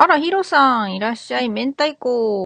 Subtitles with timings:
[0.00, 2.44] あら、ヒロさん、いらっしゃい、明太子。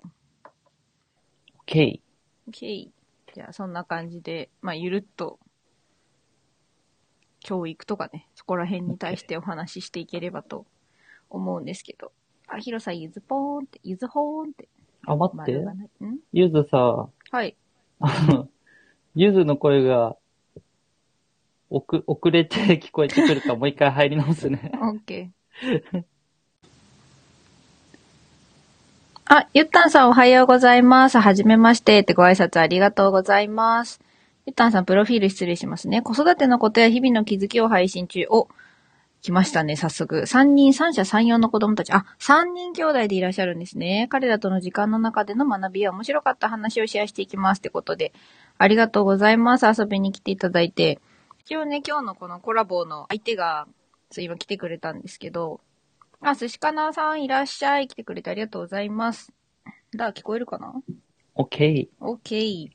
[1.67, 2.01] OK。
[2.49, 2.89] OK。
[3.35, 5.39] じゃあ、そんな感じで、まあ、ゆるっと、
[7.41, 10.65] 教育とかね、そこら辺に対してお話ししていければと
[11.29, 12.13] 思うんですけど。
[12.49, 14.71] あ、ヒロさん、ゆずぽーんって、ゆずほーんって。
[15.07, 15.53] あ、待って。
[15.53, 16.21] ん？
[16.33, 17.55] ゆずさ、はい。
[18.01, 18.49] あの、
[19.15, 20.17] ゆずの声が、
[21.69, 24.73] おく、遅れて聞こえてくるからもう一回入り直すね。
[25.07, 25.29] OK。
[29.35, 31.19] あ、ゆったんさんおはようございます。
[31.19, 34.03] はじめましてってご挨拶ありがとうございます。
[34.45, 36.03] ゆったんさん、プロフィール失礼しますね。
[36.03, 38.27] 子育てのことや日々の気づきを配信中。
[38.29, 38.49] お、
[39.23, 40.27] 来ましたね、早速。
[40.27, 41.95] 三人、三者三様の子供たち。
[41.95, 44.07] あ、三人兄弟でいらっしゃるんですね。
[44.11, 48.13] 彼らとの時間の中での学びや面白かった話をシェアしていきますってことで。
[48.59, 49.65] ありがとうございます。
[49.65, 51.01] 遊びに来ていただいて。
[51.47, 53.67] 一応ね、今日のこのコラボの相手が、
[54.11, 55.63] そう今来てくれたんですけど、
[56.25, 57.89] あ、寿司かなさんいらっしゃい。
[57.89, 59.33] 来てくれてありがとうございます。
[59.97, 60.73] だ、聞こえるかな
[61.35, 61.89] ？OK。
[62.01, 62.71] ?OK。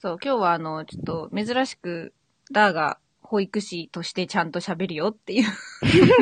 [0.00, 2.12] そう、今日はあの、ちょっと珍しく、
[2.50, 5.44] ダーが保育士としてちゃんと喋るよっていう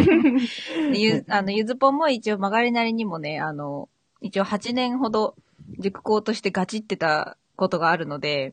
[0.94, 1.24] ゆ。
[1.28, 3.88] あの、ゆずぽんも一応曲がりなりにもね、あの、
[4.20, 5.34] 一応8年ほど
[5.78, 8.52] 塾校としてガチってたことがあるので、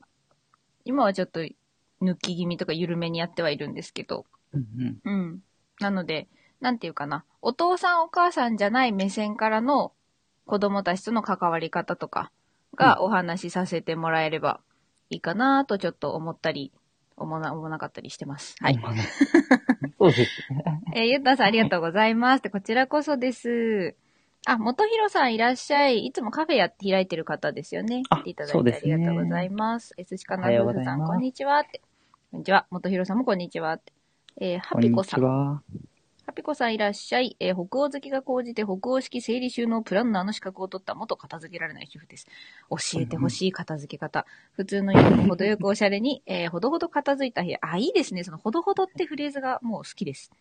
[0.85, 1.41] 今はちょっと
[2.01, 5.43] 抜き気味とか緩めにやってはいるんですけど、うんうん。
[5.79, 6.27] なので、
[6.63, 9.91] なんていうかな、お父さんお母さんじゃない目線からの
[10.45, 12.31] 子供たちとの関わり方とか
[12.75, 14.61] がお話しさせてもらえれば
[15.09, 16.71] いいかなとちょっと思ったり、
[17.17, 18.55] 思わな思わなかったりしてます。
[18.61, 18.65] うん。
[18.65, 18.79] はい。
[19.99, 20.81] そうですね。
[20.95, 22.43] えーゆったさんありがとうございます。
[22.43, 23.97] でこちらこそです。
[24.45, 26.05] あ、元弘さんいらっしゃい。
[26.05, 28.03] いつもカフェやって開いてる方ですよね。
[28.09, 29.93] あ来ていただいてありがとうございます。
[29.97, 31.81] え、寿司かなおはよう夫婦さん、こんにちはって。
[32.31, 32.65] こんにちは。
[32.69, 33.91] 元弘さんもこんにちはって。
[34.39, 35.19] えーハこんにピコさん。
[35.19, 35.61] ちは。
[36.25, 37.35] ハピコさんいらっしゃい。
[37.39, 42.27] えー北欧好きが高じて北欧式整理収納プランナーの資格を取った元片付けられない主婦です。
[42.69, 44.25] 教えてほしい片付け方。
[44.53, 47.59] 普通の家も程よくおしゃれに、えーほどほど片付いた部屋。
[47.61, 48.23] あ、いいですね。
[48.23, 50.31] そのほどほどってフレーズがもう好きです。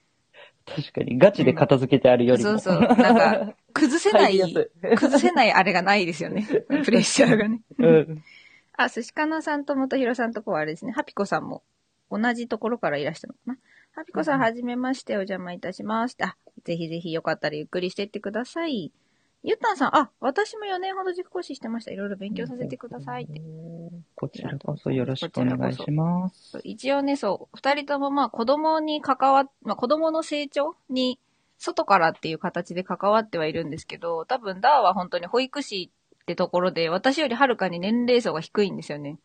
[0.64, 2.50] 確かに、ガチで片付けてあるよりも。
[2.50, 2.80] そうそう。
[2.80, 4.40] なんか、 崩せない
[4.96, 6.46] 崩せないあれがないですよね。
[6.84, 7.60] プレッシャーがね。
[7.78, 8.22] うん。
[8.76, 10.92] あ、寿司かなさんと元弘さんとこはあれですね。
[10.92, 11.62] ハピコさんも
[12.10, 13.58] 同じところからいらしたのかな。
[13.94, 16.16] ハピコさん、うんはじめまして、お邪魔いたします。
[16.22, 18.90] あ、ぜひぜひよかったらゆっくりしてってください。
[19.44, 21.90] ゆったんさん、あ、私も4年ほど塾講師してました。
[21.90, 23.42] いろいろ勉強させてくださいって。
[24.14, 26.58] こちらこそよろしくお願いします。
[26.64, 31.18] 一応ね、そう、二人ともまあ子供に関わっ、まあ子供の成長に
[31.58, 35.90] 外からっていう形で関わってはいるんですけど、多分ダーは本当に保育士
[36.22, 39.18] ってところで、私よりはるかに年齢層が低いんですよね。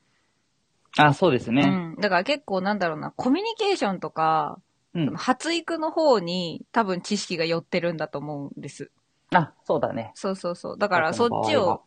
[0.98, 1.64] あ、そうですね。
[1.96, 2.02] うん。
[2.02, 4.60] だから結構なんだろうな、コミュニケーションとか、
[4.94, 5.06] うん。
[5.06, 8.92] その発育の方に多分知識が寄ってるんだと思うんです。
[9.32, 10.12] あ、そうだね。
[10.16, 10.78] そうそうそう。
[10.78, 11.82] だからそっち僕の場合はを、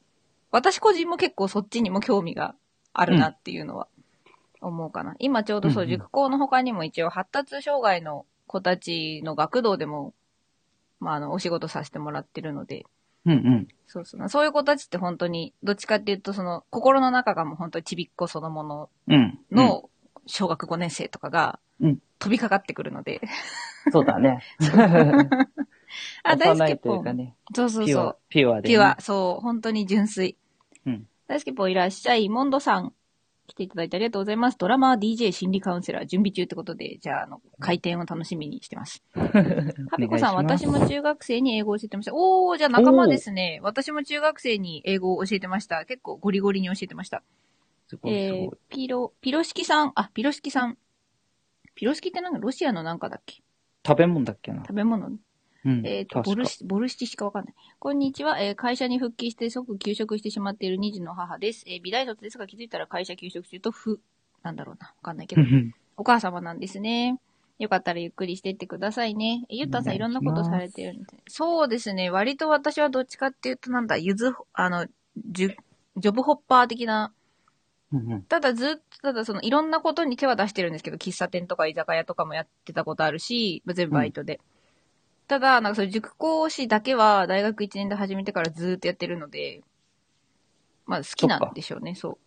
[0.52, 2.54] 私個人も結構そっちにも興味が
[2.92, 3.88] あるなっていうのは
[4.60, 5.14] 思うかな。
[5.18, 10.12] 今ちょうどそう、うんうん塾校の他にも一応発達障害の子たちの学童でも、
[10.98, 12.84] まあ、あの、お仕事させてもらってるので、
[13.26, 13.68] うんうん。
[13.86, 14.28] そうそう。
[14.28, 19.38] そういう子たちって本当に、どっちかっていうと、その、心の中がもう本当にちびっこそのものうん。
[19.50, 19.90] の
[20.26, 23.20] 小学5年生とかがうん、飛びかかってくるので、
[23.86, 24.40] うん、そうだね。
[26.22, 27.16] あ、大好きポン。
[27.16, 28.74] ね、そうそうそうピュア。、ピュアで、ね。
[28.74, 30.36] ピュア、そう、本当に純粋。
[30.86, 31.08] うん。
[31.26, 32.28] 大好きポンいらっしゃい。
[32.28, 32.92] モンドさん、
[33.50, 34.58] 来ていただいてありがとうございます。
[34.58, 39.02] ドラマー、DJ、心理カウンセラー、準備中ってことで、じゃあ、あの、開店を楽しみにしてます。
[39.14, 42.12] ハピコさん、私も中学生に英語を教えてました。
[42.14, 43.58] おー、じゃあ仲間ですね。
[43.62, 45.84] 私も中学生に英語を教えてました。
[45.84, 47.22] 結構ゴリゴリに教えてました。
[47.88, 50.78] すごいすえーピロ、ピロシキさん、あ、ピロシキさん。
[51.74, 53.42] ピロシキってなんかロシアのなんかだっけ？
[53.86, 54.58] 食べ物だっけな。
[54.62, 55.10] 食べ物
[55.64, 55.86] うん。
[55.86, 57.54] えっ、と、ボルシ、ボルシチしかわかんない。
[57.78, 58.40] こんにちは。
[58.40, 61.64] えー会社に復帰して即休職してしまっている2児の母です。
[61.66, 64.00] えー美大卒ですが気づいたら会社休職中と不、
[64.42, 64.88] なんだろうな。
[64.88, 65.42] わかんないけど。
[65.96, 67.18] お母様なんですね。
[67.58, 69.44] よかったらゆっくりしてってくださいね。
[69.50, 71.06] えゆったんさんいろんなことされてるんで。
[71.28, 72.08] そうですね。
[72.08, 74.86] 割と私はどっちかっていうとなんだ、ゆず、あの、
[75.30, 75.56] ジュ、
[75.98, 77.12] ジョブホッパー的な。
[78.28, 84.40] ただずっと、ただそのいろんなことに手は出してるんですけど、喫茶店とか居酒屋とかもやってたことあるし、まあ全部バイトで。
[85.30, 89.62] ただ、なんかそういう塾講師だけは大学1年で始めてからずーっとやってるので、
[90.86, 92.18] まあ好きなんでしょうね、そ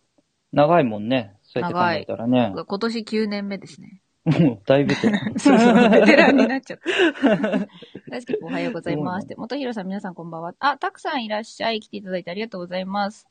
[0.53, 1.35] 長いもんね。
[1.43, 2.53] そうやって考えたらね。
[2.55, 2.63] う。
[2.63, 3.99] 今年9年目ですね。
[4.23, 5.33] もう、だいぶベテラン。
[5.37, 6.89] そ うそう、ベテランになっちゃった。
[8.09, 9.35] 大好きおはようございますって。
[9.35, 10.53] 元弘さん、皆さんこんばんは。
[10.59, 11.81] あ、たくさんいらっしゃい。
[11.81, 13.27] 来ていただいてありがとうございます。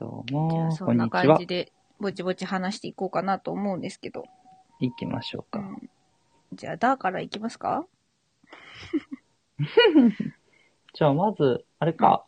[0.00, 1.46] どうじゃそんな感じ。
[1.46, 1.70] で、
[2.00, 4.24] ぼちぼち話していこうかなと思うんですけど。
[4.80, 5.60] 行きましょうか。
[5.60, 5.90] うん
[6.54, 7.86] じゃあ、ダーからいきますか？
[10.94, 12.24] じゃあまず、あれか。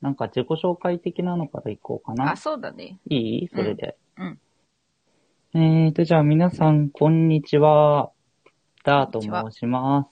[0.00, 2.36] なんか自己紹介的なのからいこうかなあ、。
[2.36, 2.98] そうだね。
[3.08, 3.48] いい？
[3.48, 3.96] それで。
[4.16, 4.38] うん
[5.54, 8.10] えーと、じゃあ皆さん、こんにちは。
[8.84, 10.10] ダーと申します。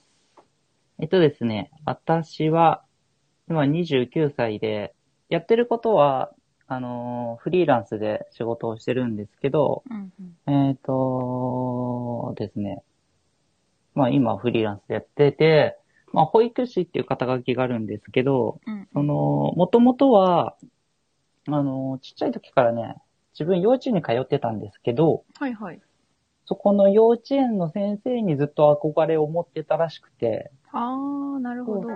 [0.99, 2.83] えっとですね、私は、
[3.49, 4.93] 今29歳で、
[5.29, 6.31] やってることは、
[6.67, 10.13] あのーフリーランスで仕事をしてるんですけど、うん
[10.47, 10.69] うん。
[10.69, 12.83] えっとですね、
[13.93, 15.77] まあ今フリーランスでやってて、
[16.13, 19.13] まあ保育士っていう肩書きがあるんですけど、うんその、
[19.55, 20.55] もともとは、
[21.47, 22.97] あの、ちっちゃい時からね、
[23.33, 25.81] 自分幼稚園に通ってたんですけど、はいはい。
[26.45, 31.87] そこの幼稚園の先生にずっと憧れを持ってたらしくて、あー、なるほど。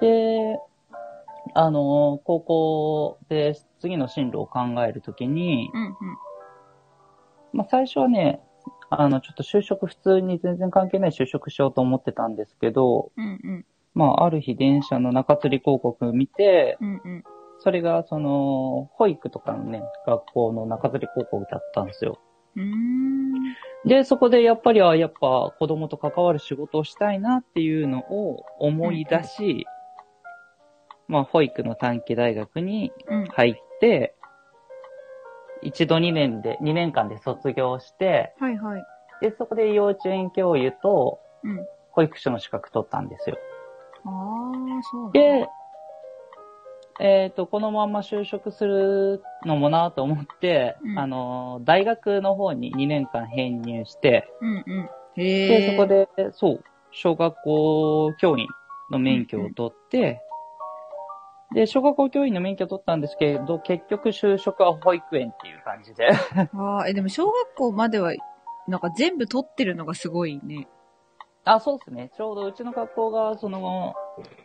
[0.00, 0.58] で、
[1.54, 5.94] あの、高校で次の進路を考えるときに、うんうん。
[7.52, 8.40] まあ最初はね、
[8.90, 13.66] あの、ちょっと就職普通に全然関係ない就職しようと思ってたんですけど、うんうん。
[13.94, 17.24] まあある日電車の中吊り広告見て、うんうん。
[17.60, 22.18] それがその、保育とかのね、学校の中吊り広告だったんですよ。
[22.56, 23.34] うーん。
[23.86, 29.66] で、そこでやっぱり、あ、やっぱ子供と関わる仕事をしたいなっていうのを思い出し、
[31.06, 33.24] まあ、保育の短期大学にうん。
[33.26, 34.14] 入って、
[35.64, 38.84] 一度2年で、2年間で卒業して、はいはい。
[39.20, 41.66] で、そこで幼稚園教諭とうん。
[41.90, 43.38] 保育士の資格取ったんですよ。
[44.04, 45.48] あー、そうなんだで、
[47.00, 54.90] えっ、と、このまま就職するのもなと思って、うんあの、大学の方に2年間編入して、うんうん。
[55.16, 55.70] で。
[55.70, 58.46] そこで、そう、小学校教員
[58.90, 60.20] の免許を取って、
[61.54, 66.08] で、小学校教員の免許を取ったんですけど、結局就職は保育園っていう感じで。
[66.52, 68.12] あー、え、でも小学校までは、
[68.66, 70.66] なんか全部取ってるのがすごいね。
[71.44, 72.10] あ、そうですね。
[72.16, 73.94] ちょうどうちの学校が、その、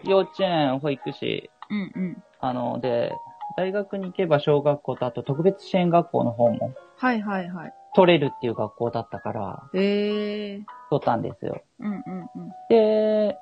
[0.03, 2.23] 幼稚園、保育士、うんうん。
[2.39, 3.11] あの、で、
[3.57, 7.73] 大学に行けば小学校とあと特別支援学校の方もはいはいはい。
[7.95, 10.63] 取れるっていう学校だったから、へー。
[10.89, 11.61] 取ったんですよ。
[11.79, 12.53] うんうんうん。
[12.69, 13.39] で、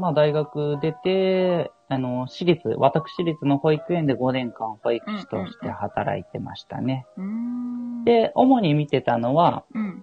[0.00, 7.06] まあ大学出て、あの、私立、私立の保育園で5年間保育士として働いてましたね。
[7.18, 8.04] うーん。
[8.04, 10.02] で、主に見てたのは、うん。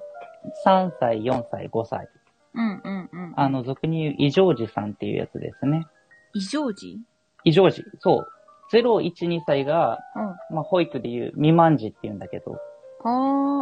[0.65, 2.07] 3歳、4歳、5歳。
[2.53, 3.33] うんうんうん。
[3.35, 5.87] あの、俗に言う異常児さんっていうやつですね。
[6.33, 6.99] 異常時
[7.43, 7.83] 異常児。
[7.99, 8.27] そ
[8.71, 8.75] う。
[8.75, 10.55] 0、1、2歳が、うん。
[10.55, 12.59] まあ保育で言う未満児って言うんだけど、
[13.03, 13.09] あ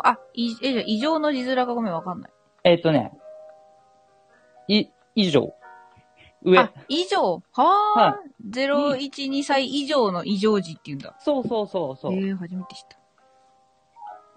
[0.03, 2.31] ー、あ、い、え、じゃあ異常の字面がごめんわかんない。
[2.65, 3.11] えっ、とね、
[4.67, 5.53] い、以上。
[6.45, 6.59] 上。
[6.59, 7.63] あ、以上は
[7.95, 8.49] はー。
[8.49, 11.15] 0、1、2歳以上の異常時って言うんだ。
[11.19, 12.13] そうそうそうそう。
[12.13, 12.97] えー、初めて知った。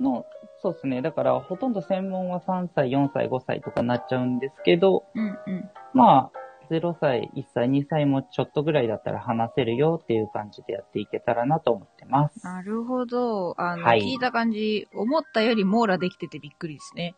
[0.02, 0.24] の、
[0.62, 1.02] そうですね。
[1.02, 5.70] だから、ほとんど専門は3歳、4歳、5歳とかなっちゃうんですけど、うんうん。
[5.92, 6.38] まあ、
[6.70, 12.44] 0歳、1歳、2歳もちょっとぐらいだったら話せるよっていう感じでやっていけたらなと思ってます。
[12.44, 13.54] なるほど。
[13.60, 17.14] あの、はい聞いた感じ、思ったより網羅できててびっくりですね。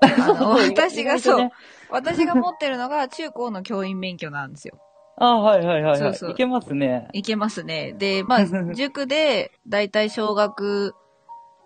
[0.00, 1.52] あの私が そう、ね
[1.90, 4.78] 私が持ってるのが中高の教員免許なんですよ。
[5.16, 6.10] あはいはいはい、はい。
[6.10, 7.08] そうそういけますね。
[7.12, 7.92] いけますね。
[7.94, 10.94] で、まあ、 塾で、だいたい小学、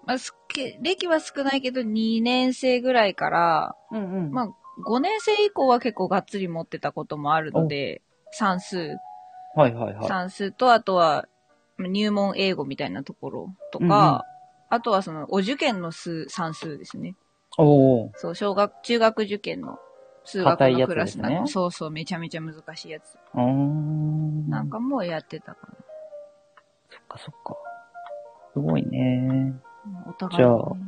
[0.06, 4.30] まあ、すけ歴は少ないけど、2年生ぐらいから、うんうん。
[4.30, 4.48] まあ、
[4.84, 8.96] 5年生以降は結構がっつり持ってたこともあるので、算数、
[9.54, 10.08] はいはいはい。
[10.08, 11.26] 算数と、あとは、
[11.76, 14.20] まあ入門英語みたいなところとか、うんうん
[14.74, 17.14] あとはその、お受験の数、算数ですね。
[17.58, 18.10] おー。
[18.14, 19.78] そう、小学、中学受験の
[20.24, 23.16] 数学のクラスなんか、ですねそうそう、めちゃめちゃ難しいやつ。
[23.34, 24.48] うーん。
[24.48, 25.68] なんかもうやってたか
[26.90, 27.56] そっかそっか。
[28.52, 29.54] すごいね。
[29.86, 30.04] な。
[30.06, 30.86] お互いじゃあにね。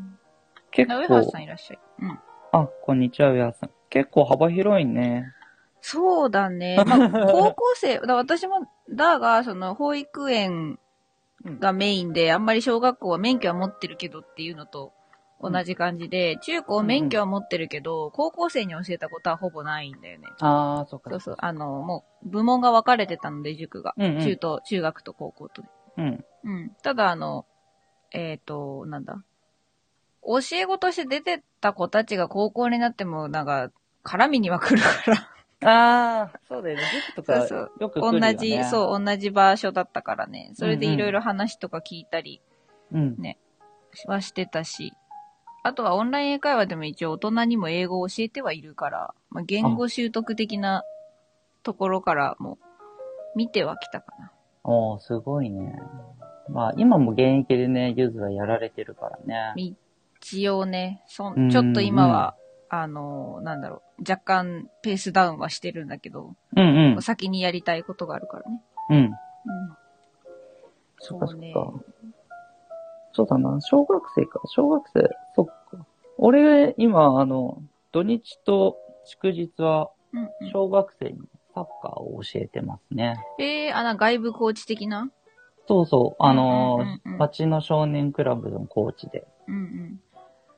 [0.70, 1.78] 結あ上原さ構ん、いらっしゃい。
[2.00, 2.18] うん。
[2.52, 3.70] あ、こんにちは、上原さん。
[3.90, 5.32] 結構幅広いね。
[5.80, 6.82] そうだね。
[6.86, 10.78] まあ、高校生、だから私も、だが、その、保育園
[11.60, 14.92] がメインで、あんまり小学校は免許は持ってるけどっていうのと
[15.40, 20.28] 同じ感じで、中高免許は持ってるけど、高校生に教えたことはほぼないんだよね。
[20.40, 21.10] ああ、そっか。
[21.10, 21.36] そうそう。
[21.38, 23.94] あの、もう、部門が分かれてたので、塾が。
[23.96, 25.68] うんうん中と、中学と高校とで。
[25.98, 26.24] うん。
[26.44, 26.70] うん。
[26.82, 27.46] ただ、あの、
[28.12, 29.22] えっ、と、なんだ。
[30.22, 33.70] 教え子として出てった子たちが高校になっても、なんか、
[34.04, 35.34] 絡みには来るから。
[35.64, 36.90] ああ、そうだよね。
[36.92, 38.36] 塾とかそうよく来るよ同ね。
[38.36, 40.52] じ、そう、同じ場所だったからね。
[40.54, 42.40] それでいろいろ話とか聞いたり
[42.92, 42.98] う。
[42.98, 43.16] うん。
[44.06, 44.92] はしてたし。
[45.64, 50.84] あとはオンライン英会話でも一応大人にも英語を教えてはいるから、まあ、言語習得的な
[51.62, 52.58] ところからも
[53.34, 54.30] 見てはきたかな。
[54.62, 55.80] おー、すごいね。
[56.50, 59.74] まあ、今も現役でね、ユーズはやられてるからね。
[60.20, 62.36] 一応ね、そちょっと今は
[62.68, 67.02] あの、なんだろう、若干ペースダウンはしてるんだけど、うんうん。
[67.02, 68.62] 先にやりたいことがあるからね。
[68.90, 68.96] うん。
[68.96, 69.12] うん。
[70.98, 71.72] そうねか。
[73.14, 73.60] そうだな。
[73.60, 74.40] 小学生か。
[74.46, 75.08] 小学生。
[75.34, 75.86] そっか。
[76.18, 79.90] 俺、今、あの、土日と祝日は、
[80.52, 81.18] 小学生に
[81.54, 83.16] サッカーを教えてますね。
[83.38, 85.10] えー、あ、な、外部コーチ的な？
[85.66, 86.22] そうそう。
[86.22, 86.84] あの、
[87.18, 89.26] 町の少年クラブのコーチで。
[89.48, 90.00] うんうん。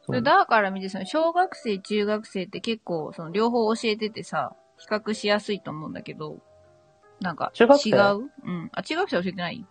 [0.03, 6.39] そだから見て、その小学生、中学生って結構、その両方教えててさ、比較しやすいと思うんだけど、
[7.21, 7.97] なんか、中学生違う？
[8.45, 8.71] うん。
[8.73, 9.67] あ、中学生教えてない？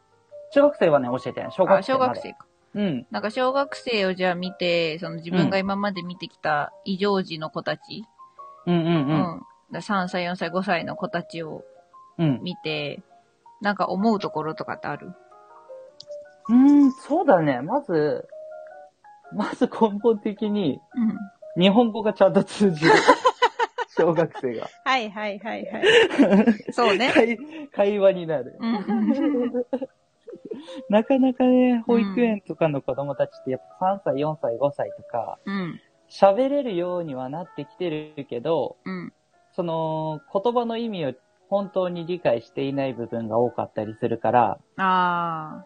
[0.51, 1.51] 中学生はね、教えてない。
[1.51, 2.15] 小学生まで。
[2.15, 2.44] 学生か。
[2.75, 3.08] うん。
[3.10, 8.03] なんか小学生をじゃあ見て、その自分が今まで見てきた異常時の子たち、
[8.67, 8.94] うんうんうう
[9.38, 9.41] ん。
[9.72, 11.63] だ3歳、4歳、5歳の子たちを
[12.17, 12.39] うん。
[12.44, 13.01] 見て、
[13.62, 15.13] なんか思うところとかってある？
[16.50, 16.55] うー
[16.86, 17.62] ん、そうだね。
[17.62, 18.27] まず、
[19.34, 20.79] まず根本的に、
[21.55, 21.62] うん。
[21.62, 22.91] 日本語がちゃんと通じる。
[23.98, 24.70] 小学生が。
[24.84, 25.84] はいはいはいはい。
[26.74, 27.12] そうね。
[27.13, 27.39] 会
[27.74, 28.60] 会話になる。
[30.55, 30.95] うん。
[30.95, 35.79] なかなかね、保育園とかの子供たちってやっぱ3歳、4歳、5歳とか、うん。
[36.09, 39.13] 喋れるようにはなってきてるけど、うん。
[39.55, 41.13] その言葉の意味を
[41.50, 45.63] 本当に理解していない部分が多かったりするから、あ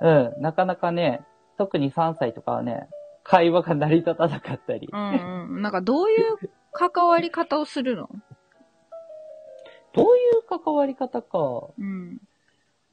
[0.00, 1.22] うん、なかなかね、
[1.56, 2.88] 特に3歳とかはね、
[3.22, 4.88] 会話が成り立たなかったり。
[4.92, 4.98] あ。
[4.98, 5.62] うんうん。
[5.62, 8.08] なんかどういう関わり方をするの？
[9.92, 11.38] どういう関わり方か。
[11.78, 12.20] うん。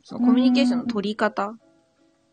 [0.10, 1.54] そう、コミュニケーションの取り方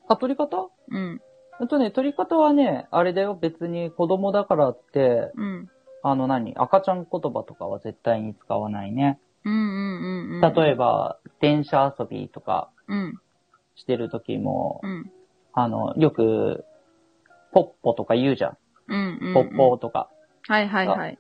[0.07, 0.71] あ、取り方？
[0.93, 1.21] うん。
[1.59, 5.69] ほんとね、取り方はね、あれだよ、別に子供だからって、うん。
[6.05, 9.19] あの何、赤ちゃん言葉とかは絶対に使わないね。
[9.45, 10.55] うんうんうんうん。
[10.55, 13.19] 例えば、電車遊びとかうん。
[13.75, 15.11] してる時も、うん。
[15.53, 16.65] あの、よく、
[17.51, 18.57] ポッポとか言うじゃん。
[18.87, 19.35] うんうん。
[19.35, 20.09] ポッポとか。
[20.47, 21.19] はいはいはい。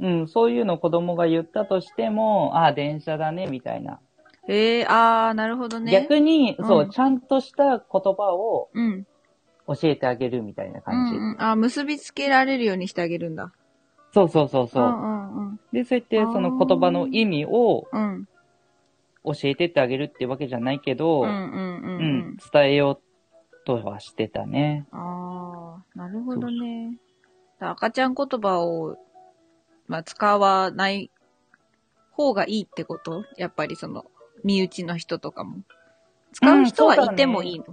[0.00, 4.00] うん、そういうの子供が言ったとしても、ああ、電車だね、みたいな。
[4.48, 5.92] ええー、あー、なるほどね。
[5.92, 9.06] 逆に、うんそう、ちゃんとした言葉をうん。
[9.68, 11.16] 教えてあげるみたいなう感じ。
[11.16, 11.36] んうん。
[11.40, 13.52] あー、結びつけられるようにしてあげるんだ。
[14.12, 14.82] そうそうそうそう。
[14.82, 15.60] んうんうん。
[15.72, 18.26] で、そうやってその言葉の意味をうん。
[19.24, 21.44] 教えてってあげるってわけじゃないけど、うんうんうん。
[21.44, 23.02] ううんん、伝えよう
[23.64, 24.86] とはしてたね。
[24.90, 26.98] ああ、なるほどね。
[27.60, 28.96] だ赤ちゃん言葉を、
[29.86, 31.12] まあ、使わない
[32.10, 33.24] 方がいいってこと？
[33.36, 34.04] やっぱりその、
[34.44, 35.58] 身内の人とかも。
[36.32, 37.64] 使う人はいてもいいの、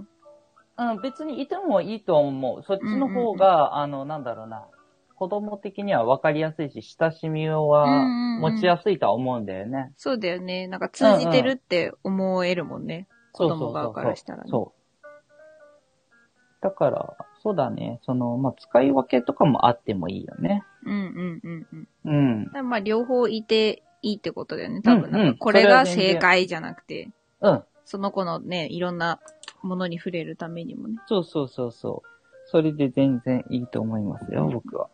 [0.92, 2.62] うん、別にいてもいいと思う。
[2.62, 4.66] そっちの方が、あの、なんだろうな。
[5.16, 9.92] 子供的には分かりやすいし、親しみはうんうんうん持ちやすいとは思うんだよね。
[9.98, 10.66] そうだよね。
[10.66, 13.06] なんか通じてるって思えるもんね。
[13.34, 14.80] そう子供側からしたらねそう。
[16.62, 18.00] だから、そうだね。
[18.02, 20.62] その、まあ、使い分けとかもあってもいいよね。
[20.86, 22.50] うんうんうんうん。
[22.54, 24.82] うんまあ、両方いていいってことだよね。
[24.82, 27.62] 多分、これが正解じゃなくて、うん。
[27.84, 29.20] その子のね、いろんな
[29.62, 30.96] ものに触れるためにもね。
[31.06, 32.08] そうそうそうそう。
[32.46, 34.88] それで全然いいと思いますよ、僕は。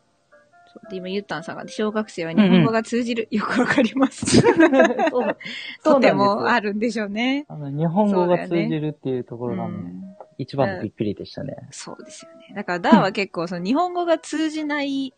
[0.73, 3.29] そうで今、ゆったんさんが、小学生は日本語が通じる。
[3.31, 4.27] よくわかります。
[4.41, 4.53] そう
[5.83, 7.47] とんですもあるんでしょうね。
[7.49, 11.57] あの、日本語が通じるっていうところがね、うん一番のびっくりでしたね。
[11.71, 12.55] そうですよね。
[12.55, 15.15] だから、ダーは結構、その日本語が通じない、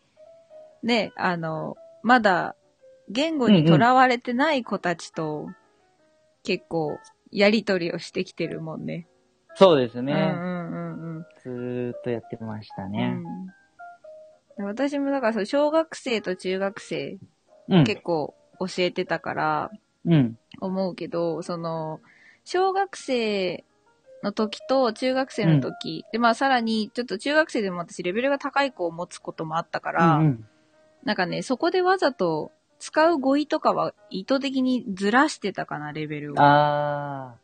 [0.81, 2.55] ね、あの、まだ
[3.09, 5.47] 言語にとらわれてない子たちと、
[6.43, 6.99] 結構、
[7.31, 9.07] やりとりをしてきてるもんね。
[9.55, 10.13] そうですね。
[10.13, 11.25] うんうんうんうん。
[11.43, 13.07] ずーっとやってましたうね。
[13.07, 13.23] ん
[14.57, 17.17] で私もだからそう、小学生と中学生
[17.67, 17.83] うん。
[17.83, 19.71] 結構教えてたから
[20.05, 20.37] うん。
[20.61, 21.99] 思うけど、その、
[22.45, 23.63] 小学生
[24.23, 30.45] の時と中学生の時、で、まあさらに、ちょっと中学生でも私レベルが高い子を持つこともあったから、うんうん
[31.03, 36.35] なんかね、そこでわざと使う語彙とかは意図的にずらしてたかな、レベルを。
[36.35, 37.39] だかあ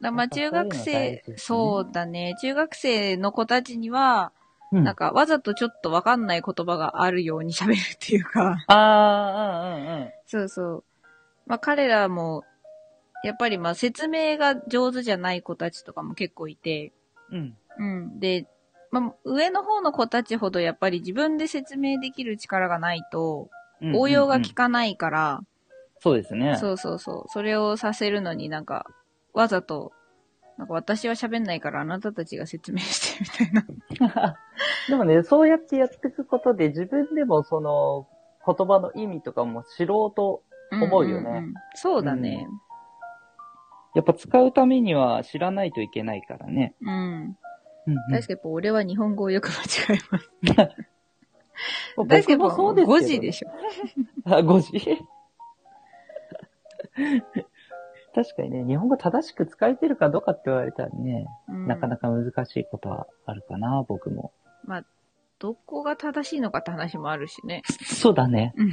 [0.00, 4.76] らまあ中学生ね、そうだね、中学生の子たちには、ー。
[4.76, 10.12] うんなんかわざとちょっとわかんない言葉があるように喋るっていうか、あー、うんうんうん。
[10.26, 10.84] そうそう。
[11.46, 12.44] まあ彼らも、
[13.24, 16.92] やっぱりまあ説明が上手じゃない子たちとかも結構いて、
[17.30, 17.56] うん。
[17.78, 18.20] うん。
[18.20, 18.46] で、
[18.90, 23.48] まあ上の方の子たちほどやっぱり自分で説明できる力がないと、
[23.94, 25.40] 応用が効かないから、
[26.00, 26.56] そうですね。
[26.56, 27.28] そうそうそう。
[27.28, 28.86] それをさせるのになんか、
[29.32, 29.92] わざと、
[30.58, 34.36] なんか私は喋んないからあなたたちが説明してみたいな。
[34.88, 38.06] でもね、そうやってやっていくことで自分でもその
[38.46, 40.42] 言葉の意味とかも知ろうと、
[40.72, 42.46] 思うよねんんんそうだね。
[43.94, 46.74] やっぱ使うためには知らないといけないからね。
[46.82, 46.90] うん。
[46.90, 50.30] うんうん確かにやっぱ俺は日本語をよく間違えます。
[51.96, 53.48] 大輔君は僕もそうですけど、5時でしょ。
[54.24, 54.98] あ、5時？
[58.14, 64.32] 確かにね、日本語正しく使えてるかどうかって言われたらね、うんなかなか難しいことはあるかな、僕も。
[64.64, 64.84] まあ、
[65.38, 67.62] どこが正しいのかって話もあるしね。
[67.84, 68.54] そうだね。
[68.56, 68.70] うん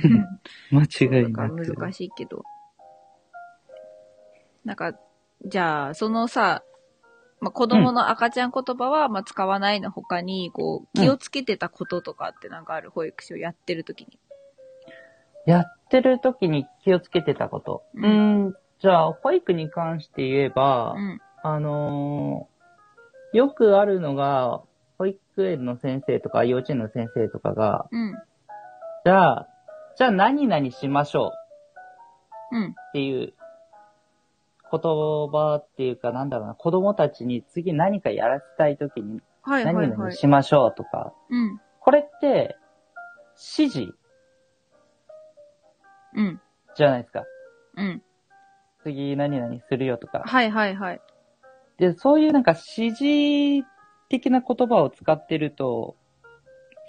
[0.72, 1.76] 間違いなく。
[1.76, 2.44] 難しいけど。
[4.64, 4.98] なんか、
[5.46, 6.64] じゃあ、そのさ、
[7.44, 14.20] まあ、子供の赤ちゃん言葉は、まあ、使わないの他に、こう、気をつけてたこととかってなんかある、保育士をやってる時に。
[15.46, 17.84] やってる時に気をつけてたこと。
[17.96, 21.22] ううんん、じゃあ、保育に関して言えば、うん。
[21.44, 22.54] あのー
[23.34, 24.62] よくあるのが、
[25.00, 28.14] 保育園の先生とか幼稚園の先生とかが、うん。
[29.04, 29.48] じゃあ、
[29.98, 31.34] じゃあ何々しましょ
[32.52, 32.66] ううん。
[32.70, 33.34] っていう
[34.74, 39.88] 言葉っていうか、なんだろうな、子供たちに次何かやらせたい時にはいはいはい。
[39.90, 41.62] 何々しましょうとか、うん。
[41.80, 42.56] これって
[43.58, 43.94] 指示
[46.16, 46.42] うん。
[46.76, 47.24] じゃないですか。
[47.78, 48.02] うん。
[48.84, 50.24] 次何々するよとか。
[50.26, 51.02] はいはいはい。
[51.78, 53.68] で、そういうなんか指示
[54.10, 55.96] 的な言葉を使ってると、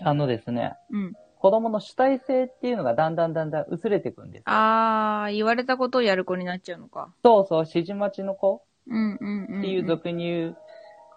[0.03, 1.13] あのですね、うん。
[1.45, 4.45] 子供の主体性っていうのがだんだんだんだん薄れていくんですよ。
[4.47, 7.13] あー、言われたことをやる子になっちゃうのか。
[7.23, 9.59] そうそう、指示待ちの子うんうんうん。
[9.59, 10.57] っていう俗に言う、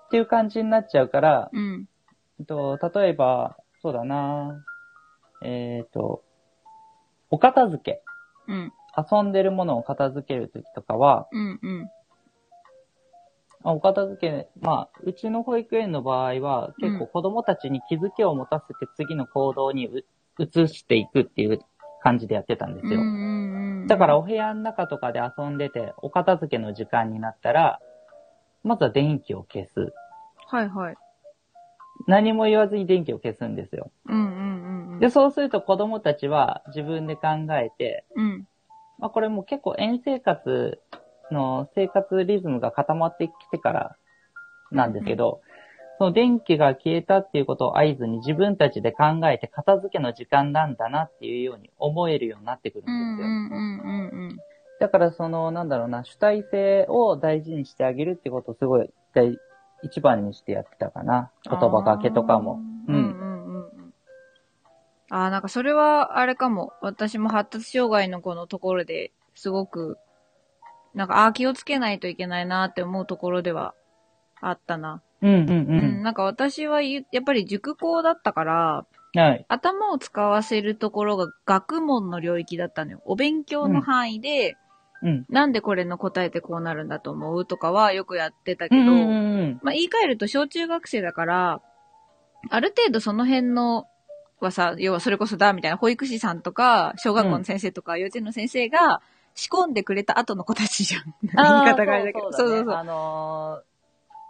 [0.08, 1.88] っていう感じになっちゃうから、うん。
[2.42, 4.66] えっと、例えば、そうだな
[5.46, 6.26] えっ、と、
[7.30, 8.04] お片付け。
[8.50, 8.74] うん。
[9.10, 11.92] 遊んでるものを片付けるときとかは、うんうん。
[13.64, 20.04] まあお片付け、まあ、うちの保育園の場合は、結構子供たちに気づきを持たせて次の行動にう
[20.40, 21.60] 移していくっていう
[22.02, 23.02] 感じでやってたんですよ。
[23.88, 27.80] だからお部屋の中とかで遊んでて、お片付けの時間になったら、
[28.64, 29.94] まずは電気を消す。
[30.48, 30.96] はいはい。
[32.06, 33.92] 何も言わずに電気を消すんですよ。
[34.06, 35.00] うんうんうんうん。
[35.00, 38.48] で、そうすると子供たちは自分で考えて、うん。
[39.00, 40.80] まあこれも結構園生活
[41.32, 43.96] の生活リズムが固まってきてから
[44.72, 45.42] なんですけど、
[45.98, 53.28] その電気が消えたっていうことを合図に自分たちで考えて片付けの時間なんだなっていうように思えるようになってくるんですよ。
[53.28, 54.38] うんうんうんうんうん。
[54.80, 59.38] だからその、なんだろうな、主体性を大事にしてあげるってことをすごい大
[59.84, 61.32] 一番にしてやってたかな。
[61.50, 62.60] 言葉かけとかも。
[62.88, 63.94] うんうんうんうん。
[65.10, 66.74] ああ、なんかそれはあれかも。
[66.82, 69.98] 私も発達障害の子のところですごく、
[70.94, 73.76] なんか、ああ、気をつけないといけないなって思うところでは
[74.42, 75.02] あったな。
[75.22, 76.04] うんうんううん、ん。
[76.04, 79.46] なんか私はゆやっぱり塾校だったから、はい。
[79.48, 83.02] 頭を使わせるところが学問の領域だったのよ。
[83.06, 84.58] お勉強の範囲で、
[85.02, 85.26] うん。
[85.30, 89.60] なんでこれの答えてこうなるんだと思うとかはよくやってたけど、うんうんうん。
[89.64, 91.62] まあ言い換えると小中学生だから、
[92.50, 93.88] ある程度その辺の
[94.40, 99.02] はさ、要はそれこそだみたいな保育士さんとか、小学校の先生とか、幼稚園の先生が
[99.34, 101.16] 仕込んでくれた後の子たちじゃん。
[101.22, 102.32] 言い方があれだけど。
[102.32, 102.74] そうそうそう。
[102.74, 103.67] あのー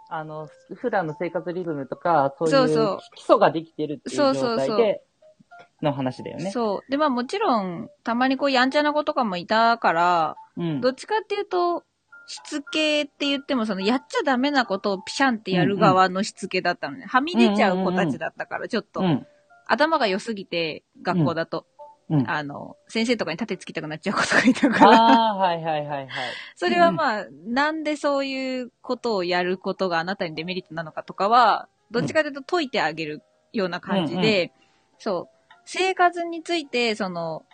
[0.08, 5.02] あの、普段の生活リズムとか、そういう基礎ができてるっていうそうそうそう状態で
[5.82, 6.50] の話だよね。
[6.50, 6.90] そう。
[6.90, 10.80] で、まあもちろん、たまにこうやんちゃな子とかもいたから、うん。
[10.80, 11.84] どっちかっていうと、
[12.26, 17.06] しつけって言っても、その、やっちゃダメなことをピシャンってやる側のしつけだったのね。
[17.06, 19.26] はみ出ちゃう子たちだったから、ちょっと、うん。
[19.66, 21.66] 頭が良すぎて、学校だと、
[22.10, 22.30] うん。
[22.30, 26.34] あの、先生とかに立てつきたくなっちゃう子とかいたから、ああ、はいはいはいはい。
[26.56, 34.52] それはまあ、なんでそういうことをやることがあなたにデメリットなのかとかは、どっちかというと解いてあげるような感じで、
[34.98, 37.44] そう、生活について、その、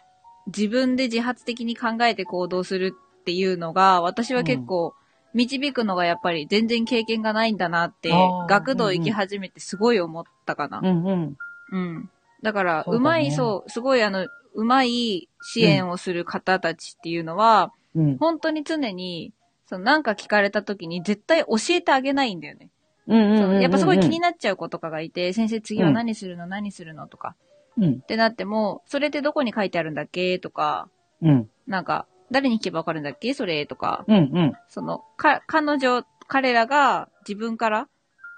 [0.47, 4.95] 自分で自発的に考えて行動するっていうのが、私は結構、
[5.35, 10.79] 導くのがやっぱり全然経験がないんだなってあー、学童行き始めてすごい思ったかな。
[10.79, 11.37] うんうん。
[11.73, 12.11] うん。
[12.43, 18.19] だから、うまい、そう、すごいあの、うまい支援をする方たちっていうのは、うん。
[18.19, 19.33] 本当に常に、
[19.67, 22.71] そのなんか聞かれた時に絶対教えてあげないんだよね。
[23.07, 27.07] やっぱすごい気にななっちゃう子とかがいて、先生次は何するの、何するの？
[27.09, 27.35] とか。
[27.77, 27.93] うん。
[28.03, 30.39] ってなっても、それってどこに書いてあるんだっけ？
[30.39, 30.89] とか、
[31.21, 31.51] うん。
[31.67, 33.35] なんか、誰に聞けばわかるんだっけ？
[33.35, 33.67] それ？
[33.67, 34.53] とか、うんうん。
[34.69, 37.87] その、か、彼女、彼らが自分から、う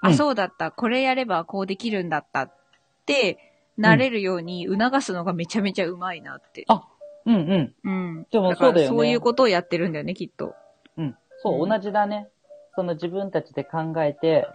[0.02, 2.54] あ、んそうだった、これやればこうできるんだったっ
[3.06, 3.45] て、
[3.76, 6.64] なれるように促すのがめちゃめちゃうまいなって。
[6.68, 6.86] あ、
[7.24, 7.74] うんうん。
[7.84, 8.26] うん。
[8.30, 10.54] でもだからそうだよねそういうことをやってるんだよね、きっと。
[10.96, 11.16] うん。
[11.42, 12.28] そうう、ん同じだね。
[12.74, 14.46] その自分たちで考えて、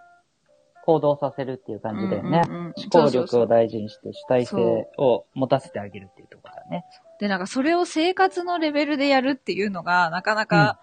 [0.84, 2.42] 行動させるっていう感じだよね。
[2.48, 4.56] うんうんうん思考そうそうそう力を大事にして主体性
[4.98, 6.86] を持たせてあげるっていうところだね。
[7.20, 10.80] で、なんかそれを生活のレベルでやるっていうのが、なかなか、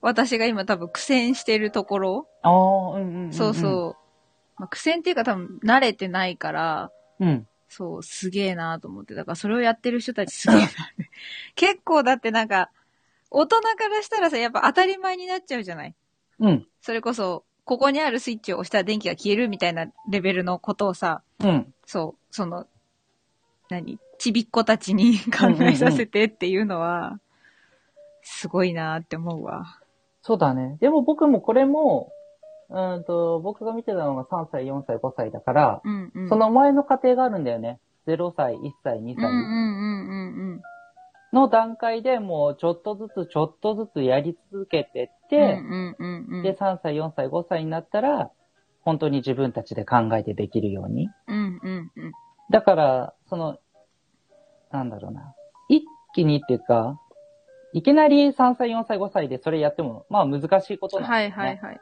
[0.00, 3.32] 私が今多分苦戦してるところ、ああ、うんうんうん、うん。
[3.32, 3.96] そうそう。
[4.56, 7.26] まあ、苦戦っていうか多分慣れてないから、う。
[7.26, 7.48] うん。
[7.76, 9.14] そう、すげえなと思って。
[9.14, 11.10] だからそれをやってる人たちすげえなって。
[11.56, 12.70] 結構だってなんか、
[13.30, 15.94] 大人からしたらさ、やっぱ当たり前になっちゃうじゃない
[16.38, 16.66] うん。
[16.80, 21.74] それこそ、ここにあるスイッチを押したら電気が消えるみたいなレベルのことをさ、うん。
[21.84, 22.66] そう、その、
[23.68, 23.98] 何？
[24.16, 27.20] ちびっ子たちに 考えさせてっていうのは、
[28.22, 29.82] すごいなって思うわ。
[30.22, 30.78] そうだね。
[30.80, 32.10] でも僕もこれも、
[32.68, 36.28] うんと、僕が見てたのが3歳、4歳、5歳だから、うんうん。
[36.28, 37.78] その前の過程があるんだよね。
[38.06, 40.62] 0歳、1歳、2歳うんうんうんうんうん。
[41.32, 46.42] の段階でもうちょっとずつちょっとずつやり続けてって、うんうんうんうん。
[46.42, 48.30] で、3歳、4歳、5歳になったら、
[48.82, 51.10] 本当に自分たちで考えてできるように。
[51.26, 52.12] うんうんうん。
[52.50, 53.58] だから、その、
[54.70, 55.34] なんだろうな。
[55.68, 57.00] 一気にっていうか、
[57.72, 61.34] いきなり3歳、4歳、5歳でそれやっても、まあ難しいことなんだはよね。
[61.34, 61.80] いはいはい。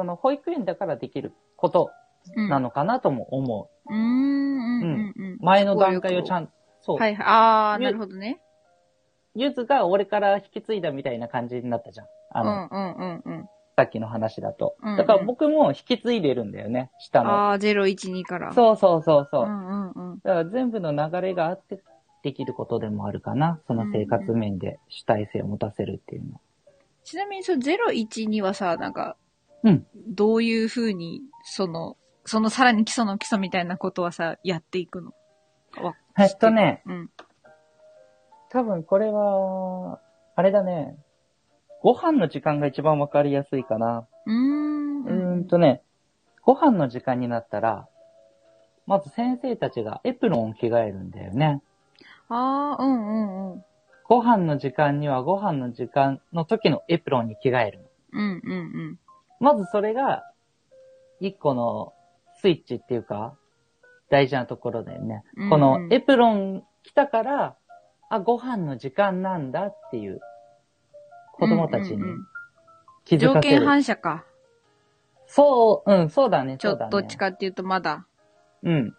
[0.00, 1.90] その保育園だからできること
[2.34, 3.92] うんなのかなとも思う。
[3.92, 5.38] うーんうんうんうん。
[5.40, 7.26] 前の段階をちゃんんと、そう、はいはい。
[7.26, 8.40] ああ、ゆなるほどね。
[9.34, 12.06] ゆずが俺から引き継いだみたいな感じになったじゃん。
[12.32, 13.48] あの、うんうんうんうん。
[13.76, 14.74] さっきの話だと。
[14.82, 17.30] うんうんだから僕も引き継いでるんだよね、下の。
[17.30, 18.54] ああ、012から。
[18.54, 19.44] そうそうそうそう。
[19.44, 20.20] うんうんうん。
[20.24, 21.82] だから全部の流れがあって
[22.22, 23.60] できることでもあるかな。
[23.66, 26.40] その生活面で主体性を持たせるっていうのは。
[27.04, 29.16] ちなみに、その012はさ、なんか、
[29.62, 35.12] うんどういうふうに、その、そのさらに基礎の基礎みたいなことはさ、やっていくの？
[35.82, 37.10] わえっとね、うん。
[38.50, 40.00] 多分これは、
[40.36, 40.96] あれだね。
[41.82, 44.06] ご飯の時間が一番わかりやすいかな。
[44.26, 45.04] うーん。
[45.04, 45.82] うーんとね、
[46.44, 47.88] ご飯の時間になったら、
[48.86, 51.62] まず先生たちがエプロンを着替えるんだよね。
[52.28, 53.64] ああ、うんうんうん。
[54.04, 57.84] ご飯の時間にはご飯の時間の時のエプロンに着替えるの。
[58.12, 58.98] うんうんうん。
[59.40, 60.24] まずそれが、
[61.18, 61.92] 一個の
[62.40, 63.34] スイッチっていうか、
[64.10, 65.22] 大事なところだよね。
[65.36, 67.56] うんうんこのエプロン着たから、
[68.08, 70.20] あ、ご飯の時間なんだっていう、
[71.34, 72.26] 子供たちにうんうんうん
[73.04, 73.66] 気づ条件かせる。
[73.66, 74.24] 反射か。
[75.26, 76.88] そう、うん、そうだね、ちょそうだね。
[76.88, 78.06] っとどっちかっていうとまだ。
[78.62, 78.94] うん。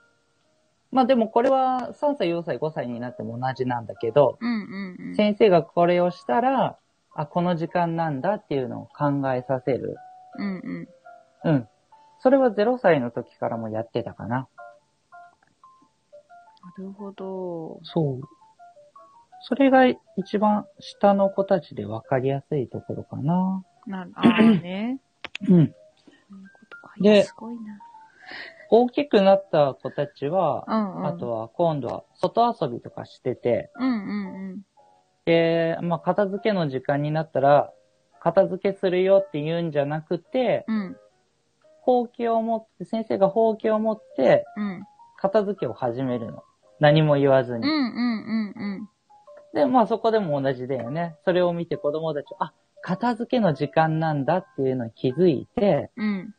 [0.92, 5.16] まあでもこれは3歳、4歳、5歳になっても同じなんだけど、うんうんうん。
[5.16, 6.78] 先生がこれをしたら、
[7.14, 9.98] あ、この時間なんだっていうのを考えさせる。
[10.38, 10.88] うん
[11.44, 11.52] うん。
[11.52, 11.68] うん。
[12.20, 14.48] それは0歳の時からもやってたかな。
[16.78, 17.80] なるほど。
[17.84, 18.22] そう。
[19.42, 23.64] それが一番下の子たちで分かりやすいところかな。
[23.88, 25.00] なる、ああね。
[25.50, 25.76] うん。
[27.02, 27.80] ですごいな。
[28.70, 31.08] 大きくなった子たちは、うんうん。
[31.08, 34.62] あとは今度は外遊びとかしてて、うんうんうん。
[35.26, 37.74] で、まあ片付けの時間になったら、
[38.22, 40.98] 片付けするよって言うんじゃなくて、うん。
[41.82, 44.84] ほうきを持って、先生がほうきを持って、うん。
[45.18, 46.44] 片付けを始めるの。
[46.80, 47.68] 何も言わずに。
[47.68, 48.90] うんうんうんうん。
[49.54, 51.16] で、まあそこでも同じだよね。
[51.26, 52.54] それを見て子供たち、あ、
[52.84, 56.36] 片付けの時間なんだっていうのに気づいて、うん。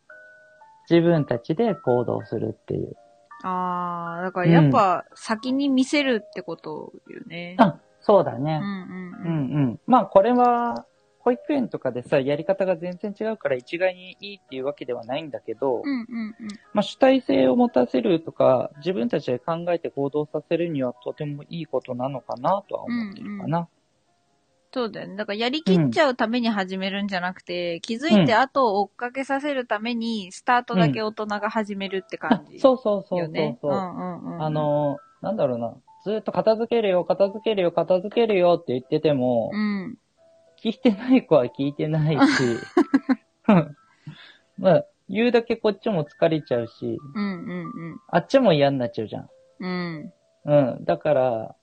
[0.89, 2.97] 自分たちで行動するっていう。
[3.43, 7.57] ああ、だからやっぱ先に見せるってことよね。
[7.59, 8.61] あ、そうだね。
[8.63, 9.65] うんうんうんうん。
[9.65, 9.81] うん。
[9.87, 10.87] まあこれは、
[11.25, 16.37] 保育園とかでさ、やり方が全然違うから一概にいいっていうわけではないんだけど、うんうんうん。
[16.75, 23.69] まあ主体性を持たせるとか、自分たちで考えて行動させるにはとてもいいことなのかなとは思ってるかな。
[24.75, 25.17] そうだよね。
[25.17, 32.59] だからやりきっちゃうために始めるんじゃなくて、気づいて後を追っかけさせるために、スタートだけ大人が始めるってあ感じ。
[32.59, 33.59] そうそうそうそう。
[33.61, 33.75] そうう。
[33.75, 34.43] んうんうん。
[34.43, 35.75] あ、の、なんだろうな。
[36.05, 39.97] ずーっと片付けるよ、片付けるよ、片付けるよって言ってても、うん。
[40.63, 42.21] 聞いてない子は聞いてないし、
[44.59, 47.55] まあ、言うだけこっちも疲れちゃうし、うんう
[47.95, 49.29] んあっちも嫌になっちゃうじゃん。
[49.61, 50.13] うん。
[50.45, 50.75] うん。
[50.75, 50.85] うん。
[50.85, 51.57] だから、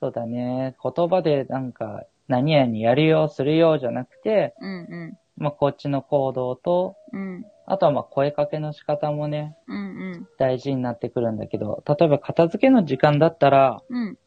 [0.00, 0.76] そうだね。
[0.82, 7.16] 言葉でなんか、何々やるよ、するよ、じゃなくて、うんうまあ、こっちの行動と、ん。
[7.16, 7.46] うん。
[7.64, 9.80] あとはまあ、声かけの仕方もね、うんう
[10.18, 10.28] ん。
[10.38, 14.18] 大事になってくるんだけど、例えば片付けの時間だったら、うん。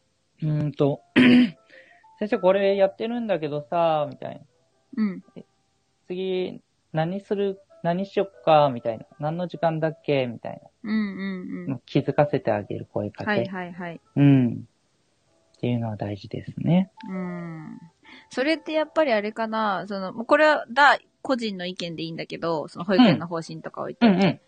[0.41, 1.01] うーんと、
[2.19, 4.41] 先生これやってるんだけどさ、みたいな。
[4.97, 5.23] うん。
[6.07, 9.05] 次、何する、何しよっか、みたいな。
[9.19, 11.79] 何の時間だっけみたいうんうんな。
[11.85, 13.27] 気づかせてあげる声かうん。
[13.27, 13.31] け。
[13.31, 14.01] はいはいはい。
[14.17, 14.67] うん。
[15.57, 16.91] っていうのは大事ですね。
[17.09, 17.79] うん。
[18.29, 24.39] それってやっぱりあれかな、その、もうこれは、だ、個人の意見でいいんだけど、その保育園の方針とか置いて、うんうん。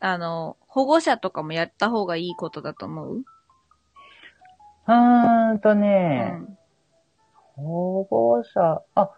[0.00, 3.16] あの、保護者とかもやった方がいいことだと思う？
[3.16, 6.55] うーんとうね、ん。
[7.56, 9.10] 保護者、あ、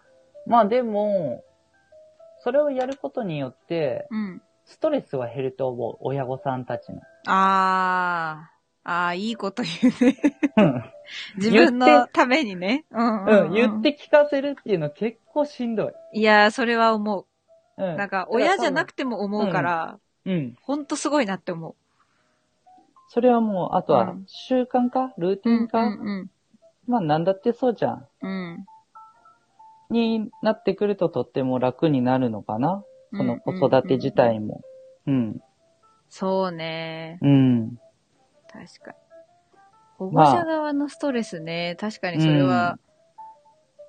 [0.47, 1.43] まあでも、
[2.43, 4.41] それをやることによって、うん。
[4.65, 7.01] ストレスは減ると思う、親御さんたちの。
[7.27, 10.17] あー、あー、いいこと言うね。
[10.57, 10.83] うん
[11.37, 12.85] 自分のためにね。
[12.91, 16.19] うんうん、うん、言って聞かせるっていうの結構しんどい。
[16.19, 17.25] いやー、それは思
[17.77, 17.95] うん。
[17.95, 17.97] う。
[17.97, 20.55] なんか、親じゃなくても思うから、うん。
[20.61, 21.75] ほんとすごいなって思う。
[23.09, 26.29] それはもう、あとはうん習慣化ルーティン化、うん
[26.89, 28.07] まあなんだってそうじゃん。
[28.21, 28.31] うん。
[28.31, 28.65] うん。
[29.93, 32.83] になってくるととっても楽になるのかな？
[33.15, 34.61] その子育て自体も。
[35.07, 35.41] うん。
[36.09, 37.19] そうね。
[37.21, 37.79] うん。
[38.51, 38.97] 確かに。
[39.97, 42.79] 保護者側のストレスね、確かにそれは、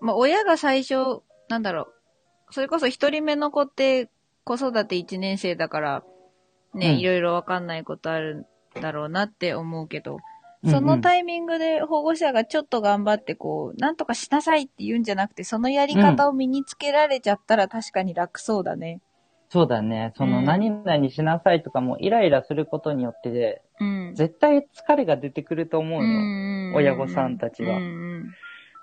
[0.01, 1.83] まあ、親が最初、なんだろ
[2.49, 4.11] う、それこそ一人目の子って
[4.45, 6.03] 子育て一年生だから、
[6.75, 8.47] ね、うんいろいろわかんないことある
[8.79, 10.19] んだろうなって思うけど、うん
[10.65, 19.01] そのタイミングで保護者がちょっと頑張ってこう、なんとかしなさいって言うんじゃなくて、そのやり方を身につけられちゃったら確かに楽そうだね。
[19.49, 20.13] そうだね。
[20.17, 24.15] そのうん何々しなさいとかもイライラすることによってで、うん。
[24.15, 26.09] 絶対疲れが出てくると思ううよ。
[26.09, 27.87] ん親御さんたちはうんう
[28.19, 28.29] んだ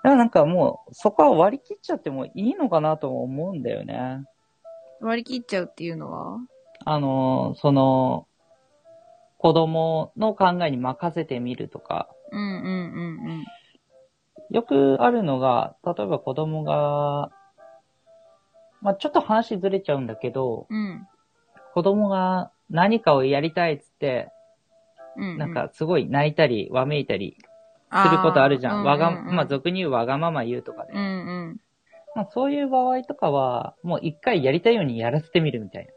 [0.02, 4.22] からなんかもう、そこは割り切っちゃってもいいのかなとも思うんだよね。
[5.00, 6.38] 割り切っちゃうっていうのは？
[6.84, 8.27] あの、その、
[9.38, 13.44] 子供の考えに任せてみるとか、うんうんうん
[14.50, 17.30] よくあるのが、例えば子供が、
[18.80, 20.78] まあちょっと話ずれちゃうんだけど、うん。
[20.78, 21.06] うん。
[21.74, 24.30] 子供が何かをやりたいっつって、
[25.16, 27.36] うんうん、なんかすごい泣いたり、わめいたり
[27.92, 28.82] することあるじゃん。
[28.82, 30.94] ーわが、うんうんうんまあ俗に言うわがまま言うとかで。
[30.94, 31.04] うんう
[31.52, 31.60] ん。
[32.14, 35.92] まあそういう場合とかは、もう一回やりたいようにやらせてみるみたいな。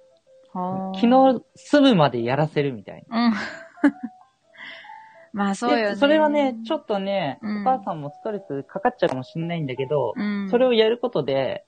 [0.53, 3.27] 昨日済むまでやらせるみたいな。
[3.27, 3.33] うん。
[5.33, 5.89] まあそうよね。
[5.91, 11.65] でそれはね、ちょっとね、うんお母さんもストレスかかっちゃうかもしれないんだけど、うん、それをやることで、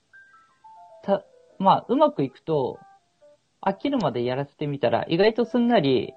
[1.02, 1.24] た、
[1.58, 2.78] まあ、うまくいくと、
[3.62, 6.12] 飽きるまでやらせてみたら、意外とすんなり、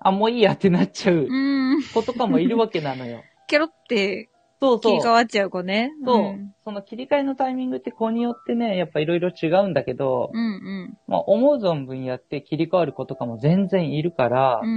[0.00, 1.82] あ、もういいやってなっちゃううん。
[1.82, 3.22] 子とかもいるわけなのよ。
[3.46, 4.92] ケロってそうそう。
[4.92, 5.90] 切り替わっちゃう子ね。
[6.04, 10.48] そう、んその切り替えのタイミングって子によってね、やっぱいろいろ違うんだけど、うんう
[10.90, 10.98] ん。
[11.06, 14.72] まあ、思う存分やって切り替わる子とかも全然いるから、うんう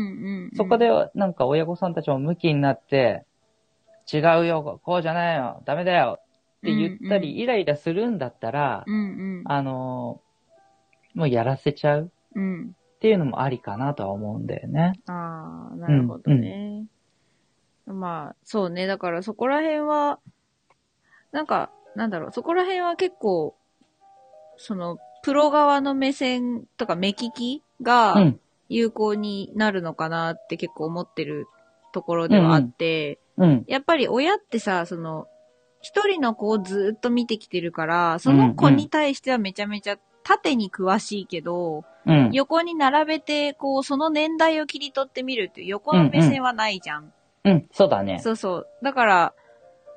[0.48, 0.52] ん。
[0.56, 3.26] そこで、なんか親御さんたちも向きになって、
[4.12, 6.24] 違うよ、こうじゃないよ、ダメだよっ
[6.62, 8.98] て言ったり、うんイライラするんだったら、うんう
[9.42, 9.44] ん。
[9.46, 10.28] あのー
[11.18, 12.76] もうやらせちゃううん。
[12.98, 14.94] っていうのもありかなとは思うんだよね。
[15.08, 16.86] ああ、なるほどね。
[17.88, 18.86] まあ、そうね。
[18.86, 20.20] だからそこら辺は、
[21.32, 23.56] なんか、なんだろう、そこら辺は結構、
[24.58, 28.40] その、プロ側の目線とか目利きが、うん。
[28.70, 31.48] 有効になるのかなって結構思ってる
[31.94, 33.64] ところではあって、うん。
[33.66, 35.28] やっぱり親ってさ、その、
[35.82, 42.30] 一人の子をずっと見てきてるから、その子に対してはめちゃめちゃ縦に詳しいけど、うん。
[42.34, 47.14] 横に並べて、こう、その年代を切り取ってみるっていう横の目線はないじゃん。
[47.48, 47.68] うん。
[47.72, 48.20] そうだね。
[48.20, 48.68] そうそう。
[48.82, 49.34] だから、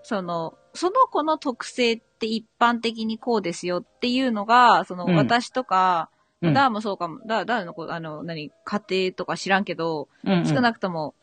[0.03, 6.21] その、その子の特性って一般的にこうですよっていうのが、その、うん私とか、うん
[6.55, 11.15] ダーもそうかも、ダー、ダーの子、あの、何、家庭とか知らんけど、うんうん少なくとも、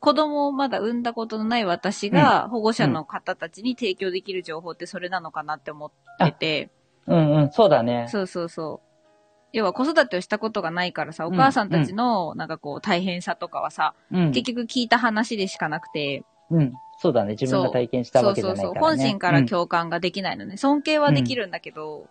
[0.00, 6.70] 子供をまだ産んだことのない私が、保護者の方たちに提供できる情報ってそれなのかなって思ってて、
[7.06, 7.52] うんうん。
[7.52, 8.06] そうだね。
[8.10, 8.89] そうそうそう。
[9.52, 14.32] 要は子育てをしたことがないからさ、お母さんたちの、なんかこう、大変さとかはさ、うん。
[14.32, 16.72] 結局聞いた話でしかなくて、うん。
[16.98, 17.30] そうだね。
[17.30, 18.54] 自分が体験したそわうそうそう。
[18.54, 18.96] けじゃないから、ね。
[18.98, 20.56] 本心から共感ができないのね。
[20.56, 22.08] 尊敬はできるんだけど、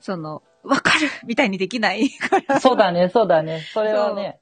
[0.00, 2.54] その、わかる みたいにできないから。
[2.56, 3.60] うんそうだね、そうだね。
[3.72, 4.40] それはね。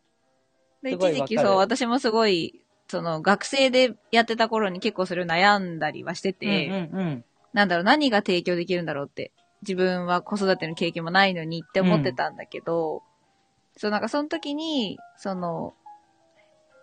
[0.85, 9.33] 一時期そう、私もすごい、その、学生でやってた頃に結構それを悩んだりはしてて、うんうんなんだろう、何が提供できるんだろうって。
[9.63, 13.03] 自分は子育ての経験もないのにって思ってたんだけど、
[13.77, 15.75] そう、なんかその時に、その、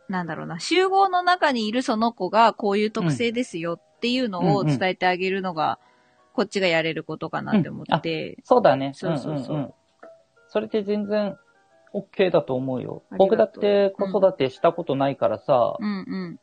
[0.09, 5.79] なんだろうな、集合の中にいるその子がこういう特性ですよっていうのを伝えてあげるのが、
[6.33, 8.91] こっちがやれることかなって思って、そうだね。
[8.95, 9.73] そうそうそうんんん
[10.49, 11.37] それって全然
[11.93, 13.03] OK だと思うよ。
[13.17, 16.39] 僕だって子育てしたことないからさ、うんうん。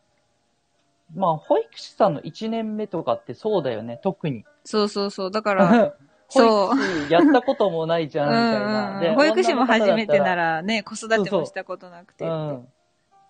[1.14, 4.44] まあ、保育士さんの1年目とかってそうだよね、特に。
[4.64, 5.30] そうそうそう。
[5.30, 5.94] だから、
[6.32, 9.14] 保育士やったこともないじゃん、みたいな。
[9.14, 12.68] 保育士も初めてならね、子育てもしたことなくてうん。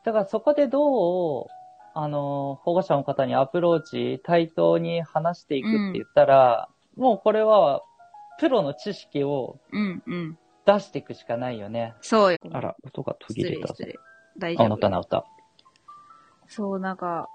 [0.05, 1.47] だからそこでどう、
[1.95, 7.83] あの、保護者の方にアプローチ、対等に話していくって言ったら、もうこれは、
[8.39, 10.39] プロの知識をうんうん。
[10.67, 11.95] 出していくしかないよね。
[12.01, 12.39] そうよ。
[12.53, 13.97] あら、音が途失切れた失礼。
[14.39, 14.77] 大あ、丈夫。
[14.77, 15.25] 治った治った。
[16.49, 17.29] そう、なんか、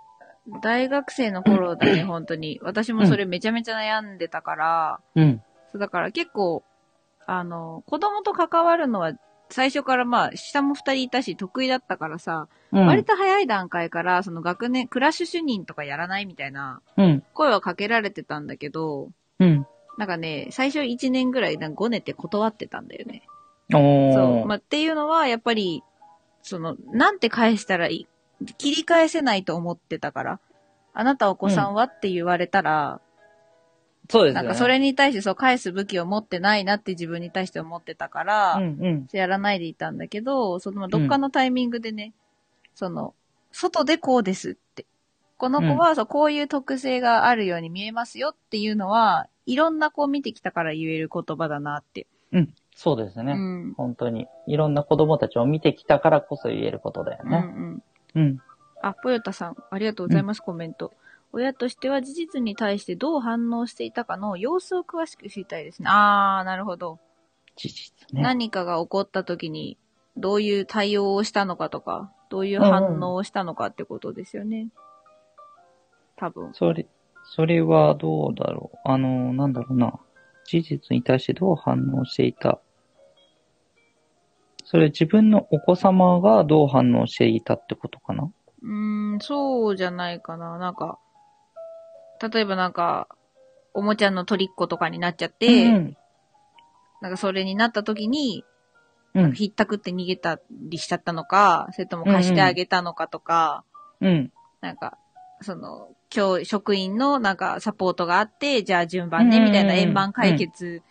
[0.62, 2.60] 大学生の頃だね、本当に。
[2.62, 5.42] 私もそれめちゃめちゃ悩んでたから、うん。
[5.76, 6.64] そうだから結構、
[7.26, 12.86] あの、子供と関わるのは好最初からまあ、下も二人いたし、得意だったからさ、うん。
[12.86, 17.24] 割と早い段階から、その学年、クラッシュ主任とかやらないみたいなうん。
[17.34, 19.10] 声はかけられてたんだけど、
[19.40, 19.68] うん。
[19.98, 23.24] なんかね、最初1年ぐらいなんかごねて断ってたんだよね。
[23.70, 24.48] そう。
[24.48, 25.84] まあ、っていうのは、やっぱり、
[26.42, 28.08] その、なんて返したらい
[28.42, 30.40] い、切り返せないと思ってたから、
[30.94, 33.02] あなたお子さんは、って言われたら、
[34.10, 34.48] そうですよね。
[34.48, 39.08] なんかそれに対してそう返す武器を持ってないなって自分に対して思ってたから、うんうん。
[39.12, 42.14] やらないでいたんだけど、そのどっかのタイミングでね、
[42.74, 43.14] その、
[43.52, 44.86] 外でこうですって。
[45.38, 52.08] この子は、そうこういう特性があるように見えますよっていうのは、いろんな子を見てきたから言える言葉だなって。
[52.32, 52.54] うん。
[52.76, 53.34] そうですね。
[53.34, 53.74] うん。
[53.76, 54.28] 本当に。
[54.48, 57.40] いろんな子供たちを見てきたからこそ言えることだようんうね。
[57.40, 57.84] ん。
[58.16, 58.42] うん。
[58.82, 60.94] あ、ぽよたさん、ありがとうございます、コメント。
[61.38, 65.90] 親としては事実に対してどう反応していたかの様子を詳しく知りたいですね。
[65.90, 66.98] あー、なるほど。
[67.58, 68.22] 事実ね。
[68.22, 69.78] 何かが起こった時に、
[70.16, 74.70] どういう対応をしたのかとか、どういう反応をしたのかってことですよね。
[76.16, 76.54] 多分。
[76.54, 76.88] それ、
[77.26, 78.78] それはどうだろう。
[78.86, 80.00] あの、なんだろうな。
[80.46, 82.62] 事実に対してどう反応していた。
[84.64, 90.58] それ自分のお子様がどう反応していたってことかなうーん、そうじゃないかな。
[90.58, 90.98] なんか、
[92.22, 93.08] 例えばなんか、
[93.74, 95.98] おもちゃの取りっことかになっちゃって、うん
[97.02, 98.46] なんかそれになった時に、
[99.14, 99.32] うん。
[99.34, 103.64] ひったくって逃げたりしちゃったのか、それとも貸してあげたのかとか、
[104.02, 104.32] うん。
[104.62, 104.98] なんか、
[105.42, 110.82] その、教、職員のなんかサポートがあって、じゃあ順番ね、みたいな円満解決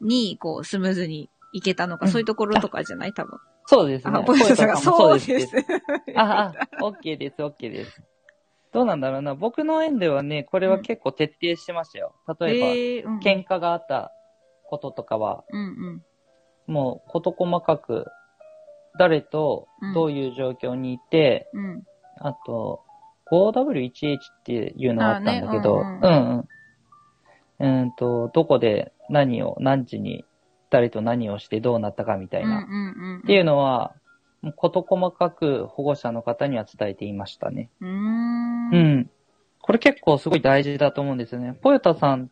[0.00, 3.12] に、こう、スムーズにいけたのか、うんそういうところとかじゃない？
[3.12, 3.38] 多分。
[3.66, 4.18] そうですね。
[4.18, 6.16] あ、ポイントさんが、そうですントさんも。
[6.16, 8.02] あ、あ、OK です、OK です。
[8.74, 9.36] どうなんだろうな。
[9.36, 12.12] 僕の園ではね、これは結構徹底してましたよ。
[12.40, 13.18] 例えば、えー、うん。
[13.20, 14.10] 喧嘩があった
[14.68, 16.02] こととかは、うんうん。
[16.66, 18.06] もう事細かく、
[18.98, 21.84] 誰とどういう状況にいて、うん。
[22.18, 22.80] あと、
[23.30, 25.98] 5W1H っていうのがあったんだけど、あね
[27.60, 27.82] うんうん。
[27.82, 30.24] うんと、どこで何を、何時に、
[30.70, 32.58] 誰と何をしてどうなったかみたいな。
[32.58, 33.20] うんうんうん。
[33.20, 33.94] っていうのは、
[34.52, 37.70] 事細かく保護者の方には伝えていましたね。
[37.80, 38.63] うーん。
[38.78, 38.82] う。
[38.82, 39.10] ん。
[39.60, 41.56] これ結構すごい大事だと思うんですよね。
[41.62, 42.30] ポヨタさん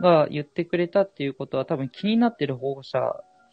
[0.00, 2.98] が言ってくれたっていうことは多分気になってる保護者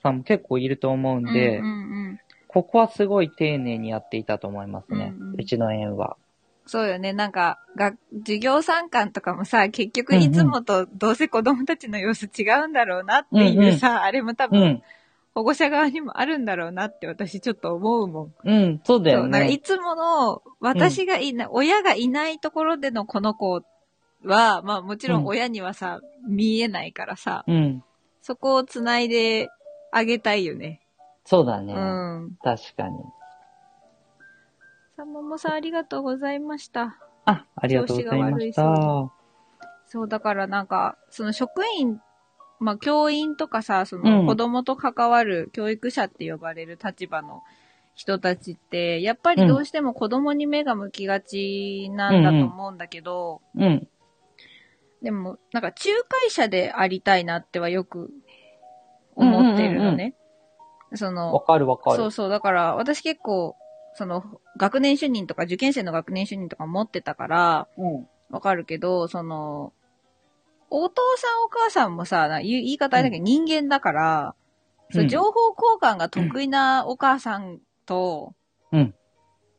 [0.01, 1.73] さんも結構いると思うんで、うんうんう
[2.13, 2.19] ん。
[2.47, 5.13] ここはすごい丁寧にやっていたと思いますね。
[5.17, 6.17] うんうんうちの園は。
[6.65, 7.11] そうよね。
[7.13, 14.81] なんか、が、授業参観とかもさ、結局いつもとどうせ子供たちの様子違うんだろうなっていうさ、あれも多分、うん。
[15.33, 18.33] 保護者側にもあるんだろうなって私ちょっと思うもん。
[18.43, 19.59] うん、そうだよなんかいね。
[19.59, 23.61] つもの、私がいない、親がいないところでのこの子
[24.25, 27.83] は、まあもちろん親にはさ、見えないからさ、うん。
[28.21, 29.49] そこをつないで
[29.91, 30.81] あげたいよね。
[31.25, 31.73] そうだね。
[31.73, 32.37] うん。
[32.43, 32.99] 確かに。
[34.97, 36.97] さももさんありがとうございました。
[37.25, 39.11] あ、ありがとうございました。
[39.87, 42.01] そう、だからなんか、その職員、
[42.61, 47.41] まあ教員とかさ、そうんの子供と関わる教育者って呼ばれる立場の
[47.95, 53.87] 人たちって、やっぱりどうしても子供に目が向きがちなんだと思うんだけど、うん。
[55.01, 58.11] でも、なんか仲介者でありたいなってはよく
[59.15, 60.13] 思ってるのね。
[60.93, 61.97] そわの、かるわかる。
[61.97, 63.55] そうそう、だから私結構、
[63.95, 64.23] その、
[64.57, 68.07] 学年主任とか受験生の学年主任とか持ってたから、うん。
[68.29, 69.73] わかるけど、その、
[70.71, 74.35] お父さんお母さんもさ、な言い言い方あれだけど人間だから、
[74.91, 78.33] そううん情報交換が得意なお母さんと、
[78.71, 78.93] うん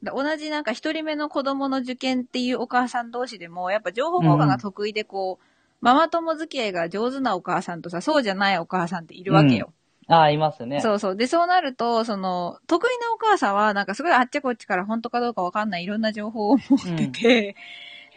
[0.02, 5.44] だ同じなんか一人目の子供の受験っていうお母さん同士でも、やっぱ情報交換が得意でこう、
[5.80, 9.72] ママ友付き合いが上手なお母さんとさ、そうじゃないお母さんっているわけよ。
[10.08, 10.80] ああ、いますね。
[10.80, 11.16] そうそう。
[11.16, 17.56] で、そうなると、その、得意なお母さんは、なんかすごいあっちこっちから本当かどうかわかんないいろんな情報を持ってて、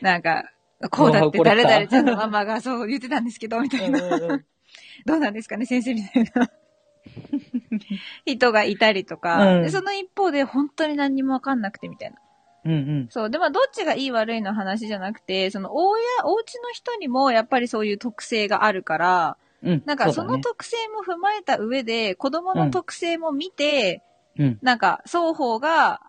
[0.01, 0.51] なんか、
[0.89, 3.99] こうだって誰々ちゃんのママがそう言ってたんですけど、みたいな。
[3.99, 4.45] うんうんうん
[5.05, 6.49] どうなんですかね、先生みたいな
[8.25, 12.17] 人がいたりとか、うんでその一方で本当に何にもわかんなくてみたいな。
[12.65, 13.07] うんうん。
[13.09, 13.29] そう。
[13.29, 19.83] で、まあ、どっちがいい悪いの話じゃなくて、その、親、お家の人にもやっぱりそういう特性があるから、うん。
[19.85, 24.01] なんかその特性も踏まえた上で、子供の特性も見て、
[24.39, 24.59] うん。
[24.63, 26.01] なんか双方が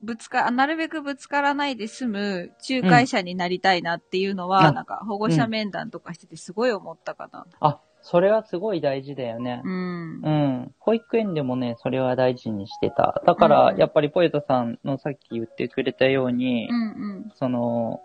[0.00, 7.46] ぶつか、なるべくぶつからないで済む仲介者になりたいなっていうのは、うんなんか保護者面談とかしててすごい思ったかな。
[7.60, 9.60] あ、それはすごい大事だよね。
[9.64, 10.20] うん。
[10.22, 10.74] うん。
[10.78, 13.22] 保育園でもね、それは大事にしてた。
[13.26, 18.00] だから、うんやっぱりポエトさんのさっき言ってくれたように、うんその、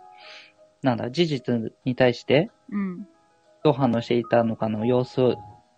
[0.82, 2.80] なんだ、事実に対してうん。
[2.80, 3.08] うん。
[3.64, 5.36] どう反応していたのかの様子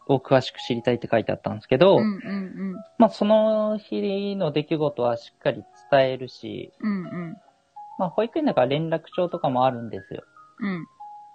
[0.07, 6.91] を詳しく知りたいって書いてあったんですけど、うんうんまあその日の出来事はしっかり伝えるし、うん。
[6.91, 7.37] うん
[7.97, 10.23] まあ保育園だから連絡帳とかもあるんですよ。
[10.59, 10.71] うん。
[10.71, 10.87] うん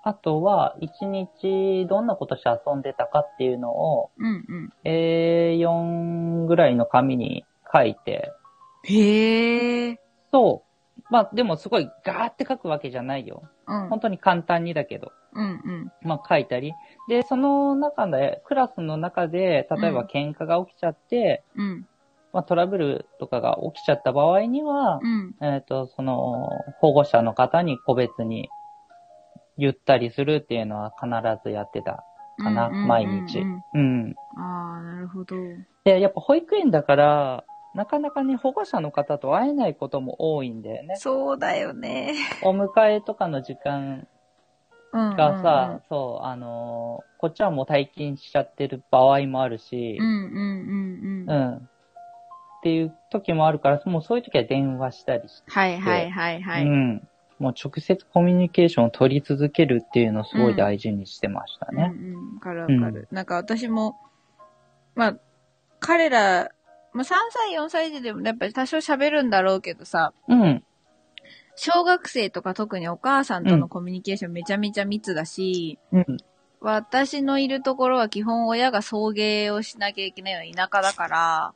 [0.02, 4.72] あとは、一日どんなことして遊んでたかっていうのを、うんうん。
[4.84, 8.32] A4 ぐらいの紙に書いて、
[8.84, 10.00] へえ。
[10.32, 10.69] そう。
[11.11, 13.42] まあでもすごいガーって書くわけじゃないよ。
[13.66, 13.88] うん。
[13.88, 15.12] 本当に簡単にだけど。
[15.34, 15.92] うんうん。
[16.02, 16.72] まあ書いたり。
[17.08, 21.86] で、その中で、クラスの中で、例えばうん喧嘩が起きちゃって、うん。
[22.32, 25.34] まあトラブルとかが起きちゃった場合には、うん。
[25.40, 26.48] えっ、と、その、
[26.78, 28.48] 保護者の方に個別に
[29.58, 31.08] 言ったりするっていうのは必
[31.42, 32.04] ずやってた
[32.38, 33.40] かな、うんうんうんうん毎日。
[33.74, 34.14] うん。
[34.36, 35.36] ああ、なるほど。
[35.84, 37.44] で、やっぱ保育園だから、
[37.74, 40.96] なかなかね、保護者の方と会えないことも多いんだよね。
[40.96, 42.14] そうだよね。
[42.42, 44.06] お迎えとかの時間
[44.92, 45.16] うん。
[45.16, 50.26] がさ、そう、あのーこっちはもう退勤しちゃってる場合もあるしうん、うんう
[51.28, 51.52] んううん。
[51.52, 51.56] ん。
[51.56, 51.60] っ
[52.62, 56.64] ていう時もあるから、もうそういう時は電話したりして、はいはいはいはい。
[56.64, 57.08] うん。
[57.38, 61.92] もう直接コミュニケーションを取り続けるっていうのをすごい大事にしてましたね。
[61.94, 62.34] うんうん。
[62.36, 63.08] わかるわかる。
[63.10, 63.96] なんか私も、
[64.94, 65.16] まあ、
[65.78, 66.50] 彼ら、
[66.93, 70.62] まあ3歳、4歳児でもやっぱり多少喋るんだろうけどさ、うん。
[71.57, 76.16] 小学生とか特にお母さんとのコミュニケーションめちゃめちゃ密だし、うん。
[76.61, 81.55] 私のいるところは基本親が送迎をしなきゃいけないような田舎だから、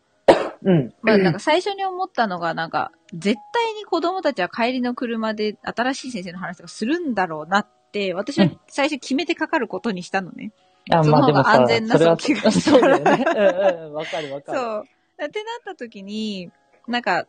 [0.62, 0.94] うん。
[1.02, 10.52] まあなんか最初に思ったのがなんか、絶対に子供たちは帰りの車で新しい先生の話とかするんだろうなって、私は最初決めてかかることにしたのね。
[10.90, 13.24] あ、その方がまあでもさ、安全なそれは気がすそうるだよね。
[13.26, 13.94] うんうん。
[13.94, 14.58] わかるわかる。
[14.58, 14.84] そう。
[15.26, 16.50] ってなった時に、
[16.88, 17.26] なんか、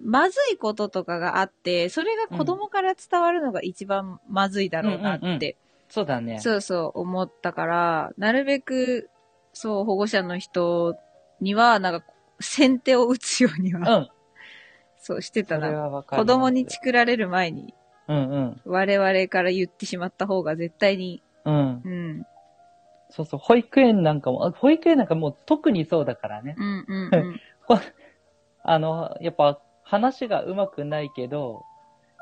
[0.00, 5.54] まずいこととかがあって、それが子供から伝わるのが一番まずいだろうなって、うんうんうん
[5.88, 6.40] そうだね。
[6.40, 9.10] そうそう思ったから、なるべく、
[9.52, 10.96] そう、保護者の人
[11.40, 12.04] には、なんか、
[12.40, 14.08] 先手を打つようにうは、ん。
[14.96, 16.02] そうしてたな。
[16.02, 17.74] 子供にチクられる前に、
[18.08, 18.60] うんうん。
[18.64, 21.82] 我々から言ってしまった方が絶対に、うん。
[21.84, 22.26] うん、
[23.14, 23.40] そうそう。
[23.40, 26.56] 保育園なんかも、あ保育園なんかもう特にそうだからね。
[26.58, 27.40] うん、うん、 うん。
[28.64, 31.62] あの、やっぱ話が上手くないけど、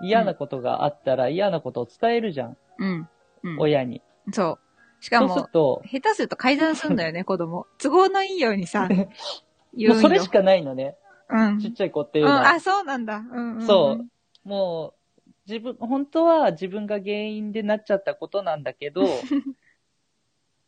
[0.02, 2.56] 嫌なことがあったら嫌なことを伝えるじゃん。
[2.78, 3.08] うん、
[3.42, 3.58] うん。
[3.58, 4.02] 親に。
[4.32, 4.58] そ
[5.00, 5.02] う。
[5.02, 7.66] しかそうするも、と、下手すると改ざんすんだよね、 子供。
[7.78, 8.86] 都合のいいようにさ、
[9.74, 9.96] 言もうんよ。
[9.96, 10.98] うそれしかないのね。
[11.30, 11.58] うん。
[11.58, 12.32] ちっちゃい子っていううん。
[12.32, 13.16] あ、そうなんだ。
[13.16, 13.98] うんうんうん、そ
[14.44, 14.48] う。
[14.48, 14.94] も
[15.26, 19.06] う、自分、本当は自分が原因でなっちゃったことなんだけど、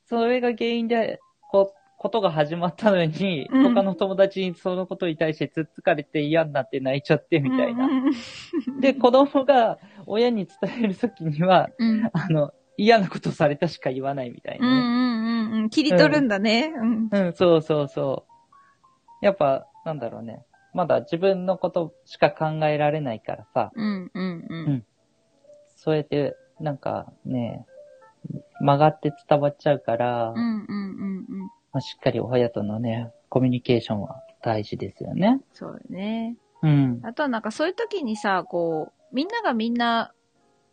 [0.06, 7.86] それが原因で、こ、ことが始まったのに、うん他の友達にそのことに対してつっつかれて嫌になって泣いちゃってみたいな。
[7.86, 8.14] うんうん
[8.80, 12.10] で、子供が親に伝えるときには、うん。
[12.12, 14.74] あの、嫌なことされたしか言わないみたいなね。
[14.74, 15.70] んうんうん。
[15.70, 16.72] 切り取るんだね。
[16.76, 17.08] うん。
[17.10, 18.24] うん、そうそうそ
[19.22, 19.24] う。
[19.24, 20.44] やっぱ、なんだろうね。
[20.74, 24.84] まだ自分のことしか考えられないからさ、うんうんううんん。
[25.76, 27.64] そうやって、なんかね、
[28.64, 31.50] 曲がって伝わっちゃうから、うんうんうんうん。
[31.72, 35.40] まあ、しっかり親とのね、コミュニケーションは大事ですよね。
[35.52, 36.36] そうだね。
[36.62, 37.00] うん。
[37.02, 40.12] あとはなんかそういう時にさ、こう、みんながみんな、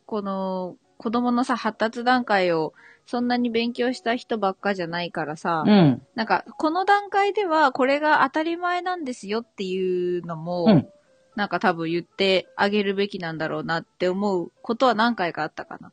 [0.05, 2.73] この、子供のさ、発達段階を
[3.05, 6.01] そんなに勉強した人ばっかじゃないからさ、うん。
[6.15, 10.87] なんか、この段階ではこれが当たり前なんですよっていうのも、うん
[11.35, 15.91] なんか多分言ってあげるべきなんだろうなって思うことは何回かあったかな。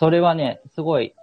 [0.00, 1.14] あ、それはね、すごい、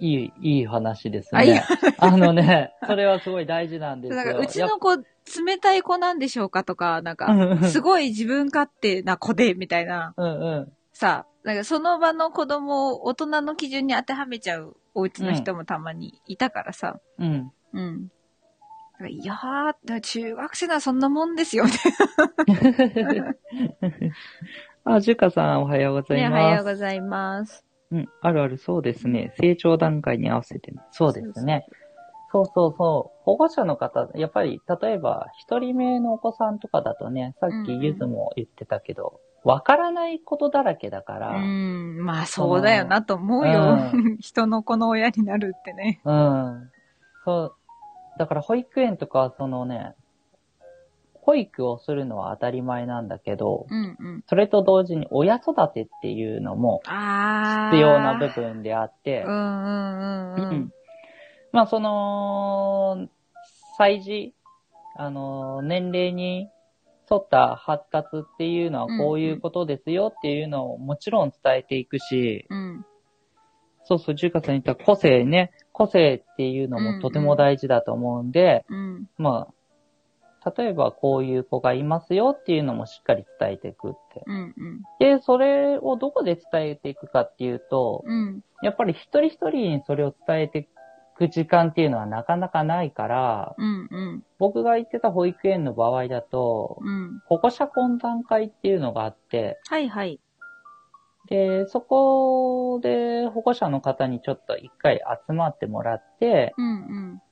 [0.00, 1.64] いい、いい話ですあいいね。
[1.98, 4.16] あのね、それはすごい大事なんですよ。
[4.16, 7.28] なんかうちの子、冷たい子なんでしょうかとか、なんか、
[7.68, 10.72] すごい自分勝手な子で、みたいな、うんうん。
[10.92, 17.52] さ、なんかその場の子供を大人の基準に当てはめちゃうお家の人もたまにいたからさ、うん。
[17.72, 18.08] うん。
[19.08, 21.92] いやー、中学生ならそんなもんですよ、みたい
[24.84, 26.20] あ、ジュカさんおはようござな。
[26.20, 26.40] ね、います。
[26.40, 27.64] おはようございます。
[27.92, 29.32] うん、あるある、そうですね。
[29.38, 30.80] 成長段階に合わせてね。
[30.90, 31.66] そうですね。
[32.32, 33.22] そうそうそう。
[33.24, 43.76] 保護者の方、やっぱり、例えば、一人目のお子さんとかだとね、さっうんうんきゆずも言ってたけど、わ、からないことだらけだかうら、ん、まあそうだよなと思うよ。
[43.92, 46.00] う人の子の親になるってね。
[46.04, 46.70] うん。
[47.24, 47.54] そう。
[48.18, 49.94] だから保育園とかはそのね、
[51.22, 54.24] 保育をするのは当たり前なんだけど、うんうん。
[54.28, 56.82] それと同時に親育てっていうのも。
[57.70, 60.72] 必要な部分であって、うんうんうんううんん。
[61.50, 63.08] まあ、その、
[63.76, 64.34] 歳児、
[64.96, 66.48] あの、年齢に
[67.10, 72.84] 沿った発達っていうのはこういうことですよっていうのをもちろん伝えていくし、うん。
[73.84, 79.06] そうそう、ジュカさん言った個性ね、個性っていうのもとても大事だと思うんで、うん。
[79.18, 79.54] まあ、
[80.56, 84.22] 例えばこういう子がいますよっていうのもしっかり伝えていくって。
[84.26, 84.36] うん。
[84.36, 84.82] うん。
[84.98, 88.42] で、それをどこで伝えていくかっていうと、うん。
[88.62, 90.66] やっぱり一人一人にそれを伝えてい
[91.16, 93.88] く時間っていうのはなかなかないから、うん。
[93.90, 94.24] うん。
[94.38, 97.20] 僕が行ってた保育園の場合だと、うん。
[97.26, 100.20] 保護者懇談会っていうのがあって、はいはい。
[101.28, 107.22] で、そこで保護者の方にちょっと一回集まってもらって、うん。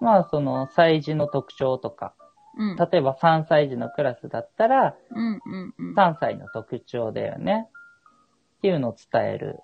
[0.00, 2.14] まあその催事の特徴とか、
[2.60, 2.70] うん。
[2.72, 2.76] うん。
[2.76, 5.40] 例えば3歳児のクラスだったら、うん。
[5.44, 5.74] うん。
[5.78, 5.94] うん。
[5.94, 7.68] 3歳の特徴だよね。
[8.58, 9.60] っていうのを伝える。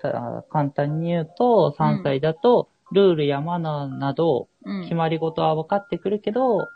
[0.00, 6.68] ただ簡単に言うと、3歳だと、ルールやマナーなど、うん決まり事は分かってくるけど、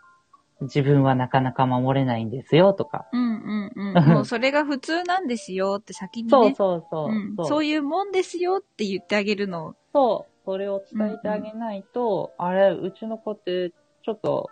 [0.62, 3.06] 自分はなかなか守れないんですよ、とか。
[3.12, 4.04] うんうんうん。
[4.08, 6.30] もうそれが普通なんですよって先にね。
[6.30, 7.08] そうそうそう。
[7.10, 9.74] うんそうそういうもんですよって言ってあげるの。
[9.92, 10.32] そう。
[10.44, 13.70] それを伝えてあげないと、あれ、うちの子って、
[14.04, 14.50] ちょっと、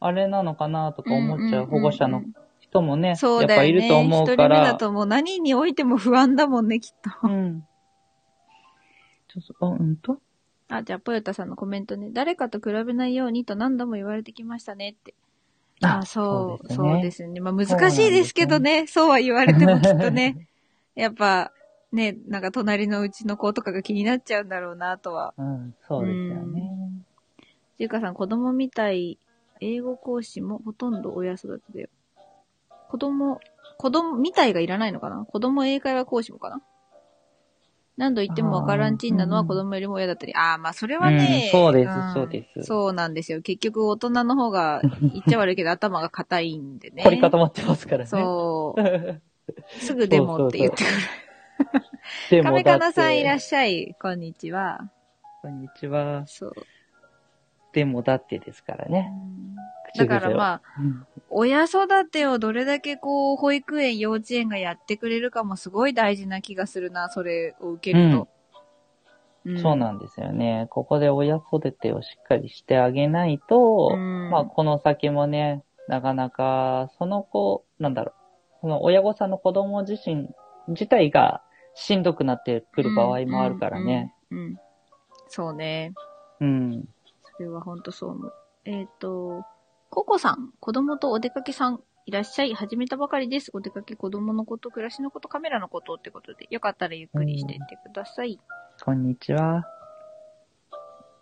[0.00, 2.22] あれなのかなとか思っちゃう保護者の
[2.60, 3.68] 人もね、そうだよね。
[3.68, 4.46] やっぱいると思うから。
[4.46, 7.28] 一人目だともう何においても不安だもんね、きっと。
[7.28, 7.66] うん。
[9.28, 10.20] ちょっと、あ、うんと？
[10.68, 12.10] あ、じゃあ、ポヨタさんのコメントね。
[12.12, 15.14] 誰かと比べないようにと何度も言われてきましたねって。
[15.82, 17.40] あ、そう、そうですね。
[17.40, 18.86] まあ難しいですけどね。
[18.86, 20.48] そうは言われてもきっとね。
[20.96, 21.52] やっぱ、
[21.92, 25.34] ね、なんか隣のうちの子とかが気になっちゃうんだろうなとは。
[25.36, 26.62] うん、そうですよね。
[27.76, 29.18] ちゆかさん、子供みたい、
[29.60, 31.88] 英語講師もほとんど親育てだよ。
[32.88, 33.40] 子供、
[33.78, 35.24] 子供みたいがいらないのかな？
[35.24, 36.60] 子供英会話講師もかな？
[37.96, 40.34] 何度言ってもわからんちんなのは子供よりも親だったり。
[40.34, 43.40] ああー、まあそれはね、うんそうですんそうですそうなんですよ。
[43.40, 47.02] 結局大人の方が、言っちゃ悪いけど 頭が硬いんでね。
[47.04, 48.06] 凝り固まってますからね。
[48.06, 49.22] そう。
[49.80, 50.96] すぐでもって言ってくる。
[52.30, 53.96] で亀かなさんいらっししゃい。
[54.00, 54.90] こんにちは。
[55.40, 56.26] こんにちは。
[56.26, 56.52] そう。
[57.76, 59.12] でもだってですからね。
[59.98, 68.28] だからまあ、あ、うん親育てをどれだけこう、保育園、幼稚園がやってくれるかもすごい大事な気がするな、それを受けると。
[69.44, 70.66] うんそうなんですよね。
[70.70, 78.12] ここで親育てをしっかりしてあげないと、うんまあ、この先もね、なかなか、その子、なんだろ
[78.58, 80.30] う、その親御さんの子供自身、
[80.68, 81.42] 自体が
[81.74, 84.12] しんどくなってくる場合もあるからね。
[84.30, 84.38] うん。
[84.38, 84.56] うんうん
[85.28, 85.92] そうね。
[86.40, 86.84] うん。
[87.36, 88.32] それは本当そう思う。
[88.64, 89.44] えっ、と、
[89.90, 92.54] ココさん、子供とお出かけさん、いらっしゃい。
[92.54, 93.50] 始めたばかりです。
[93.52, 98.38] お出かけ、子供のこと、暮らしのこと、カメラのことってことで、よかったらゆっくりしていってください。
[98.84, 99.64] こんにちは。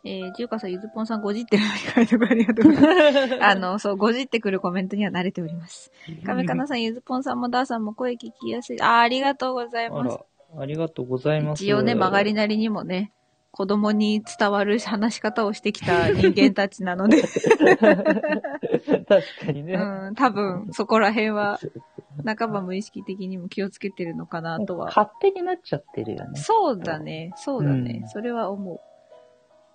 [0.07, 1.63] えー、ジューカさん、ゆずぽんさん、ごじってる
[1.95, 3.35] 書いてありがとうございます。
[3.43, 5.91] あの、そう、ごじってくるコメントには慣れております。
[6.27, 8.81] 亀かなさん、ゆずぽんさんもダーさんも声聞きやすい。
[8.83, 10.19] あー、ありがとうございあます。
[10.55, 11.65] ら、ありがとうございます。
[11.65, 13.15] 一応ね、曲がりなりにもね、
[13.55, 17.37] 子供に伝わる話し方をしてきた人間たちなので、確
[19.47, 19.75] かにね。
[19.75, 21.61] うん、多分、そこら辺は、
[22.25, 24.87] 半ば無意識的にも気をつけてるのかなとは。
[24.87, 26.41] 勝手になっちゃってるよね。
[26.41, 28.81] そうだね、そうだね、うんそれは思う。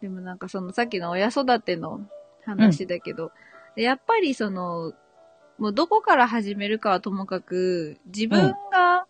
[0.01, 2.01] でもなんかそのさっきの親育ての
[2.45, 3.31] 話だけど、
[3.77, 4.91] やっぱりその、
[5.57, 9.05] もうどこから始めるかはともかく、自分が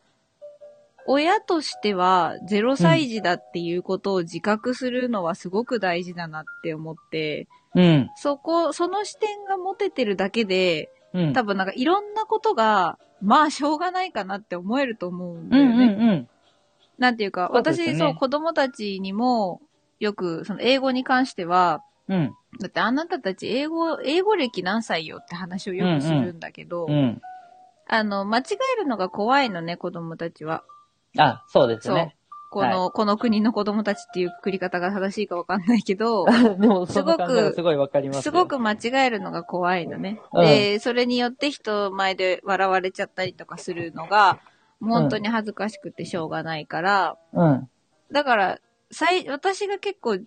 [1.12, 8.12] 親としては0歳児だっていうことを自覚するのはすごく大事だなって思って、うん。
[8.16, 11.34] そこ、その視点が持ててるだけで、うん。
[11.34, 15.86] 多分なんかいろんなことが、まあしょうがないかなって思えると思うんだうんよね。
[15.86, 16.30] うんうん。
[17.00, 19.62] なんていうか、そうね私、そう、子供たちにも、
[20.00, 22.32] よく、その英語に関しては、うん。
[22.60, 27.20] だってあなたたち英語、英語歴何歳よって話をよくするんだけど、うん。
[27.88, 28.44] あの、間違
[28.78, 30.64] えるのが怖いのね、子供たちは。
[31.18, 32.16] あ、そうですね。
[32.50, 36.26] この、この国の子供たちっていうくくり方が正しいかわかんないけど、
[36.60, 37.18] でも、その
[37.54, 38.22] すごいわかりますよ。
[38.22, 40.20] すごく間違えるのが怖いのね。
[40.34, 44.40] うんで、それによって人前で笑われちゃったりとかするのが、
[44.82, 47.70] 本当に恥ずかしくてしょうがないから、うん。
[48.12, 48.60] だから、
[48.92, 50.18] 最、私が結構、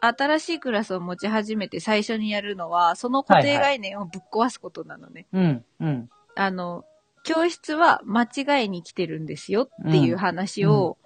[0.00, 5.26] 新しいクラスを持ち始めて最初にやるのは、その固定概念をぶっ壊すことなのね。
[5.32, 5.64] うん。
[5.80, 6.10] うん。
[6.36, 6.84] あの、
[7.28, 10.96] 教室は間違いに来てるんですよっていう話を、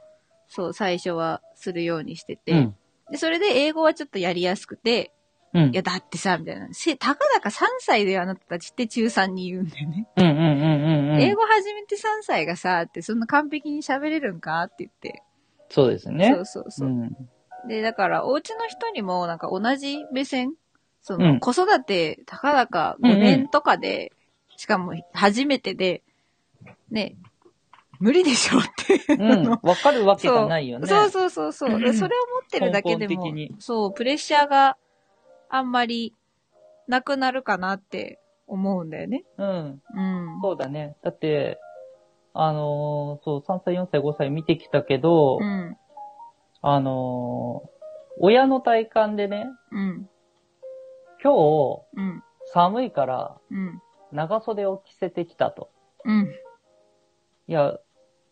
[0.48, 2.76] そう、最初はするようにしてて、うん。
[3.10, 5.12] で、それで英語はちょっとやりやすくて、
[5.54, 5.70] うん。
[5.70, 6.68] いや、だってさ、みたいな。
[6.72, 10.08] せ、たかだか3歳であなたたちって中3に言うんだよね。
[10.16, 11.20] うんうんうんうんうん。
[11.20, 15.22] 英語始めて3歳がさ、ってそんな完璧に喋れるんかって言って。
[15.68, 16.32] そうですね。
[16.34, 16.88] そうそうそう。
[16.88, 17.10] ん。
[17.68, 20.54] で、だから、お家の人にも、なんか同じ目線
[21.02, 24.12] そうんの、子育て、たかだか5年とかで、
[24.56, 26.02] しかも初めてで、
[26.93, 27.16] ね、
[27.99, 29.14] 無理でしょって。
[29.14, 29.51] うん。
[29.62, 30.86] わかるわけがないよね。
[30.86, 31.80] そうそうそうそう。
[31.80, 34.76] でそれを持ってるだけでもそう、プレッシャーが
[35.49, 36.14] あんまり
[36.86, 39.24] なくなるかなって思うんだよね。
[39.38, 39.82] うん。
[39.95, 40.40] うん。
[40.43, 40.97] そうだね。
[41.03, 41.59] だって、
[42.34, 45.76] あのーそう、3歳、4歳、5歳見てきたけど、うん。
[46.61, 47.68] あのー
[48.18, 50.09] 親の体感でね、うん。
[51.22, 52.22] 今日、うん。
[52.53, 53.80] 寒いから、うん。
[54.12, 55.70] 長袖を着せてきたと。
[56.05, 56.28] うん。
[57.53, 57.78] いや、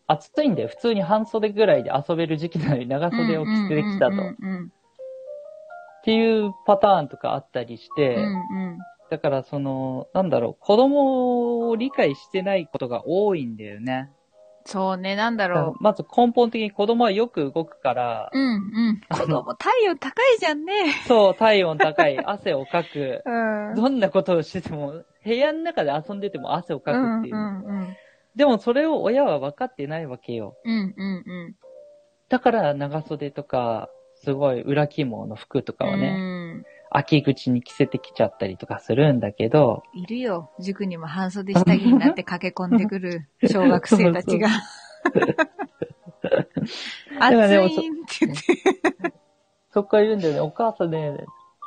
[0.07, 0.67] 暑いんだよ。
[0.67, 4.13] 普通に半袖ぐらいで遊べる時期なのに長袖を着せてきたと。
[4.13, 4.71] うんっうん
[6.03, 8.27] ていうパターンとかあったりして、うんう
[8.71, 8.77] ん。
[9.11, 14.09] だからその、なんだろう、子供を理解してないことが多いんだよね。
[14.65, 18.35] そうね、なんだろまず根本的に子供はよく動くから、う。
[18.35, 18.57] うんう
[18.93, 19.01] ん。
[19.09, 20.73] 子供体温高いじゃんね。
[21.07, 23.21] そう、体温高い、汗をかく。
[23.25, 23.75] うん。
[23.75, 27.35] どんなことをしてても、部屋の中で遊んでても汗をかくっていう。
[27.35, 27.95] うんうん
[28.35, 30.55] でもそれを親は分かってないわけよ。
[30.63, 30.93] うん。
[30.97, 31.55] うんうん
[32.29, 33.89] だから長袖とか、
[34.23, 35.93] すごい裏起毛の服とかうん。
[35.95, 36.11] をね、う
[36.59, 36.65] ん。
[36.89, 40.49] 秋口に着せてきちゃったりとかするんだけど、いるよ。
[40.59, 44.47] 塾にも半袖下着になって駆け込んでくる 小学生たちが。
[47.19, 48.43] 暑らねいんって言って。
[49.71, 51.17] そっから言うんだよね、お母さんね、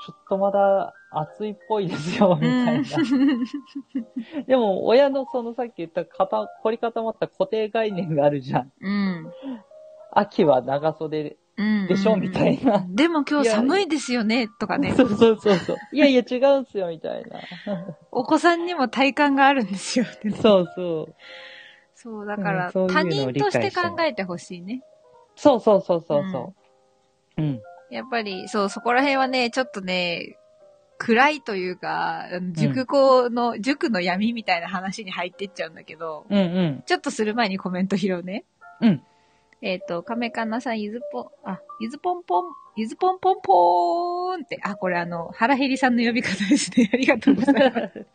[0.05, 2.85] ちょっとまだ暑いっぽいですよ、みたいな。
[4.47, 8.73] でも、親のそのさっき言った固凝り固まった固定概念があるじゃん。
[8.81, 9.33] うん。
[10.11, 11.39] 秋は長袖。
[11.57, 11.87] うん。
[11.87, 12.85] でしょみたいな。
[12.87, 14.93] でも今日寒いですよね、とかね。
[14.93, 15.77] そうそうそうそう。
[15.93, 17.41] いやいや違うんすよ、みたいな。
[18.13, 20.33] お子さんにも体感があるんですよね。
[20.33, 21.15] そうそう。
[21.95, 24.83] そう、だから、うんそういうの他人として解して考えてほしいね。
[25.37, 26.55] そうそうそうそうそ
[27.39, 27.43] う。
[27.43, 27.63] うん。
[27.91, 30.39] やっぱり、そう、そこら辺はね、ちょっとね、
[30.99, 36.83] 暗いというか、塾校の、塾の闇みたいな話に入ってっちゃうんだけど、うんうん。
[36.87, 38.45] ちょっとする前にコメント拾うね。
[38.81, 39.03] うん。
[39.61, 42.45] えっ、と、亀かなさん、ゆずぽん、あ、ゆずぽんぽん、
[42.77, 46.91] ゆずぽんぽんぽーんって、あ、これあの、腹減りさんの呼び方ですね。
[46.93, 48.07] ありがとうございます。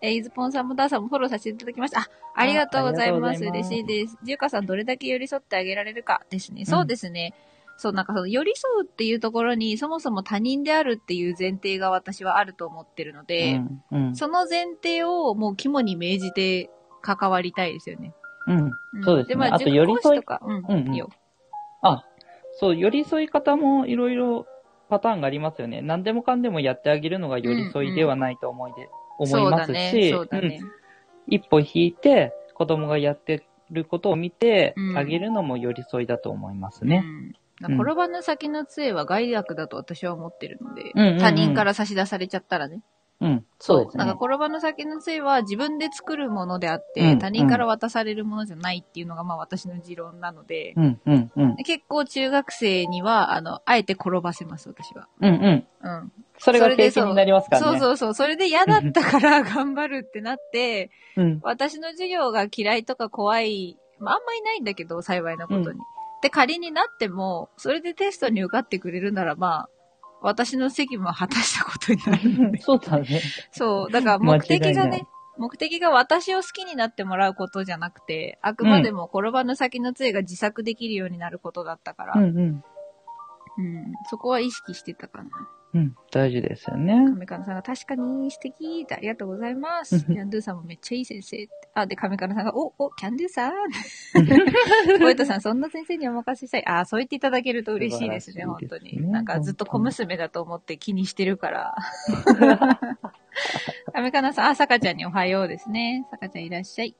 [0.00, 2.00] えーゆずぽんさんもダーさんもフォローさせていただきました。
[2.00, 3.20] あ、ありがとうございます。
[3.20, 4.18] ます嬉しいです。
[4.22, 6.64] じゅうかさん、どれだけ寄り添ってあげられるかですね。
[6.64, 7.34] そうですね。
[7.80, 14.16] そう、なんかその寄り添うっていうところに、そもそも他人であるっていう前提が私はあると思ってるので、うんうん。
[14.16, 16.70] その前提をもう肝に銘じて
[17.00, 18.12] 関わりたいですよね。
[18.46, 18.66] うん。
[18.66, 18.70] ん
[19.02, 21.08] そうですねまあ、あと塾寄り添いうん、うんうんいいよ。
[21.82, 22.04] あ、
[22.58, 24.46] そう、寄り添い方もいろいろ
[24.90, 25.80] パターンがありますよね。
[25.80, 30.10] 何でもかんでもやってあげるのが寄り添いではないと思いで、思いますし、そうだね。
[30.12, 30.60] そうだね。
[30.62, 30.80] うん
[31.26, 37.02] 一歩引いて子供がやってることを見てうんあげるのも寄り添いだと思いますね。
[37.04, 42.82] うん転ばぬ先の杖は害悪だと私は思ってるので、うんうんうん他人から差し出されちゃったらね。
[43.20, 44.24] うん、そうですねなんか。
[44.24, 51.56] 転ばぬ先の杖は自分で作るものであって、うん他人から渡されるものじゃないっていうのがまあ私の持論なので、うん、うん、うん。
[51.56, 55.06] 結構中学生には、あの、あえて転ばせます、私は。
[55.20, 55.66] うん、うん。
[55.82, 56.12] うん。
[56.38, 57.78] それが経験になりますからね。
[57.78, 58.14] そうそうそう。
[58.14, 61.40] それで嫌だったから 頑張るってなって、うん。
[61.42, 65.80] 私の授業が嫌いとか怖い、まあ、あんまいないんだけど、幸いなことに。
[66.22, 69.68] で、仮になっても、それでテストに受かってくれるなら、まあ、
[70.22, 72.58] 私の責務は果たしたことになる。
[72.60, 73.20] そうだね。
[73.52, 73.90] そう。
[73.90, 75.06] だから目的がね、
[75.38, 82.64] 目的が私を好きになってもらうことじゃなくて、あくまでも転ばぬ先の杖が自作できるようになることだったから、うん、うん、
[83.56, 83.92] うん。
[84.10, 85.30] そこは意識してたかな。
[85.72, 86.94] うん、大事ですよね。
[87.10, 89.96] 亀かなさんが確かに素敵ってありがとうございます。
[89.96, 91.48] うんキャンドゥさんもめっちゃいい先生。
[91.74, 93.52] あ、で、亀かなさんが、お、お、キャンドゥさん？
[94.98, 96.66] ポエトさん、そんな先生にお任せしたい。
[96.66, 99.10] あ、そう言っていただけると嬉しいですね、素晴本当に。
[99.10, 101.76] なんかずっと小娘だと思って気にしてるから。
[103.92, 106.06] 亀かなさん、あ、さかちゃんにおはようですね。
[106.10, 106.88] さかちゃんいらっしゃい。
[106.88, 106.96] い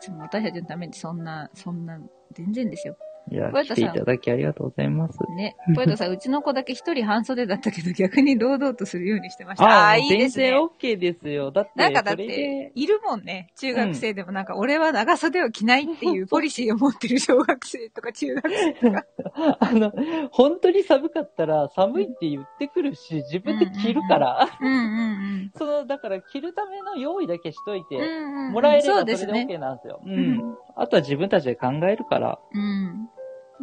[0.00, 2.00] つも私たちのためにそんな、そんな、
[2.32, 2.96] 全然ですよ。
[3.30, 5.18] いやポエ、トさん来ていただきありがとうございます。
[5.36, 5.56] ね。
[5.74, 9.64] ポエトさん、うちの子だけ一人半袖だったけど、 逆に堂々とするようにしてました。
[9.64, 10.60] ああ、いい全ですね然。
[10.60, 11.50] OK ですよ。
[11.50, 13.48] だって、なんかだっそれてで、いるもんね。
[13.56, 19.06] 中学生でもなんか、俺は長袖を着ないっていうポリシーを持ってる小学生とか中学生とか。
[19.58, 19.92] あの、
[20.30, 28.02] 本当に寒かったら寒いって言ってくるし、自分で着るから、うんうん その、だから着るための用意だけしといて、うん。
[28.02, 29.46] うんうんもらえればそそうれでですね。
[29.50, 30.00] OK なんですよ。
[30.04, 30.08] う。
[30.08, 30.58] うんん。
[30.76, 32.38] あとは自分たちで考えるから。
[32.52, 33.08] うん。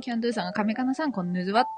[0.02, 1.70] キャンドゥさんが、亀かなさん、こんぬずわって。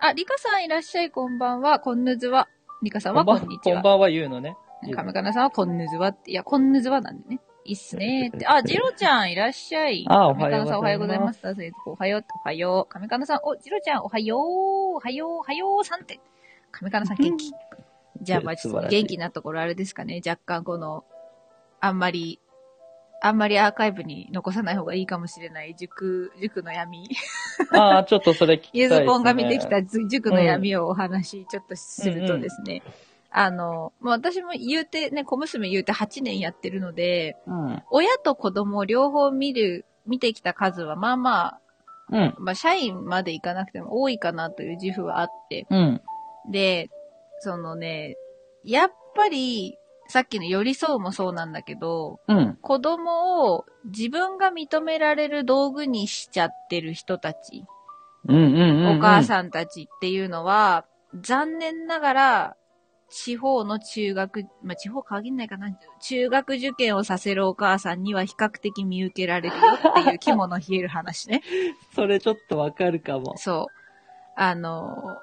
[0.00, 1.80] あ、リカさんいらっしゃい、こんばんは。
[1.80, 2.48] こんぬずわ。
[2.82, 3.76] リカさんは、こんにちは。
[3.76, 4.56] こんばんは言うのね。
[4.94, 6.30] 亀かなさんは、こんぬずわって。
[6.30, 7.40] いや、こんぬずわなんでね。
[7.64, 8.46] いいっすねって。
[8.46, 10.04] あ、ジロちゃんいらっしゃい。
[10.08, 11.40] あおは亀かなさんおはようございまます。
[11.86, 12.92] おはよう、おはよう。
[12.92, 16.20] 亀かなさん、お、ジロちゃんおはよう、おはよう、おはようさんって。
[16.70, 17.52] 亀かなさん元気。
[18.22, 20.20] じゃあ、まあちょっと元気なところあれですかね。
[20.26, 21.04] 若干この、
[21.80, 22.40] あんまり、
[23.20, 27.08] あんまりアーカイブに残さない方がいいかもしれない塾、塾の闇。
[27.72, 28.82] ああ、ちょっとそれ聞きたいね。
[28.82, 32.82] ゆずぽんが見てきたず塾の闇をお話ちょっとするとですね、
[33.30, 37.82] あの、まあ、私も言うてね、小娘言うて8年やってるので、うん。
[37.90, 41.60] 親と子供を両方見る、見てきた数はまあまあ、
[42.10, 42.34] うん。
[42.38, 46.00] まあ社員までいかなくても多いかなという自負はあって、うん。
[46.50, 46.88] で、
[47.40, 48.16] そのね、
[48.64, 49.77] やっぱり、
[50.08, 52.56] さっきの寄り添うもそうなんだけど、うん。
[52.60, 57.64] 子供を自分が認められる道具にしちゃってる人たち、
[58.26, 58.96] うんうんうん。
[58.96, 59.24] お母ん。
[59.24, 62.56] さんたちっていうのは、残念ながら、
[63.10, 65.68] 地方の中学、まあ、地方限んないかな。
[66.02, 71.42] 中学受験をさせるお母さんには比較的見受けられるよっていう肝の冷える話ね。
[71.94, 73.36] それちょっとわかるかも。
[73.38, 73.78] そう。
[74.36, 75.18] あの、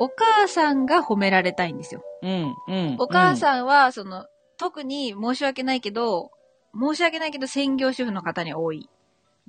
[0.00, 2.02] お母さんが褒められたいんですよ。
[2.22, 2.54] うん。
[2.68, 2.96] うん。
[2.98, 4.24] お母さんは、その、
[4.56, 6.30] 特に申し訳ないけど、
[6.74, 8.88] 申し訳ないけど専業主婦の方に多い。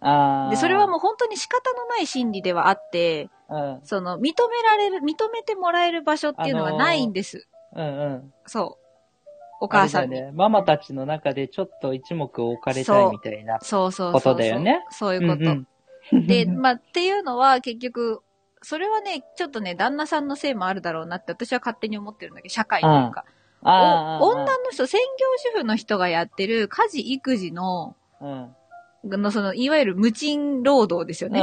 [0.01, 0.49] ん、ああ。
[0.49, 3.79] で、それはもう本当に仕方のない心理ではあって、うん。
[3.83, 7.47] その、認められる、認めてもらえる場所っていうのはないんです。
[7.73, 8.33] うんうん。
[8.45, 9.63] そう。
[9.63, 10.31] お母さんね。
[10.33, 13.57] ママたちの中でちょっと一目置かれたそいうみたいな。
[13.61, 14.33] そうそうそうそう。
[14.33, 15.49] ことだよねそういうこと。
[15.49, 15.67] うんうん
[16.11, 18.23] で、まあ、っていうのは結局、
[18.61, 23.25] それはね、ちょっとね、旦那さんのせいもあるだろうなって私は勝手に思ってるんだけど、社会というか。
[23.63, 28.55] 女の人、専業主婦の人がやってる家事育児の、うん。
[29.03, 31.41] のその、いわゆる無賃労働ですよね。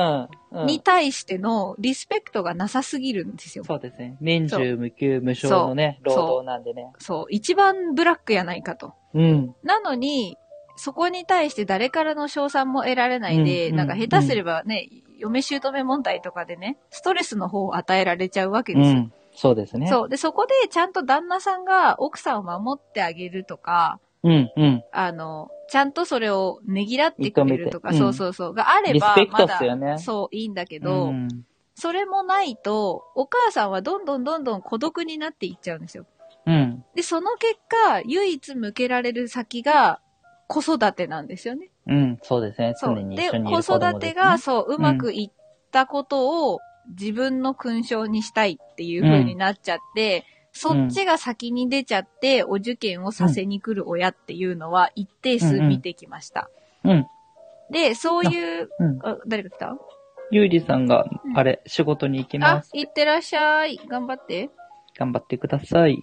[0.52, 0.60] うん。
[0.60, 0.66] うん。
[0.66, 3.64] に対してのリスペクトがなさすぎるんですよ。
[3.64, 4.16] そうですね。
[4.20, 6.92] 年中無休無償のね、労働なんでね。
[6.98, 7.26] そう。
[7.30, 8.94] 一番ブラックやないかと。
[9.14, 9.54] うん。
[9.64, 10.36] なのに、
[10.76, 14.88] そこに対して誰からの賞賛も得られないで、うんなんか下手すればね、
[15.18, 18.98] 嫁姑問題とかでね、ストレスの方を与えられちゃうわけですよ。
[18.98, 19.12] うん。
[19.34, 19.88] そうですね。
[19.88, 20.08] そう。
[20.08, 24.28] で、そこでちゃんと旦那さんが奥さんを守ってあげるとか、う。
[24.28, 24.52] うん。
[24.56, 24.84] うん。
[24.90, 31.28] あの、ちゃんとそれをねぎらってくれるとか、認めてそうそうそう、があれば、まっすよねだ、そう、いいんだけど、うん。
[31.74, 36.06] それもないと、お母さんはどんどんどんどん孤独になっていっちゃうんですよ。
[36.46, 36.84] うん。
[36.94, 40.00] で、その結果、唯一向けられる先が
[40.48, 41.70] 子育てなんですよね。
[41.88, 42.18] うん。
[42.22, 42.74] そうですね。
[42.76, 42.94] そう。
[42.96, 45.30] 常にで、一緒にいる子子供ですね育てが、そう、うまくいっ
[45.72, 56.50] たことを自分の勲章にしたいっていう風になっちゃって、そっちが先に出ちゃって、お受験をさせに来る親っていうのは一定数見てきました。
[56.84, 57.06] うん。
[57.70, 58.98] で、そういう、うん。
[59.02, 59.76] あ誰か来た？
[60.30, 62.70] ゆうりさんがう、んあれ、仕事に行きあます、。
[62.74, 63.78] いってらっしゃい。
[63.88, 64.50] 頑張って。
[64.98, 65.98] 頑張ってください。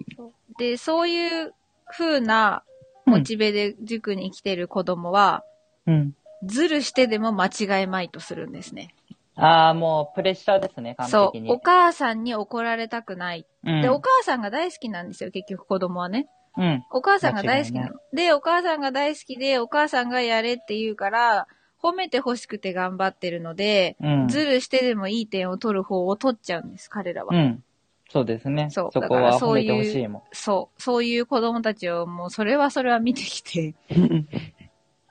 [0.58, 1.54] で、そういう
[1.88, 2.64] 風な
[3.06, 5.44] モチベで塾に来てる子供は、
[5.88, 6.16] うん。
[6.44, 8.94] ずるしてでも間違えまいとするんですね。
[9.36, 11.26] ああ、もうプレッシャーですね、完そう。
[11.34, 11.52] 璧に。
[11.52, 13.46] お母さんに怒られたくない。
[13.66, 13.82] うん。
[13.82, 16.28] で、お母さんが大好きなんですよ、結局子供はね。
[16.58, 16.84] うん。
[16.92, 17.96] お母さんが大好きなの。
[18.14, 21.48] で、お母さんが大好きで、お母さんがやれって言うから、
[21.82, 24.28] 褒めて欲しくて頑張ってるので、うん。
[24.30, 27.36] ずるしてでもいい点を取る方を取っちゃうんです、彼らは。
[27.36, 27.64] うん。
[28.10, 28.70] そうですね。
[28.70, 30.82] そそうこだからは褒めそういうてほしいもそう。
[30.82, 34.28] そういう子供たちをもう、それはそれは見てきて、ん。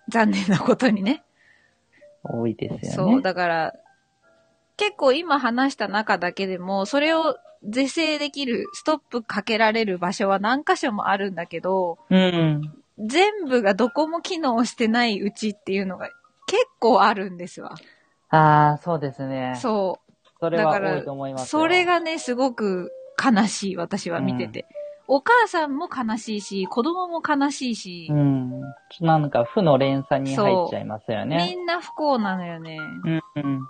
[0.08, 1.22] 残念なことにね。
[2.22, 3.12] 多いですよね。
[3.12, 3.22] そう。
[3.22, 3.72] だから、
[4.76, 12.60] 結構今話した中だけでも、それを是正できる、ストップかけられる場所は何箇所もあるんだけど、うん。
[12.98, 16.08] 全部がどこも機能してないうちっていうのが
[16.46, 17.74] 結構あるんですわ。
[18.30, 19.54] ああ、そうですね。
[19.60, 20.14] そう。
[20.40, 21.46] それはだから多いと思いますよ。
[21.46, 22.92] それがね、すごく
[23.22, 24.66] 悲しい、私は見てて。
[25.06, 28.60] お母さんも悲しいし、子供も悲しいし、うん。
[29.00, 31.54] なんか負の連鎖に入っちゃいますよみね。
[31.54, 32.78] んな不幸なのよね。
[33.04, 33.22] うん。
[33.36, 33.68] うん。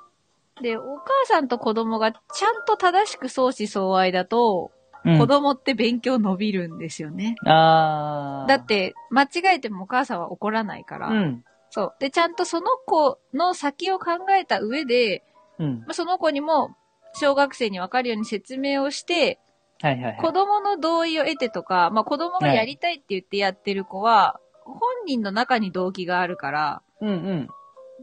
[0.62, 4.70] で、お母さんと子供がちゃんと正しく相思相愛だと、
[5.04, 7.34] うん、子供って勉強伸びるんですよね。
[7.44, 8.46] ああ。
[8.48, 11.08] だっ、て、間違えてもお母さんは怒らないから。
[11.08, 11.44] うん。
[11.70, 11.94] そう。
[11.98, 15.24] で、ちゃんとその子の先を考えた上で、
[15.58, 15.78] うん。
[15.80, 16.76] まあその子にも、
[17.14, 19.40] 小学生にわかるように説明をして、
[19.84, 20.16] はいはいはい。
[20.16, 27.48] 子供の同意を得てとか、まあ子供がやりたいって言ってやってる子は、本人の中に動機があるから、うんうん。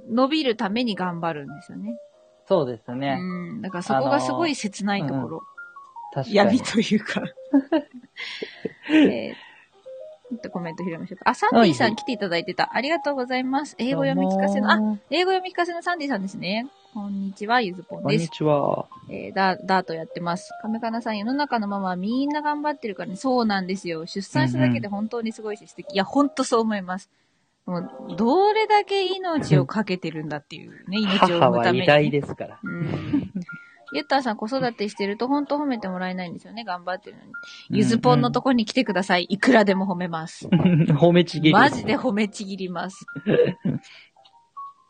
[0.10, 1.98] 伸びるために頑張るんですよね。
[2.48, 3.18] そうですね。
[3.20, 3.62] うん。
[3.64, 5.42] だからそこがすごい切ないところ。
[6.14, 6.36] 確かに。
[6.36, 7.24] 闇というか。
[8.90, 9.36] えー
[10.32, 11.30] ちょっとコメント拾いましょうか。
[11.30, 12.70] あ、サンディさん来ていただいてた。
[12.74, 13.76] ありがとうございます。
[13.78, 16.70] 英語読み聞かせの、あ、あ、英語読み聞かせのサンディさんですね。
[16.94, 18.32] こんにちは、ゆずぽんこんにです。
[18.32, 18.86] ちは。
[19.10, 20.52] えーダダートやってます。
[20.62, 23.16] 亀かなさん、世の中のママはみんな頑張ってるからね。
[23.16, 24.06] そうなんですよ。
[24.06, 25.94] 出産しただけで本当にすごいし、素敵。
[25.94, 27.10] いや、本当そう思います。
[27.66, 31.86] もう、どれだけ命をかけてるんだっていうね、命を母は偉産むために、ね。
[31.86, 32.60] 大ですから。
[32.62, 33.32] うん。
[33.94, 36.64] ゆったんさん子育てしてると本当褒めてもらえないんですよね。
[36.64, 37.32] 頑張ってるのに。
[37.70, 39.26] ゆずぽんのとこに来てください。
[39.30, 40.48] いくらでも褒めます。
[40.96, 41.54] 褒めちぎり。
[41.54, 43.06] マジで褒めちぎります。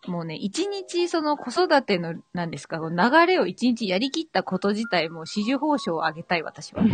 [0.08, 6.84] もうね、一日その子育ての、なんですか、流れを一日やりきったこと自体も支持報奨をあげたい、私は。
[6.84, 6.92] 二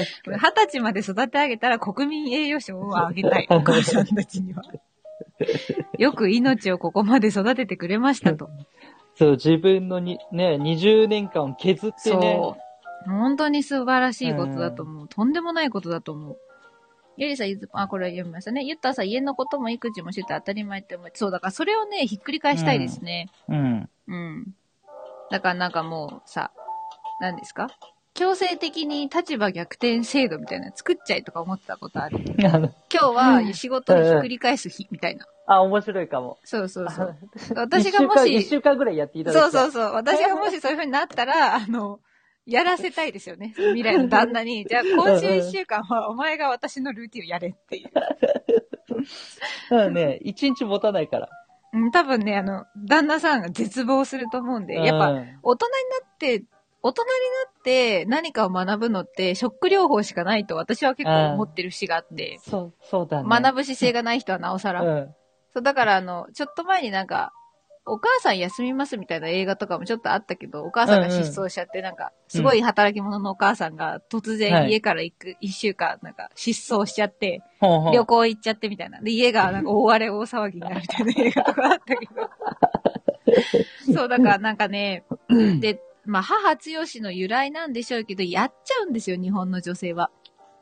[0.00, 4.62] 十歳まで育て上げたら国民栄誉賞をあげたい、お母さんたちには。
[5.98, 8.48] よく命をここまで育ててくれましたと。
[9.14, 12.38] そう、自分のに、ね、20年間を削ってね。
[12.40, 12.56] そ
[13.06, 13.10] う。
[13.10, 15.08] 本当に素晴らしいことだと思う。
[15.08, 16.38] とんでもないことだと思う。
[17.18, 18.62] ゆりさん、ゆず、あ、これは読みましたね。
[18.62, 21.10] ゆったさん、家のことも育児もしてて当たり前って思う。
[21.14, 23.28] そう、だからそれをね、ひっくり返したいですね。
[23.48, 23.90] うん。
[24.06, 24.46] うん。
[25.28, 26.52] だからなんかもうさ、
[27.20, 27.66] 何ですか？
[28.14, 32.18] 強制的に立場逆転制度みたいなの作っちゃいとか思ってたことある。
[32.38, 35.26] 今日は仕事にひっくり返す日みたいな。
[35.46, 36.38] あ、面白いかも。
[36.44, 37.16] そうそうそう。
[37.56, 39.42] あ私がもし一週間ぐらいやっていただい。
[39.42, 39.92] そうそうそう。
[39.94, 42.00] 私がもしそういう風になったら、あの、
[42.48, 43.52] やらせたいですよね。
[43.56, 44.64] 未来の旦那に。
[44.68, 47.90] じゃあ今週一週間はお前が私のルーティンをやれっていう。
[49.70, 51.28] うんね、一日持たないから。
[51.74, 56.44] うん、多分ね、あの、旦那さんが絶望すると思うんで、やっぱ、うん大人になって、
[56.80, 57.14] 大人にな
[57.60, 63.28] って何かを学ぶのって、ショック療法しかないと私は結構思ってる節があって、そう、そうだね。
[63.28, 64.82] 学ぶ姿勢がない人はなおさら。
[64.82, 65.14] うん。
[65.52, 67.32] そう、だからあの、ちょっと前になんか、
[67.90, 79.00] お母さん休みますみたいな映画とかもちょっとあったけど、お母さんが失踪しちゃって、なんか、すごい働き者のお母さんが突はい然家から行く、一週間、なんか失踪しちゃって、旅行行っちゃってみたいな。
[79.00, 82.30] で、家がなんか大荒れ大騒ぎになるみたいな映画とかあったけど。
[83.94, 85.04] そう、だからなんかね、
[85.60, 90.10] で、まあ、母強しの由来なんでしょうけど、やっちゃうんですよ、日本の女性は。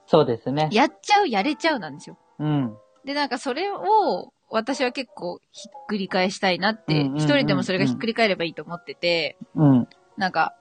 [0.07, 0.69] そうですね。
[0.73, 2.19] やっちゃう、やれちゃうなんですよ。
[2.39, 2.77] うん。
[3.05, 9.89] で、なんかそれを、私は結構ひっくり返したいなって、うんうんうんうん一人でもそれがひっくり返ればいいと思ってて、うん。
[10.17, 10.55] なんか、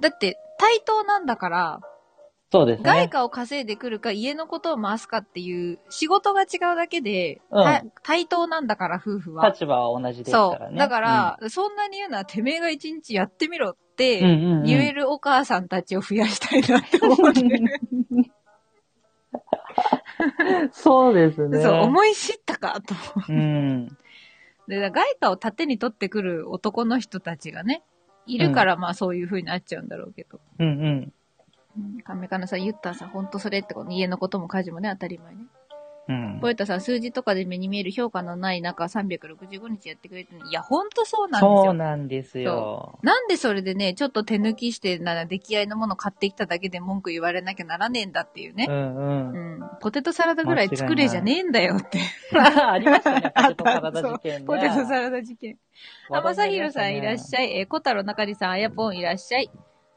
[0.00, 1.80] だって対等なんだから、
[2.50, 2.84] そうですね。
[2.84, 9.48] 外貨を稼いでくるか家のことを回すかっていう仕事が違うだけで、うんた対等なんだから夫婦は。
[9.48, 10.66] 立場は同じですからね。
[10.70, 10.78] そう。
[10.78, 17.80] だから、そんなに言うのはてめえが一日やってみろっうん、てうんうんうん言えるお母さんたちを増やしたいなって思ってる。
[20.72, 21.62] そうですね。
[21.62, 23.88] そう、思い知ったかと思ううん。
[24.68, 27.82] で、だから外貨を盾に取ってくる男の人たちがね、
[28.26, 30.40] いるから、まあそういう風になっちゃうんだろうけど。
[30.58, 31.12] うんうん。
[31.76, 32.00] うん。
[32.02, 35.46] カメカナさん、言ったらさ、ほんとそれってこと、家のことも家事もね、当たり前ね。
[36.08, 41.74] うエタさん、数字とかで目に見える評価のない中、365日やってくれてるいや、ほんとそうなんですそうよ。
[41.74, 42.98] なんですよ。
[43.02, 48.72] なんでそれでね、ちょっと手抜きして、なら出来合いのもの買ってきただけで文句言われなきゃならねえんだっていうねう。
[48.72, 49.60] んうん。
[49.60, 49.70] うん。
[49.80, 52.00] ポテトサラダぐらい作れじゃねえんだよって。
[52.36, 54.46] ありましたね、ポテトサラダ事件ね。
[54.46, 55.58] ポテトサラダ事件。
[56.10, 57.58] あ、まさひろさんいらっしゃゃい。
[57.58, 59.50] えー、小太郎中里さん、あやぽんいらっしゃい。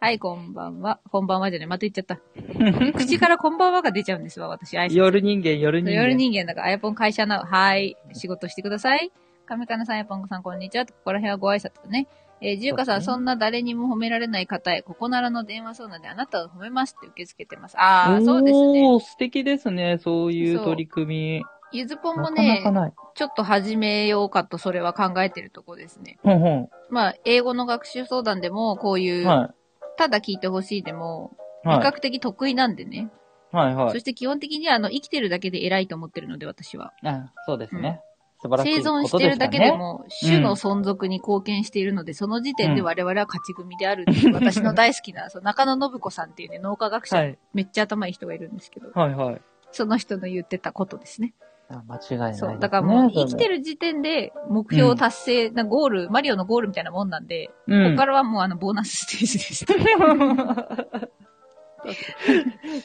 [0.05, 0.99] はい、こんばんは。
[1.09, 2.13] こんばんはじゃねまた言っちゃった。
[2.13, 2.93] い。
[2.93, 4.77] 口からこんばんはが出ちゃうんですわ、私。
[4.95, 5.99] 夜人間、夜人間。
[5.99, 9.11] 夜人間だから、あやぽん会社の、はい、仕事してください。
[9.47, 10.85] 亀かなさん、あやぽんさん、こんにちは。
[10.85, 12.05] ここら辺はご挨拶ね。
[12.39, 17.75] えー、じゅうかさん、そんな誰にも褒められない方へ、ここならの電話相談であなたを褒めますって受け付けてます。
[17.79, 18.99] ああ、そうですね。
[18.99, 21.43] 素敵ですね、そういう取り組み。
[21.71, 22.93] ゆずぽんもなかねなかない。
[23.15, 26.19] ちょっと始めようかと、それは考えてるとこですね。
[26.21, 29.25] ほんほまあ、英語の学習相談でも、こういん。
[29.25, 29.51] う、は
[29.97, 31.67] ただ聞いてほしいでも、い。
[31.67, 31.79] はい。
[31.79, 33.09] 比較的得意なんでね。
[33.51, 33.99] はいはいそ。
[33.99, 36.93] して基本的には、あの、生きてるだけで偉いと思ってるので、私は。
[37.03, 38.01] あそうですね。
[38.41, 47.39] 素晴らしい生存してるだけでも、種の存続に貢献しているので、その時点で我々は勝ち組であるっていう、 私の大好きな、そう中野信子さんっていうね、脳科学者、はい。
[47.53, 49.41] めっちゃ頭いい人がいるんですけど、はいはい。
[49.71, 51.33] その人の言ってたことですね。
[51.69, 52.37] あ間違いないね。
[52.37, 52.59] そう。
[52.59, 53.57] だからもう、生きてる。
[53.57, 59.65] る時点で、目標達成なゴール、マリオのゴールみたいなもんなんで、うんここからはもうあの、ボーナスステージです。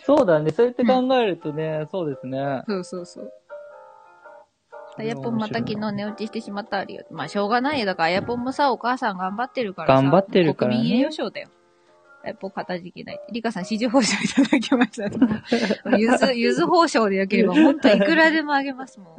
[0.05, 0.51] そうだね。
[0.51, 2.63] そうやって考えるとね、そうですね。
[2.67, 3.33] そうそうそう。
[4.99, 7.05] あやぽんまた昨日寝落ちしてしまったあるよ。
[7.11, 7.87] まあ、しょうがないよ。
[7.87, 10.03] だから、あやぽんもさ、お母さん頑張ってるからさ。
[10.03, 11.49] 頑張ってるからね国民栄誉賞だよ。
[12.23, 13.21] あやぽん、かたじけない。
[13.33, 15.09] リカさん、支持報奨いただきました。
[15.97, 19.17] ゆず、ゆず報奨でよければ、ほんといくらでもあげますもん。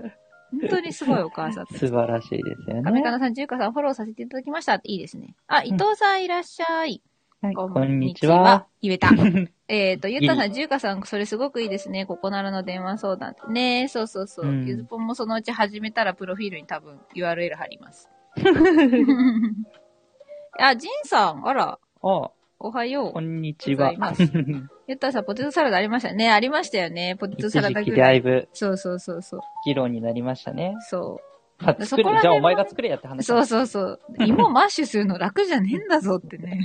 [0.60, 1.66] 本当にすごいお母さん。
[1.68, 2.84] 素晴らしいですよね。
[2.84, 4.76] 亀かなさん、中華さん、フォローさせていただきました。
[4.76, 5.36] いいですね。
[5.47, 7.02] あ、伊藤さんいらっしゃい。
[7.41, 8.68] はいここんにちは。。
[8.84, 9.10] 言えた。
[9.68, 12.06] えっと、ゆったさん、中華さん、それすごくいいですね。
[12.06, 13.34] ここならの電話相談。
[13.49, 14.45] ねそうそうそう。
[14.45, 18.12] うんゆずぽんもそのうち始めたら、プロフィールに多分 URL 貼ります。
[20.60, 22.32] あ、ジンさん、あら、あ、
[22.64, 23.14] おはよう。
[23.14, 23.91] こんにちは。
[24.88, 26.30] ゆ ったさん、ポテトサラダありましたね。
[26.30, 27.16] ありましたよね。
[27.20, 27.99] ポテト一サラダぐらい。
[27.99, 29.39] だいぶそうそうそうそう。
[29.66, 30.76] 議論になりましたね。
[30.82, 31.20] そ
[31.59, 31.86] う。
[31.86, 33.26] 作れ、じゃあお前が作れやって話。
[33.26, 33.99] そうそうそう。
[34.20, 36.59] 芋マッシュするの楽じゃねえんだぞってね。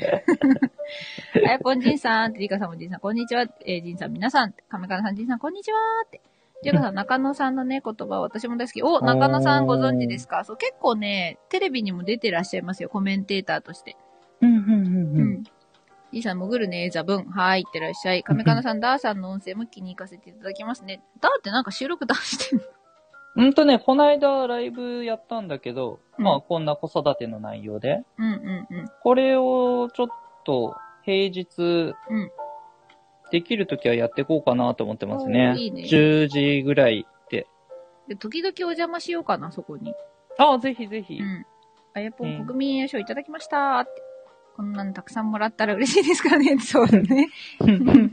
[1.46, 3.46] あやぽんじんさん、てりかさんもじんさん、こんにちは。
[3.64, 6.20] えー、じんさん、皆さん、かめかなさん、じんさん、こんにちはって。
[6.62, 8.82] じゅうかさん、中野さんのね、言葉、私も大好き。
[8.82, 10.44] お、中野さんご存知ですか？
[10.44, 13.96] そう、結構ね、テレビにも出てらっしゃいますよ、コメンテーターとして。
[14.40, 14.95] うん、うん、う。
[16.12, 17.24] じいさん、潜るね、ザブン。
[17.26, 18.22] はい、いってらっしゃい。
[18.22, 21.02] 亀かなさん、ダーさんの音声も気に入かせていただきますね。
[21.20, 22.64] ダーってなんか収録出してんの？
[23.36, 28.88] うんとね、この間ライブやったんだけど、うんまあこんな子育ての内容で、うんうんうん。
[29.02, 30.06] これをちょっ
[30.44, 32.30] と平日、うん
[33.32, 35.52] できるときはやっていこうかなと思ってますおね。
[35.56, 37.48] ーいいね10時ぐらいで。
[38.06, 39.92] で、時々お邪魔しようかな、そこに。
[40.38, 41.18] あ、ぜひぜひ。
[41.20, 41.44] うん。
[41.92, 43.90] あやぽうんん国民栄誉賞いただきましたって。
[44.56, 46.56] こんなのたくさんもらったら嬉しいですからね。
[46.64, 47.28] そうだね。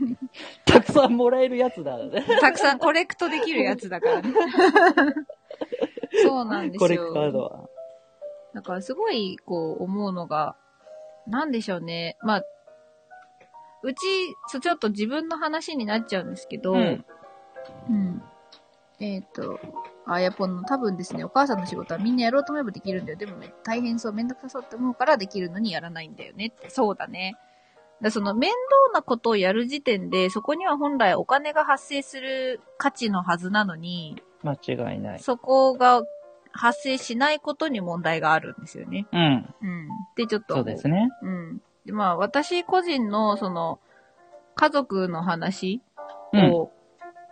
[0.66, 1.98] たくさんもらえるやつだ。
[2.38, 4.34] たくさんコレクトできるやつだからね。
[6.22, 6.78] そうなんですよ。
[6.80, 7.68] コレクタードは。
[8.52, 10.54] だからすごい、こう、思うのが、
[11.26, 12.18] なんでしょうね。
[12.20, 12.44] まあ、
[13.82, 13.96] うち、
[14.60, 17.04] ちょっと自分の話になっちゃうんですけど、うん。
[17.88, 18.22] うん。
[19.04, 19.60] えっ、と、
[20.06, 23.18] あやぽんの多分ですね、お母さんの仕事はみんなやろうと思えばできるんだよ。
[23.18, 26.70] でもめ大変そう、めんどくさそうって思うからできるのにやらないんだよねって。
[26.70, 27.36] そうだね。
[28.00, 35.18] だその面倒なことをやる時点で、そこには本来お金が発生する価値のはずなのに、間違いない。
[35.20, 36.02] そこが
[36.52, 39.06] 発生しないことに問題があるんですよね。
[39.12, 39.20] うん。
[39.20, 39.88] うん。
[40.16, 40.54] で、ちょっと。
[40.54, 41.10] そうですね。
[41.22, 41.62] うん。
[41.84, 43.80] で、まあ、私個人の、その、
[44.54, 45.82] 家族の話
[46.32, 46.52] うん。
[46.52, 46.70] を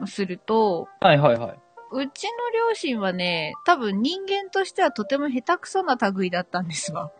[0.06, 1.61] すると、はいはいはい。
[1.92, 7.10] うちの両親はね、多分人間としてはとても下手くそな類だったんですわ。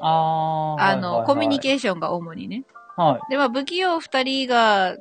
[0.00, 0.82] あー。
[0.82, 2.64] あの、コミュニーケーションが主にね。
[2.96, 3.30] はい。
[3.30, 4.96] で、まあ、不器用二人が、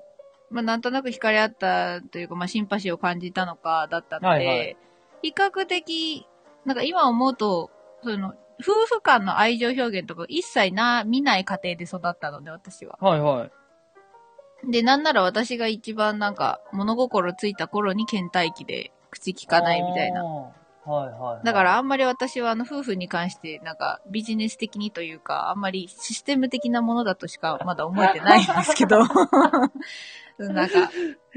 [0.49, 4.77] まあ、なんとなく惹かれ合ったというか、まあ、シンパシーを感じたのかだったので、はいはい
[5.23, 6.27] 比較的、
[6.65, 7.71] なんか今思うと、
[8.03, 12.97] その、夫婦間の愛情表現とか一切な、見ない家庭で育ったので、私は。
[13.01, 14.71] はいはい。
[14.71, 20.23] で、なんなら私が一番なんか、物心ついた頃に倦怠期で口聞かないみたいな。
[20.23, 21.45] はいはいはい。
[21.45, 28.99] だからあんまり私はあの夫婦に関してなんかビジネス的にというかあんまりシステム的なものだとしかまだ思えてないんですけど
[30.39, 30.89] なんか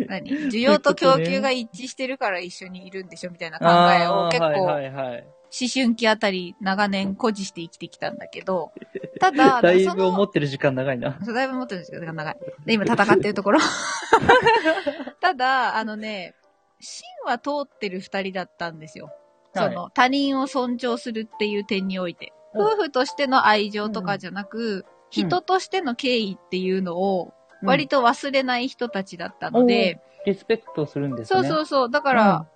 [0.06, 5.40] 何需要と供給が一致してるから一緒にいるんでしょみたいな考えを結構。
[5.52, 8.70] 思春期あたり長年誇示して生きてきたんだけど
[9.18, 11.18] ただ だいぶ思ってる時間長いな。
[11.24, 13.58] そうだいぶ持ってるんですけど長いで今戦ってるところ
[15.20, 16.34] ただあのね
[16.80, 19.10] 芯は通ってる二人だったんですよ。
[19.54, 22.32] その、他人を尊重するっていう点において。
[22.54, 22.62] うん。
[22.62, 31.48] 夫婦としての愛情とかじゃなく、人としての敬意っていうのを割と忘れない人たちだったので、リスペクトするんですそうね。
[31.48, 31.90] そうそう。
[31.90, 32.46] だから、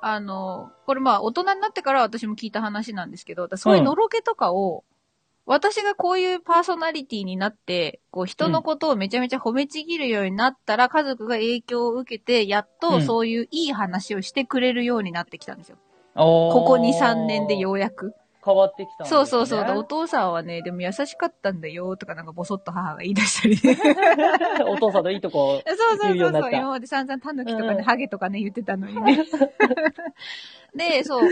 [0.00, 4.84] あの、これまあ大人になってから私も聞いた話なんですけど、そういうのろけとかを、
[5.46, 15.78] 私がこういうパーソナリティになって、こう人のことをめちゃめちゃ褒めちぎるようになったら、家族が影響を受けて、やっとうんそういういい話をしてくれるようになってきたんですよ。
[16.14, 18.12] こここ2、3年でようやく。
[18.46, 19.64] 変わってきたねそうそうそう。
[19.76, 23.78] お父さんはね、でも優しかったんだよとかなんかボソッと母が言い出したりね。
[24.70, 25.60] お父さんのいいとこ。
[25.66, 26.52] そうそうそうそう。
[26.52, 29.24] 今まで散々タヌキとかね、うんハゲとかね、言ってたのにね。
[30.76, 31.28] で、そう。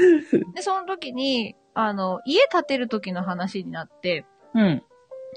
[0.55, 4.83] で、その時に、あの、家建てる時の話になって、うん。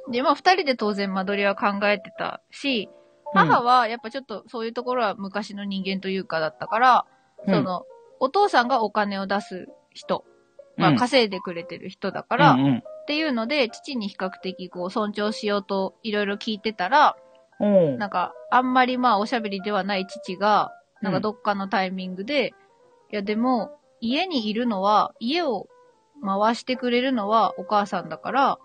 [0.09, 2.89] で、まあ二人で当然間取りは考えてたし、
[3.34, 7.05] 母はやっぱちょっとそういうところは昔の人間というかだったから、
[7.45, 7.86] うんその、
[8.19, 10.23] お父さんがお金を出す人、
[10.78, 17.15] まあうん稼いでくれてる人だから、うんっていうので、父に比較的こう尊重しようといろいろ聞いてたら、
[17.59, 17.91] うん。
[17.91, 22.53] うんなんかあんまりまあおしゃべりではない父が、なんかどっかのタイミングで、
[23.11, 23.71] いやでも
[24.01, 25.69] 家にいるのは、家を
[26.21, 28.59] 回してくれるのはお母さんだから、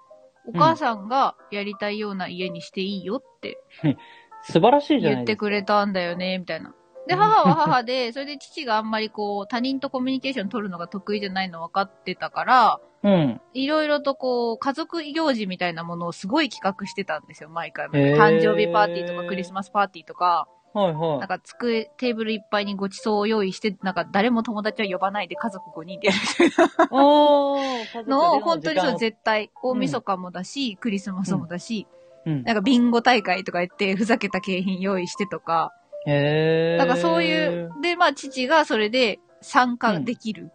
[0.44, 3.60] お母さんがやりたいような家にしていいよって
[4.42, 5.36] 素晴らしいじゃな言って。
[5.36, 6.74] くれたんだよね、みたいな。
[7.06, 13.40] で、母は母で、それで父があんまりこう、他人とコミュニケーション取るのが得意じゃないの分かってたから、うん。
[13.52, 17.88] いろいろとこう、家族行事みたいなものをすごい企画してたんですよ、毎回。
[17.88, 26.88] 誕生日パーティーとかクリスマスパーティーとか、はいはなんか机、テーブルいっぱいにごちそうを用意して、なんか誰も友達は呼ばないで家族5人でやるみたいい。
[26.90, 31.86] おー、なのを、本当にそう、ぜ絶対、大晦日もだし、クリスマスもだし、
[32.24, 32.42] うん。
[32.44, 35.72] なんかビンゴ大会とか言って、ふざけた景品用意してとか、
[36.06, 36.78] へー。
[36.78, 40.50] だからそういう、で、まあ父がそれで参加できる。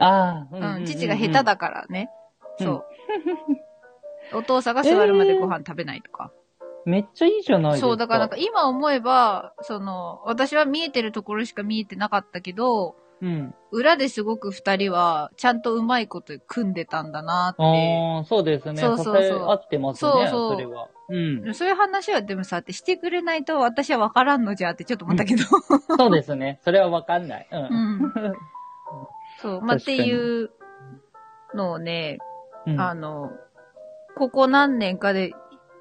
[0.00, 2.10] ああ、うん、父が下手だからね。
[2.10, 2.24] うん
[2.58, 2.84] そう。
[4.38, 6.32] お父さんが座るまでご飯食べないとか。
[6.84, 7.88] めっちゃいいじゃないですか。
[7.88, 13.54] そう、だからなんか今思えば、その、私は見えてるところしか見えてなかったけど、うん。
[13.70, 17.62] 裏ですごく二人は、ちゃんとうまいこと組んでたんだなって。
[17.62, 18.80] ああ、そうですね。
[18.80, 20.10] そうそうそう合ってますね。
[20.10, 20.88] そうそうそれは。
[21.08, 21.54] うん。
[21.54, 25.44] そういう話はでもさ、ってしてくれないと私は分からんのじゃってちょっと思ったけど。
[25.96, 26.60] そうですね。
[26.64, 27.48] それはわかんない。
[27.50, 27.56] う。
[27.56, 27.66] うん
[28.06, 28.12] ん。
[29.40, 30.50] そう、まあ、っていう
[31.54, 32.18] のをね、
[32.66, 33.30] うんあの、
[34.16, 35.32] ここ何年かで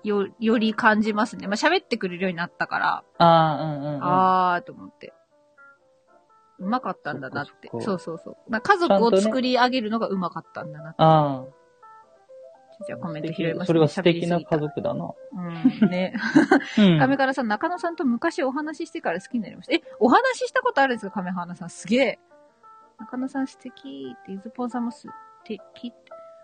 [0.04, 1.48] よ、より感じますね。
[1.48, 4.04] まあ、喋ってくれるようになったから、ああ、うんうんうん。
[4.04, 5.14] あーと思って。
[6.64, 7.70] うまかったんだなって。
[7.80, 8.38] そうそうそう。
[8.50, 10.96] まあ家族を作り上げるのがうまかったんだなって。
[11.00, 11.44] あ
[12.86, 13.12] じゃあコあ。
[13.12, 15.14] メント素拾います、敵それは素敵な家族だな。
[15.82, 15.90] うん。
[15.90, 16.14] ね。
[16.78, 17.00] うん。
[17.00, 19.74] 亀原さん、中野さんと昔お話ししてから好きになりました。
[19.74, 21.70] え、お話ししたことあるんですか亀原さん。
[21.70, 22.20] すげえ。
[23.00, 25.08] 中野さん素敵って、ゆずぽんさんも素
[25.44, 25.98] 敵って。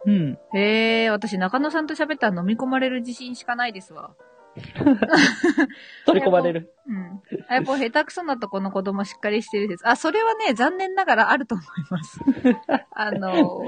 [0.06, 0.40] うん。
[0.54, 4.12] へえ、私中野さんと喋ったら飲み込まれる自信しかないですわ。
[6.06, 6.74] 取り込まれる。
[6.88, 7.22] うん。
[7.48, 9.88] あやっぱ下手くそなとこの子供しっかりしてるです。
[9.88, 12.20] あ、それはね、残念ながらあると思います。
[12.92, 13.62] あの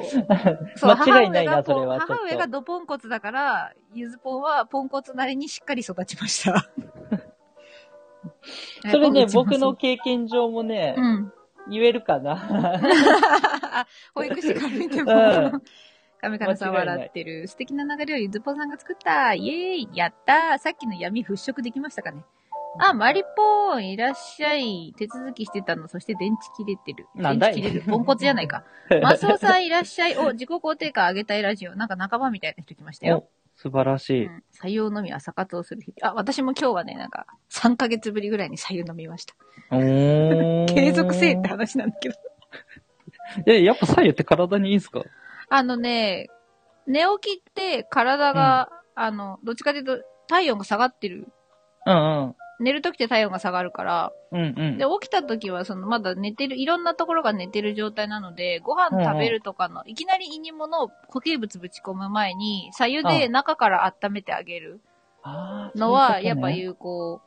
[0.76, 2.00] そう間違いないな、それは。
[2.00, 6.70] 母上がドポンコツだから、ゆずぽんはポンコツなりにしっかり育ちました。
[8.92, 11.34] それね、僕の経験上もねう、ん。
[11.70, 12.34] 言えるかな。
[13.82, 15.16] あ保育士から見てもう
[15.58, 15.62] ん。
[16.22, 17.48] 亀からさん笑ってる。
[17.48, 19.34] 素敵な流れをゆずぽんさんが作った。
[19.34, 22.24] イエーイやったーさっきの闇払拭できましたかね
[22.80, 24.94] あ、マリポーンいらっしゃい。
[24.98, 27.08] 手続きしてたの、そして電池切れてる。
[27.16, 27.56] なんだい？
[27.56, 27.92] 電池切れる。
[27.92, 28.64] ポンコツじゃないか。
[29.02, 30.18] マスオさんいらっしゃい。
[30.18, 31.76] お、自己肯定感上げたいラジオ。
[31.76, 33.26] なんか仲間みたいな人来ましたよ。
[33.58, 34.26] お、素晴らしい。
[34.28, 36.12] うん採用のみ朝活をする日々。
[36.12, 39.34] あ、私も今日はね、なんか、3ヶ月ぶりぐらいに採用飲みました。
[39.72, 42.16] 継続性って話なんだけど。
[43.48, 45.04] え、やっぱ左右って体にいいんすか？
[45.52, 46.30] あのね、
[46.88, 50.00] 寝起きって体が、あの、どっちかというと
[50.30, 51.28] 体温が下がってる。
[51.86, 52.36] うんうん。
[52.62, 54.78] 寝るときって体温が下がるから、うんうん。
[54.78, 64.80] で、起きたときは、その、まだ寝てる、いろんなところが寝てる状態なので、ご飯食べるとかの、いきなり胃に物を固形物ぶち込む前に、左右で中から温めてあげる。
[65.22, 66.54] あーのは、そういうことね。
[66.54, 67.22] やっぱ有効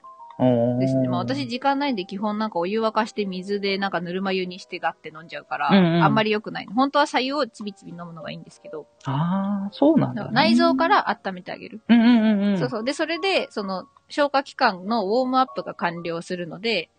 [0.80, 1.08] ですね。
[1.08, 6.66] まあ私時間ないんで基本なんかお湯沸かして水でなんかぬるま湯にしてガッて飲んじゃうから、うんうんあんまり良くない。
[6.66, 10.30] 本当は左右をちびちび飲むのがいいんですけど、ああ、そうなんだ、ね。
[10.32, 11.80] 内臓から温めてあげる。
[11.88, 12.58] うんうんうんうん。
[12.58, 12.84] そうそう。
[12.84, 16.90] で、それで、その、消化器官のウォームアップが完了するので、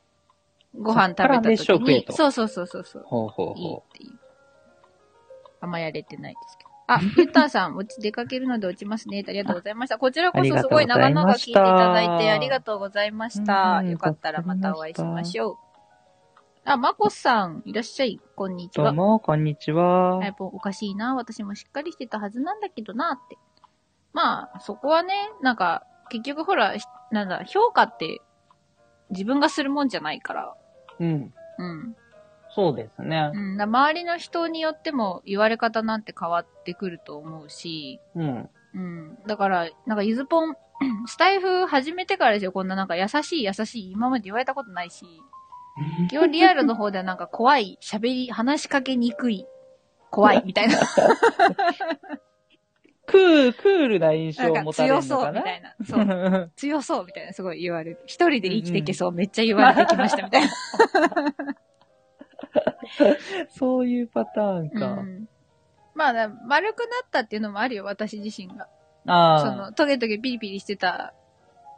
[0.77, 3.03] ご飯食べた時に、食えとそうそうそうそうそう。
[3.05, 4.19] ほうほういいほっていう。
[5.61, 6.64] あんまやれてないですけど。
[6.87, 9.23] あ、ゆったんさん、うち出かけるので落ちますね。
[9.27, 9.97] ありがとうございました。
[9.97, 13.79] こちらこそうすごい長々聞いていただいてありがとうございました。
[13.79, 15.57] うんよかったらまたお会いしましょう。
[16.65, 18.19] あ、まこさん、いらっしゃい。
[18.35, 18.77] こんにちう。
[18.77, 18.93] どうは。
[18.93, 20.19] も、こんにちは。
[20.23, 21.15] やっぱおかしいな。
[21.15, 23.37] 私もしっかりしてたはずなんだけどなって。
[24.13, 28.21] まあ、そこはね、なんか、結局ほら、しなんだ、評価って
[29.11, 30.55] 自分がするもんじゃないから。
[30.99, 31.33] うん。
[31.59, 31.95] うん。
[32.55, 33.37] そうですねう。
[33.37, 38.49] ん、だ周りの人によっても言われ方なんて変わってくると思うし、うん。
[38.73, 39.17] うん。
[39.27, 40.55] だから、なんかゆずぽん、
[41.05, 45.05] スタイフ始めてからですよ、こんななんか優しい優しい、今まで言われたことないし、
[46.09, 49.45] 基本リアルの方ではなんか怖い、喋り、話しかけにくい、
[50.09, 50.77] 怖い、みたいな。
[53.05, 55.41] クール、クールな印象を持たれるのかな？
[55.41, 55.75] 強そう、みたいな。
[55.85, 56.51] そう。
[56.55, 57.99] 強そう、みたいな、すごい言われる。
[58.05, 60.47] 一人で生きていけそう、めっちゃ言われてきました、みたいな。
[63.49, 64.85] そういうパターンか。
[64.87, 65.27] うん。
[65.93, 68.67] まあ、だ丸くなったっていうのもあるよ、私自身が。
[69.05, 71.13] そあの、トゲトゲピリピリしてた、あ、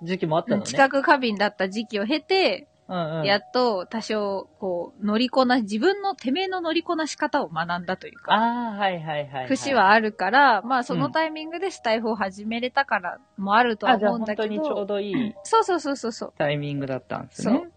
[0.02, 0.64] 時期もあったのね。
[0.64, 3.26] 知覚過敏だった時期を経て、うんうん。
[3.26, 9.48] やっと多少、こう、乗りこな、自分のてめえの乗りこなし方を学んだというか、ああ、はいはいはい、はい。
[9.48, 16.34] 節はあるから、まあそのタイミングでスタイフを始めれたからもあるとは思うんだけ本当にちょうど、どいいそうそうそうそうそう。
[16.38, 17.54] タイミングだったんですそう。
[17.54, 17.66] だね。
[17.66, 17.72] か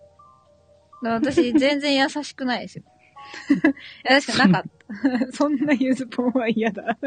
[1.03, 2.85] ら私全然優しくないですよ。
[4.09, 4.71] 優しくなかった。
[5.33, 6.99] そんなゆずぽんは嫌だ。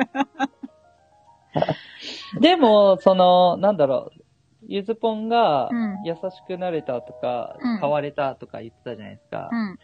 [2.39, 4.21] でも、その、なんだろう、
[4.67, 9.49] ゆずぽんがうん優しくなれたとか、うん変われたとか言ってたじゃないですか。
[9.51, 9.79] うん、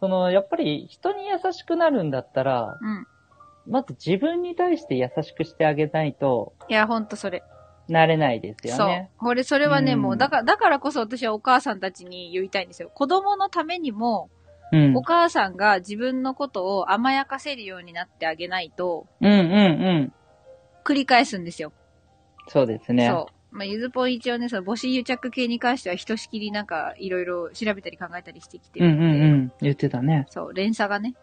[0.00, 3.06] その、やっぱり人に優しくなるんだったら、うん。
[3.66, 7.42] まず自分に対して優しくしてあげないといや、ほんとそれ。
[7.88, 9.10] なれないですよそうね。。
[9.18, 12.90] これ、それはね、うんもう、だから、だからこそ私はお母さんたちに言いたいんですよ。
[12.94, 14.30] 子供のためにも、
[14.72, 14.96] うん。
[14.96, 19.38] お母さんが自分のことを甘やかせるようになってあげないと、うんうんう
[20.04, 20.12] ん。
[20.84, 21.72] 繰り返すんですよ。
[22.48, 23.06] そうですね。
[23.08, 23.56] そう。
[23.56, 29.52] まあ、ゆずぽん一応ね、その母子癒着系に関してはひとしきりなんかいろいろ調べたり考えたりしてきてうんうんうん。
[29.60, 30.26] 言ってたね。
[30.30, 31.14] そう、連鎖がね、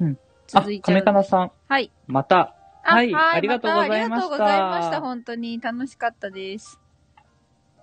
[0.00, 0.18] うん
[0.52, 0.94] あ続い、ちゃう。
[0.94, 1.90] 亀かなさん、はい。
[2.06, 2.54] また。
[2.86, 5.00] あはいありがとうございましたありがとうございました。
[5.00, 6.78] 本当に楽しかったです。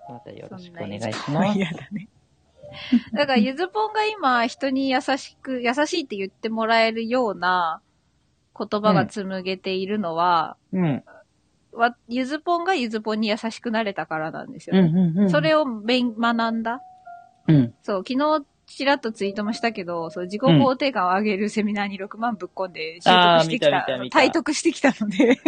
[0.08, 1.58] またよろしくお願いします。
[1.58, 2.08] 嫌 だね。
[3.12, 7.80] だから、ゆずぽんが今、人に優しく、優しいって言ってもらえるような
[8.58, 11.04] 言葉が紡げているのは、うん。
[11.72, 15.00] わゆずぽんがゆずぽんに優しくなれたからなんですようん、ね。
[15.14, 15.30] うん、うん。
[15.30, 16.80] それを勉、学んだ？
[17.48, 17.74] うん。
[17.82, 25.38] そう、昨日、ちらっとツイートもしたけど、そう、自己肯定感を上げるセミナーに6万ぶっ込んで習得してきた体得してきたので。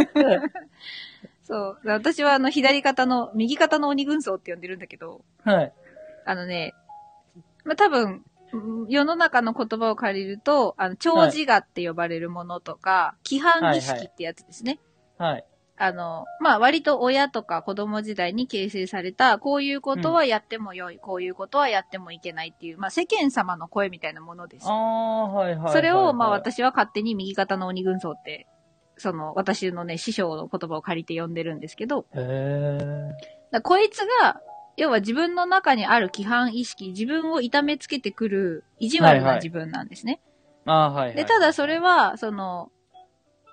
[1.44, 1.78] そう。
[1.84, 5.72] 私はあの、左肩の、右肩の鬼軍曹って呼んでるんだけど、はい。
[6.24, 6.74] あのね、
[7.64, 14.78] まあ、多分、うん世の中の言葉を借りると、あの、長寿画って呼ばれるものとか、規範儀式ってやつですね。
[15.18, 15.44] はい。
[15.76, 24.72] あの、まあ、割と親とか子供時代に形成された、こういうことはやってもよい、こういうことはやってもいけないっていう、まあ、世間様の声みたいなものですあ。
[24.72, 25.72] あ、はい、はいはい。
[25.72, 26.40] それを、まあ、はい。
[26.40, 28.46] 私は勝手に右肩の鬼軍曹って、
[28.96, 33.16] その、私のね、師匠の言葉を借りて呼んでるんですけど、へだか
[33.50, 34.40] らこいつが、
[34.76, 40.20] 要は自分の中にある規範意識、自分を痛めつけてくる意地悪はいはない自分なんですね。
[40.66, 40.70] ー。
[40.70, 41.16] ああ、はい、はい。
[41.16, 42.70] で、ただそれは、その、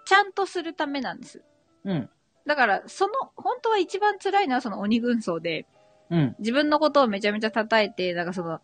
[0.06, 1.44] ちゃんとするためなんです。
[1.86, 2.10] うん。
[2.46, 5.66] だから、その、本当は一番辛いのはその鬼軍曹で、
[6.10, 6.36] うん。
[6.40, 8.60] 自分のことをめちゃめちゃ叩いて、なんかその、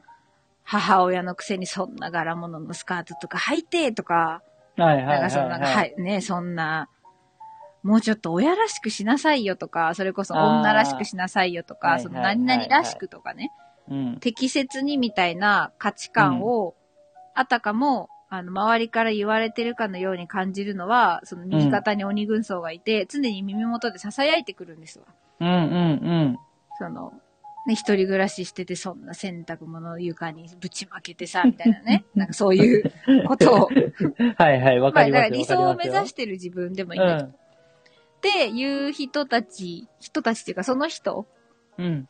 [0.64, 4.42] 母親のくせにそんな柄物のスカートとか履いてとか、
[4.76, 5.06] はい、はい。
[5.06, 6.90] なんかその、なんか、はい、ね、そんな、
[7.84, 13.52] もうちょっと親らしくしなさいよとか、それこそ女らしくしなさいよとか、その何々らしくとかね、
[13.90, 14.18] うん。
[14.20, 16.76] 適切にみたいな価値観を、
[17.34, 25.06] あたかも、あの、周りから言われてるかのように感じるのは、その右肩に鬼軍曹がいて、常に耳元で囁いてくるんですわ。
[25.40, 26.38] うん、うん、
[26.78, 27.14] その、
[27.68, 32.06] ね、一人暮らししてて、そんな洗濯物を床にぶちまけてさ、みたいなね。
[32.16, 32.92] なんかそういう
[33.28, 33.70] ことを。
[33.70, 34.34] うん。
[34.38, 35.12] はい、はい、わまあ、かりますよ。
[35.12, 37.47] だから理想を目指ししてる自分でもいいんだけど。
[38.18, 41.28] っていう人たち、人たちっていうかその人
[41.78, 41.86] うん。
[41.86, 42.10] うん。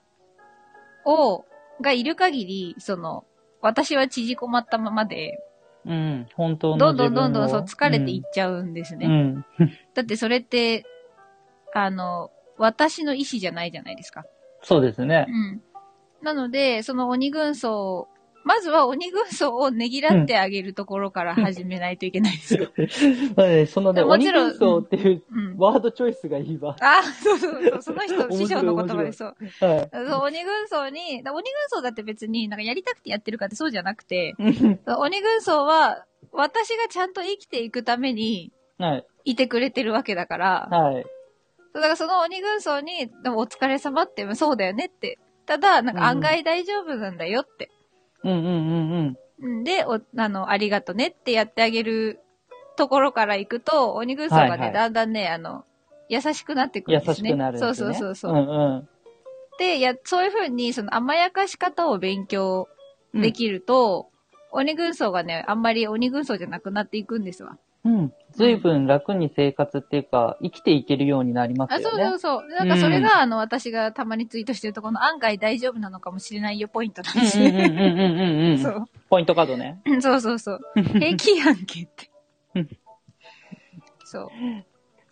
[1.06, 1.46] を、
[1.82, 3.26] がいる限り、その、
[3.62, 5.40] 私は縮こまったままで、
[5.86, 6.28] うん。
[6.36, 9.08] 本当のどんどん自分をどんどんそう疲れていっちゃうんですね。
[9.08, 9.46] うん。
[9.96, 10.86] だってそれって、
[11.74, 14.26] あの、私の意思じゃないじゃないですか。
[14.64, 15.32] そうですねう。
[15.32, 15.62] ん。
[16.22, 18.08] なので、その鬼軍曹、
[18.48, 22.70] まずは鬼軍曹をねぎらってあげるところから始めないといけないですよ。
[23.36, 25.58] まあね、そのね、鬼もちろん軍曹っていううん。
[25.58, 26.78] ワードチョイスがいいわ。
[26.80, 29.36] あ、そうそうそう、その人、 師匠の言葉でそう。
[29.60, 29.90] はい。
[29.92, 39.06] そう鬼軍曹に、だ鬼軍曹だって別になんかやりたくてやってるかってそうじゃなくて、うん鬼軍曹は私がちゃんと生きていくためにはい。
[39.26, 41.06] いてくれてるわけだから、はい。
[41.74, 45.20] だからその鬼軍曹に、でもお疲れ様って、そうだよねって。
[45.46, 47.70] ただ、なんか案外大丈夫なんだよって。
[48.24, 48.54] うんうんうん
[48.92, 49.18] うん。
[49.40, 52.20] うんで、お、あの、ありがとねってやってあげる
[52.76, 55.66] ところから行くと、鬼軍曹がね、はいはいだんだんね、あの、
[56.10, 57.30] 優しくなってくる優んですね。
[57.30, 57.60] しくなるね。
[57.60, 58.34] そうそうそうそう。
[58.34, 58.90] うん
[59.60, 62.68] で、や、そういうふうに、その甘やかし方を勉強
[63.14, 63.22] うん。
[63.22, 64.10] できると、
[64.52, 67.58] 鬼軍曹がね、あんまり鬼軍曹じゃなくなっていくんですわ。
[67.84, 68.14] うん。
[68.38, 72.04] ずいぶん楽に生活っていうか、生きていけるようになりますあ、よね。
[72.04, 72.50] そうそうそう。
[72.50, 77.84] なんかそれが、あの、私がたまにツイートしてるところの案外大丈夫なのかもしれないよポイントなんですうんうんうんね。
[77.84, 78.58] うんうんうん。
[78.60, 78.86] そう。
[79.10, 79.82] ポイントカードね。
[80.02, 80.60] そうそうそう。
[81.00, 82.10] 平気やんけって
[82.54, 82.70] うん。
[84.04, 84.32] そう。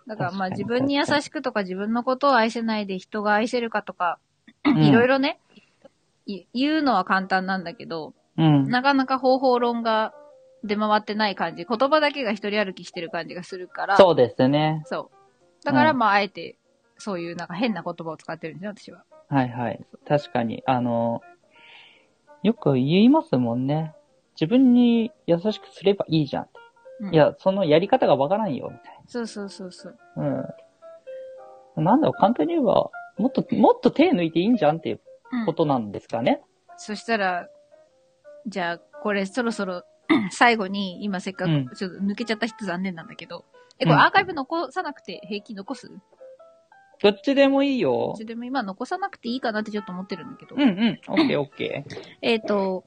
[0.07, 4.19] だからまあ自分に優しくとか自分のことを愛せないで人が愛せるかとか、
[4.63, 5.39] うんいろいろね、
[6.27, 8.69] い言うのは簡単なんだけど、うん。
[8.69, 10.13] なかなか方法論が
[10.65, 14.81] 出回ってない感じ、言葉だけが一人歩きしてる感じがするから、そうですね。
[14.85, 15.65] そう。
[15.65, 16.57] だからうんまああえて、
[16.97, 19.03] そういうなんか変な言葉を使ってるんですよ、私は。
[19.29, 19.79] はいはい。
[20.07, 20.63] 確かに。
[20.65, 21.21] あの、
[22.43, 23.93] よく言いますもんね。
[24.39, 26.47] 自分に優しくすればいいじゃん。
[27.01, 29.97] うんい、や、そのやり方がわからんよ、みたいそうそうそうそう。
[30.15, 30.53] な。
[31.75, 31.83] うん。
[31.83, 35.01] なんだろう、簡単に言えば、もっと、もっと手抜いていいんじゃんっていう
[35.31, 36.41] うんことなんですかね。
[36.77, 37.49] そしたら、
[38.47, 39.83] じゃあ、これそろそろ
[40.31, 43.45] 最後に、今せっかうんく、ちょっと抜けちゃった人残念なんだけど、
[43.79, 45.91] え、こうんれアーカイブ残さなくて平気残す、
[47.01, 48.17] どっちでもいいどよっ。
[48.17, 50.55] ちでも今残さなくていいかなってちょっと思ってるんだけど。
[50.55, 50.99] うんうん。
[51.07, 51.95] オッケーオッケー。
[52.21, 52.83] えっ、と、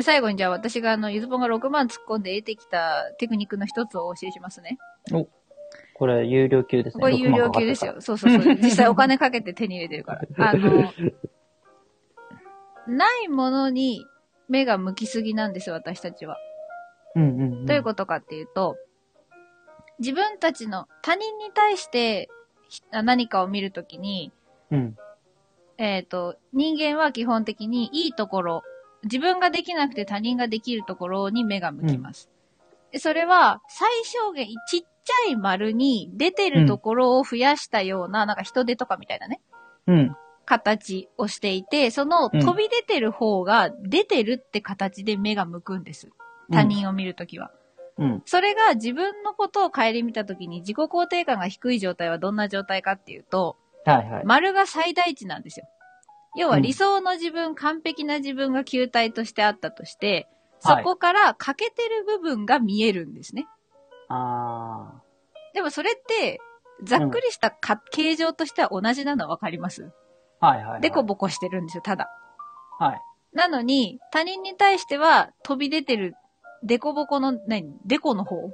[0.00, 4.78] 最後にじゃあ私があの、ゆずぽんが6万突っ込んで得てきたテクニックの一つをお教えしますね。
[5.94, 7.00] これ、有料級ですね。
[7.00, 7.96] これ有料級ですよ。
[8.00, 8.54] そうそうそう。
[8.56, 10.20] 実際お金かけて手に入れてるから。
[10.50, 10.92] あの、
[12.86, 14.04] ないものに
[14.52, 16.36] 目が向きすぎなんですよ、私たちは。
[17.16, 17.66] うんうん、うん。
[17.66, 18.76] どういうことかっていうと、
[19.98, 22.28] 自分たちの他人に対して
[22.68, 24.30] ひ何かを見るときに、
[24.70, 24.96] うん。
[25.78, 28.62] えっ、と、人間は基本的にいいところ、
[29.04, 32.30] 自分ができなくて他人ができるところに目が向きます。
[32.92, 39.40] でそれは最小限、ちっちゃい丸に出てるところを増やしたような、なんか人手とかみたいなね。
[39.86, 40.16] うん。
[40.44, 46.10] 形をしていて、その飛び出てる方が出てるって形で目が向くんです。
[46.50, 47.50] 他人を見るときは。
[47.98, 48.22] うん。
[48.24, 54.24] それが自分のことを顧みたときに自己肯定感が低い状態はどんな状態かっていうと、はいはい。
[54.24, 55.66] 丸が最大値なんですよ。
[56.36, 60.28] 要は理想の自分、完璧な自分が球体としてあったとして、
[60.60, 63.46] そはいこから欠けてる部分が見えるんですね。
[64.08, 65.02] あ
[65.54, 66.40] でもそれって、
[66.84, 69.84] ざっくりしたか、形状としては同じなのわかります？
[69.84, 70.01] あ。
[70.46, 70.80] はいはい、はい。
[70.80, 72.10] でこぼこしてるんですよ、ただ。
[72.78, 73.00] はい。
[73.32, 76.14] なのに、他人に対しては飛び出てる、
[76.62, 77.74] デコボコの、何？
[77.86, 78.50] デコの方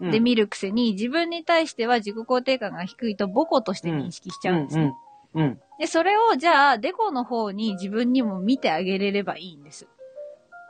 [0.00, 4.94] うんで見るくせに、自分に対しては自己肯定感が低いとボコとして認識しちゃうんですね。
[5.34, 5.42] うん。
[5.42, 5.60] うん。
[5.78, 9.88] で、それをじゃあ、デコの方に自分にも見てあげれればいいんです。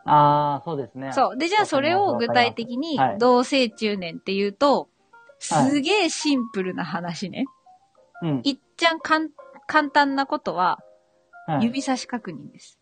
[0.04, 1.12] ああ、そうですね。
[1.12, 1.36] そう。
[1.36, 4.88] で、じゃあそれを具体的にはい同せいっちゅうねんっていうと、はい
[5.40, 7.44] すげえシンプルな話ね。
[8.22, 8.40] うん。
[8.42, 9.28] いっちゃんかん
[9.68, 10.78] 簡単なことは、
[11.46, 12.78] はい指差し確認です。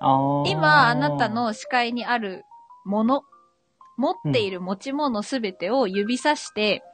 [0.00, 2.44] あー今、あなた、の視界にある
[2.84, 3.22] もの、
[3.96, 6.84] 持っている持ち物すべてを指さして、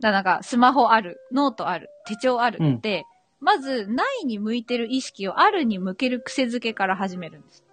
[0.00, 3.06] だなんか、スマホある、ノートある、手帳あるって、
[3.40, 7.64] まず、ないに向いてる意識をあるに向ける癖づけから始めるんです。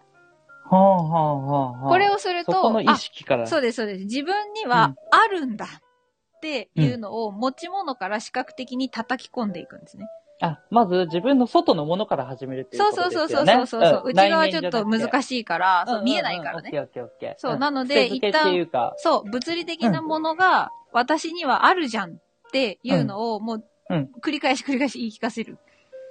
[0.63, 1.89] はあはあはあはあ。
[1.89, 3.43] これをすると、そこの意識から。
[3.43, 4.05] あそうです、そうです。
[4.05, 10.07] 自分にはうんあるんだっていうのを持ち物から視覚的に叩き込んでいくんですね。
[10.41, 13.53] あ、まず自分の外のものから始めるっていうそうことそうそうですよね。
[13.53, 14.03] そうそうそう。
[14.07, 16.67] ん内側はちょっと難いしいから、そう見えないからね。
[16.67, 17.33] オッケーオッケーオッケー。
[17.37, 22.17] そう、んなので、一旦、か、そう、物理的なものが私にはあるじゃんっ
[22.51, 25.57] ていうのをもううん繰り返し繰り返し言い聞かせる。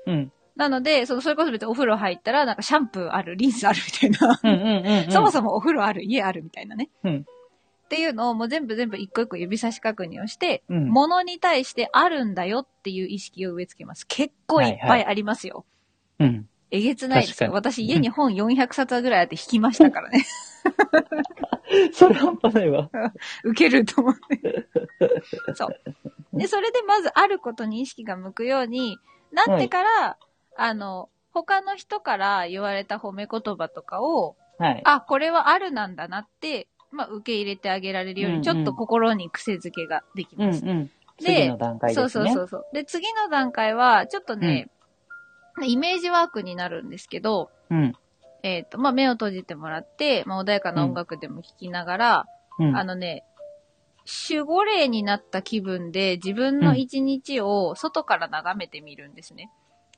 [0.07, 0.33] うん。
[0.57, 4.41] なので、そのそれこそ別にお風呂入ったら、なんかシャンプーある、リンスあるみたいな。
[4.43, 5.11] うんうんうんうん。
[5.13, 6.91] そもそもお風呂ある、家あるみたいなね。
[7.03, 7.27] うん
[7.95, 14.05] っていうのをもう全部全部一個一個指差し確認をして、うん物に対してあるんだよっていう意識を植え付けます。
[14.09, 15.65] 結構いっぱいありますよ。
[16.19, 16.49] うん。
[16.71, 17.53] えげつないですよ。
[17.53, 20.25] 私家に本400冊ぐらいあって引きましたからね。
[21.93, 22.91] それ半端ないわ。
[23.45, 24.67] 受けると思って。
[25.55, 26.39] そう。
[26.39, 28.99] で、それでまずあることに意識が向くように
[29.31, 30.19] なってから、
[30.57, 34.81] あの、他の人から言われた褒め言葉とかを、はい。
[34.85, 40.63] あ、これはあるなんだなって、まあ、受け入れてあげられるように、うんうんちょっと心に癖づけができます。
[40.63, 40.91] うんうん。
[41.19, 42.09] で次の段階ですね。
[42.09, 42.65] そうそうそうそう。
[42.73, 44.69] で、次の段階は、ちょっとね、
[45.63, 47.93] イメージワークになるんですけど、うん。
[48.43, 52.25] えっ、と、まあ、目を閉じてもらって、まあ、穏やかな音楽でも聴きながら、
[52.59, 52.77] うん。
[52.77, 53.25] あのね、
[54.29, 59.51] 守護霊になった気分で自分の一日を外から眺めてみるんですね。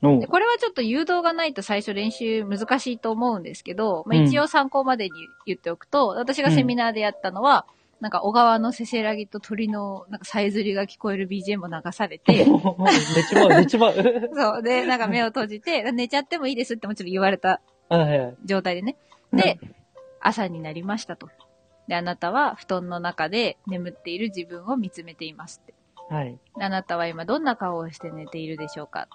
[0.03, 5.11] おうでこれはちょっと誘導がないと最初練習難しいと思うんですけど、まあ、うん一応参考までに
[5.45, 7.65] 言っておくと、私がセミナーでやったのは、
[7.99, 14.29] なんか小川のせせらぎと鳥のなんかさえずりが聞こえる BGM を流されて、寝ちまう、寝ちまう。
[14.35, 14.61] そう。
[14.61, 18.37] で、なんか目を閉じて、寝ちゃってもいいですってもちろん言われたはいはい。
[18.45, 18.97] 状態でね。
[19.33, 19.59] で、
[20.21, 21.29] 朝になりましたと。
[21.87, 25.73] で、あなたは布団の中で眠っている自分を見つめていますって。
[26.09, 26.37] はい。
[26.57, 29.07] であなたは今どんな顔をして寝ているでしょうか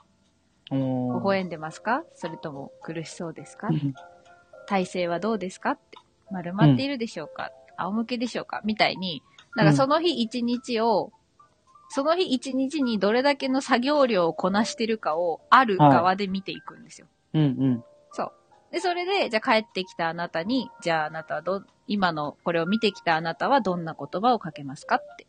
[0.72, 2.04] 微笑んでますか？
[2.14, 3.68] それとも苦しそうですか？
[4.66, 5.98] 体勢はどうですかって。
[6.30, 8.62] 丸まっているでしょうか、仰向けでしょうか？
[8.64, 9.22] みたいに、
[9.54, 11.12] なんかその日一日を、
[11.90, 17.06] その日一日にどれだけの作業量をこなしてるかをある側で見ていくんですよ。
[17.34, 17.84] うんうん。
[18.12, 18.32] そう。
[18.72, 25.26] で、それで、じゃあ帰ってきたあなたに、じゃああなたはど、今のこれを見てきたあなたはどんな言葉をかけますかって。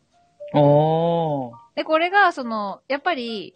[0.54, 1.54] おー。
[1.76, 3.54] で、これが、その、やっぱり、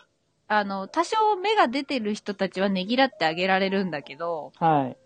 [0.48, 4.96] あの、多少芽が出てる人たちはねぎらってあげられるんだけど、はい。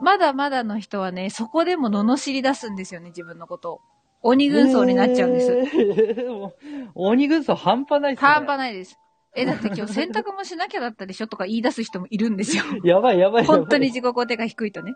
[0.00, 3.80] まだまだの人はね、そこでも罵り出すんですよね、自分のことを。
[4.22, 5.52] 鬼軍曹になっちゃうんです。
[5.52, 6.52] えーもう
[6.94, 8.28] 鬼軍曹半端ないっすね。
[8.28, 8.98] 半端ないです。
[9.34, 12.64] え、だって今日洗濯もしなきゃだったでしょとか言い出す人もいるんですよ。
[12.82, 13.58] やばいやばいやばい。
[13.58, 14.94] 本当に自己肯定感低いとね。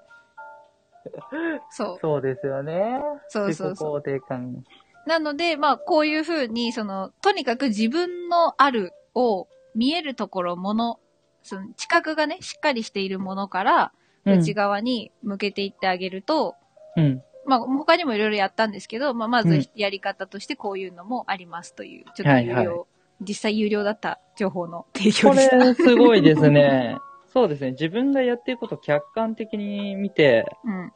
[1.70, 1.98] そう。
[2.00, 3.00] そうですよね。
[3.28, 4.00] そうそうそう。
[4.00, 4.64] 自己肯定感。
[5.06, 10.98] なので、まあ、こういうふうに、その、とにかく自分のあるを見えるところ、もの、
[11.42, 13.92] その、知覚がね、しっかりしているものから、
[14.24, 16.56] 内側に向けていってあげると、
[16.96, 17.22] うん。
[17.46, 22.76] まあ、他にもいろいろやったんですけど、まあ、まずうんやり方としてこういうのもありますという、ちょっと有料、はいはい
[23.22, 25.56] 実際有料だった情報の提供こでした。
[25.56, 26.96] れ、すごいですね。
[27.32, 27.72] そうですね。
[27.72, 30.86] 自分がやってることを客観的に見てうん。
[30.86, 30.90] っ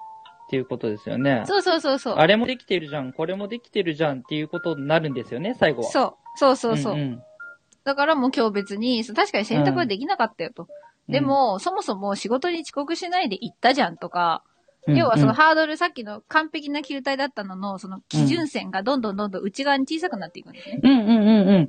[0.50, 1.42] ていうことですよね。
[1.46, 2.14] そうそうそうそう。
[2.16, 5.90] あれもできてるじゃん、これもできてるじゃんっていうことになるんですよね、最後は。
[5.90, 6.14] そう。
[6.36, 6.96] そうそうそう。
[6.96, 7.22] んん
[7.84, 10.68] だからもう今日別に、確かに選択はできなかったよと。
[11.08, 14.54] で、も、そもそも仕事に遅刻しないで行ったじゃんとか、うん
[14.86, 20.80] 要はそのうんハードル、さっきの完璧な球体だったのの、その基準線がどんどんどんどん内側に小さくなっていくんですね。
[20.82, 21.68] うんうんうんうん。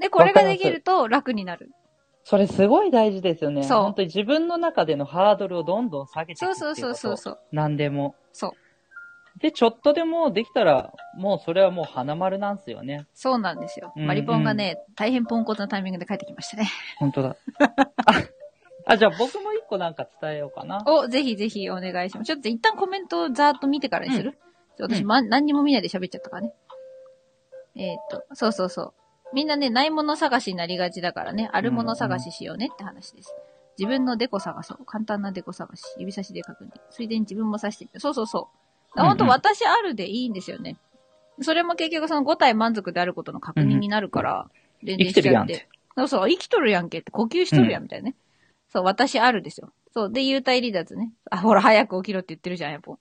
[0.00, 1.70] で、これができると楽になる。
[2.24, 3.62] それすごい大事ですよね。
[3.62, 6.74] そう本当に自分の中でのハードルをどんどん下げていくそう。
[6.74, 7.38] そうそうそう。
[7.52, 8.16] 何でも。
[8.32, 8.52] そう。
[9.40, 13.06] で、ちょっとでもできたら、もうそれはもう花丸なんですよね。
[13.14, 13.92] そうなんですよ。
[13.96, 16.68] うんマリポンがね、大変ポンコツなタイミングで帰ってきましたね。
[16.98, 17.36] 本当だ。
[17.58, 18.22] あ
[18.86, 20.82] あ、じゃあ僕も一個なんか伝えようかな。
[20.86, 22.26] お、ぜひぜひお願いします。
[22.26, 24.38] ちょっと一旦コメントをざーっと見てからにする、
[24.76, 26.52] ちょ私、うんま、何にも見ないで喋っちゃったからね。
[27.76, 28.94] えーっと、そうそうそう。
[29.34, 33.34] みんなね、ないもの探しになりがちだからね、あるもの探ししようねって話です。
[33.78, 34.84] 自分のデコ探そう。
[34.84, 35.82] 簡単なデコ探し。
[35.98, 36.68] 指差しで確認。
[36.90, 38.00] ついでに自分も刺してみる。
[38.00, 38.42] そうそうそう。
[38.42, 38.61] うんう
[38.96, 40.76] んほんと私あるでいいんですよね。
[41.40, 44.50] それも結局その5体満足であることの確認になるから、
[44.82, 45.68] 全然生きてるやんって。
[45.96, 48.16] そうそう、生きとるやんけって、呼吸しとるやんみたいなね。
[48.68, 49.72] そう、私あるですよ。
[49.92, 50.12] そう。
[50.12, 51.12] で、幽体離脱ね。
[51.30, 52.92] あ、ほら、早く起きろって言ってるじゃん、やっぱ。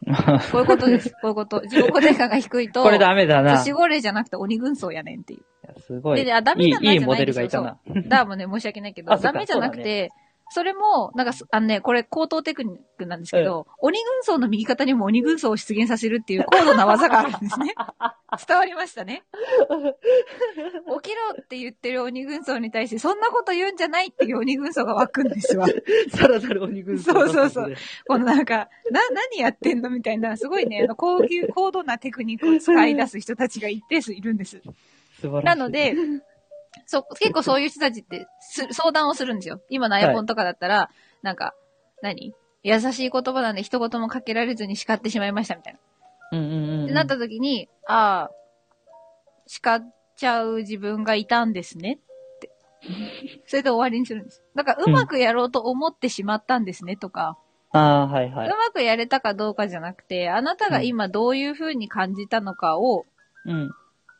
[0.50, 1.10] こういうことです。
[1.10, 1.60] こういうこと。
[1.60, 3.58] 自己肯定感が低いと、これダメだな。
[3.58, 5.80] 年頃じゃなくて鬼軍曹やねんっていう。
[5.80, 6.24] すごい。
[6.24, 8.08] で、あ、ダメいいじゃないいいモデじゃないんですよルがいたな。
[8.08, 10.10] だもうね、申し訳ないけど、ダメじゃなくて、
[10.52, 17.74] それも、なんかす、あのね、これ高等テクニックなんですけど、鬼軍曹の右肩にも鬼軍曹を出現させるっていう高度な技があるんですね。
[18.46, 19.22] 伝わりましたね。
[21.02, 25.68] 起きろって言ってる鬼軍曹に対して、そんなこと言うんじゃないっていう鬼軍曹が湧くんですわ。
[25.68, 27.74] さらなる鬼軍曹そうそうそう。
[28.08, 34.60] このなんか、な、何やってんのみたいな、すごいね、あの、高級、高度なテクニックを使い出す人たちが一定数いるんです。
[35.20, 35.46] 素晴らしい。
[35.46, 35.94] なので、
[36.90, 39.60] そ、結構そういう人たちってす、相談をするんですよ。
[39.70, 40.90] 今のアイポンとかだったら、
[41.22, 41.54] なんか、
[42.02, 42.34] 何？
[42.64, 45.78] 優しい言葉なんで一言もかけられずに叱ってしまいましたみたいな。
[46.32, 46.84] うんうんうんうん。
[46.86, 48.30] ってなった時に、ああ、
[49.46, 52.50] 叱っちゃう自分がいたんですねって。
[53.46, 54.42] それで終わりにするんです。
[54.56, 57.38] だから、うまくやろうと思ってしまったんですねとか、
[57.70, 58.50] ああ、はいはうい。
[58.50, 63.06] まくやれたかどうかじゃなくて、あなたが今どういう風に感じたのかを
[63.46, 63.70] うん。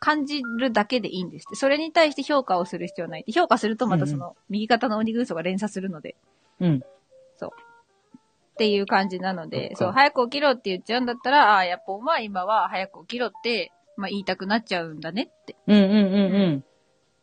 [0.00, 1.56] 感じるだけでいいんですって。
[1.56, 3.24] それに対して評価をする必要ない。
[3.32, 6.16] 評価するとまたその、右肩の鬼軍曹が連鎖するので。
[6.58, 6.82] うん。
[8.60, 15.56] っていう感じなので、そう、早く起きろって言っちゃうんだったら、ああ、やっぱお前今は早く起きろって、まあ言いたくなっちゃうんだねって。
[15.66, 16.64] うんうんうんうん。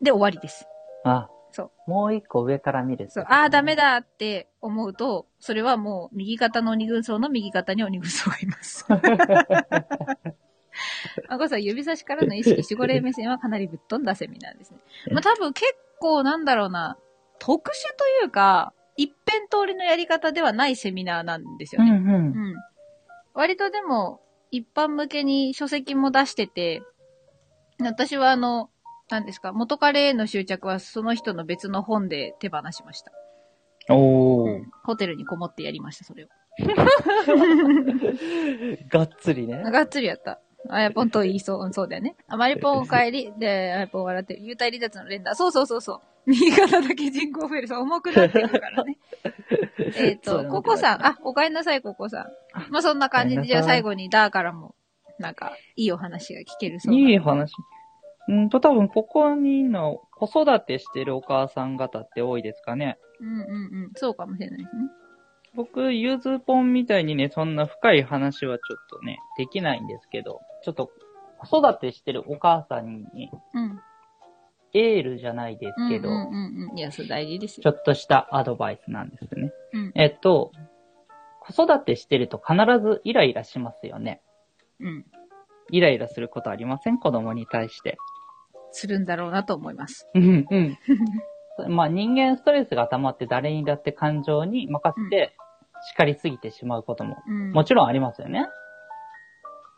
[0.01, 0.65] で、終わりです。
[1.03, 1.91] あ、そう。
[1.91, 3.07] もう一個上から見る。
[3.11, 3.75] そう、ああ、ダメ。
[3.75, 8.83] だって思うと、それはもう右肩の鬼軍曹の右肩に鬼軍曹がいます。
[11.27, 14.77] あ、これさ、指差しからの意識、守護霊目線はかなりぶっ飛んだセミナーですね。
[15.11, 16.97] まあ多分結構なんだろうな、
[17.39, 21.91] 特殊というか、一辺通りのやり方ではないセミナーなんですよね。
[21.91, 22.13] うんうん。
[22.13, 22.17] う
[22.51, 22.55] ん。
[23.33, 26.81] 割とでも、一般向けに書籍も出してて、
[27.79, 28.69] 私はあの、
[29.09, 33.11] 何ですか、元彼への執着はその人の別の本で手放しました。
[33.89, 34.63] おー。
[34.83, 36.27] ホテルにこもってやりました、それを。
[38.89, 39.63] がっつりね。
[39.71, 40.41] がっつりやった。
[40.69, 42.15] あやぽんと言いそう、うんそうだよね。
[42.27, 44.41] あまりぽんお帰り、 で、あやぽん笑ってる。
[44.41, 45.35] 幽体離脱の連打。
[45.35, 46.01] そうそうそうそう。
[46.25, 47.67] 右肩だけ人口増える。
[47.67, 48.97] そう、重くなってくからね。
[49.97, 51.05] えっと、ココさん。
[51.05, 52.71] あ、お帰りなさい、ココさん。
[52.71, 54.75] まあ、そんな感じで、じゃあ最後にダーからも、
[55.19, 57.53] なんか、いいお話が聞けるそういい話。
[58.27, 62.97] うんと、多分ここにの子育てしてるお母さん方って多いですかね。
[63.21, 63.47] うんうんう
[63.87, 63.91] ん。
[63.95, 64.81] そうかもしれないですね。
[65.55, 70.91] 僕、ゆずぽんみたいにね、そんな深い話はちょっとね、できないんですけど、ちょっと
[71.39, 73.79] 子育てしてるお母さんにうん。
[74.73, 76.77] エールじゃないですけど、うんうんうんうん。
[76.77, 77.63] いや、それ大事ですよ。
[77.63, 79.51] ちょっとしたアドバイスなんですね。
[79.73, 79.91] うん。
[79.95, 80.51] えっと、
[81.39, 84.21] 子育てしてると必ずイライラしますよね。
[84.81, 85.05] うん。
[85.71, 86.99] イライラすることありません？
[86.99, 87.97] 子供に対して。
[88.71, 90.07] するんだろうなと思います。
[90.13, 90.77] うん、うん。
[91.69, 95.33] まあ人間ストレスが溜まって誰にだって感情に任せて
[95.95, 97.51] 叱りすぎてしまうこともうん。
[97.53, 98.45] もちろんありますよね。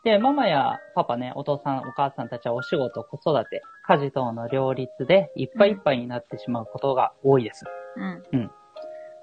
[0.02, 7.66] で、ママやパパね、お父さん、お母さんたちはお仕事、子育て、家事等の両立でいっぱいいっぱいになってしまうことが多いです。
[8.32, 8.50] うん。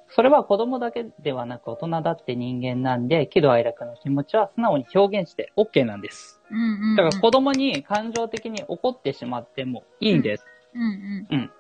[0.10, 6.42] それは子供だけではなく大人だって人間なんで、喜怒哀楽の気持ちは素直に表現して OK なんです。
[6.52, 6.96] うんうんうん。
[6.96, 10.46] だから子供に感情的に怒ってしまってもいいんです。
[10.74, 11.52] うんうん。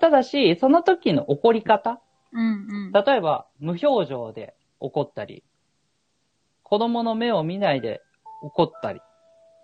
[0.00, 2.00] ただし、その時の怒り方、
[2.32, 2.92] うんうん。
[2.92, 5.44] 例えば無表情で怒ったり、
[6.64, 8.02] 子供の目を見ないで
[8.44, 9.00] 怒ったり、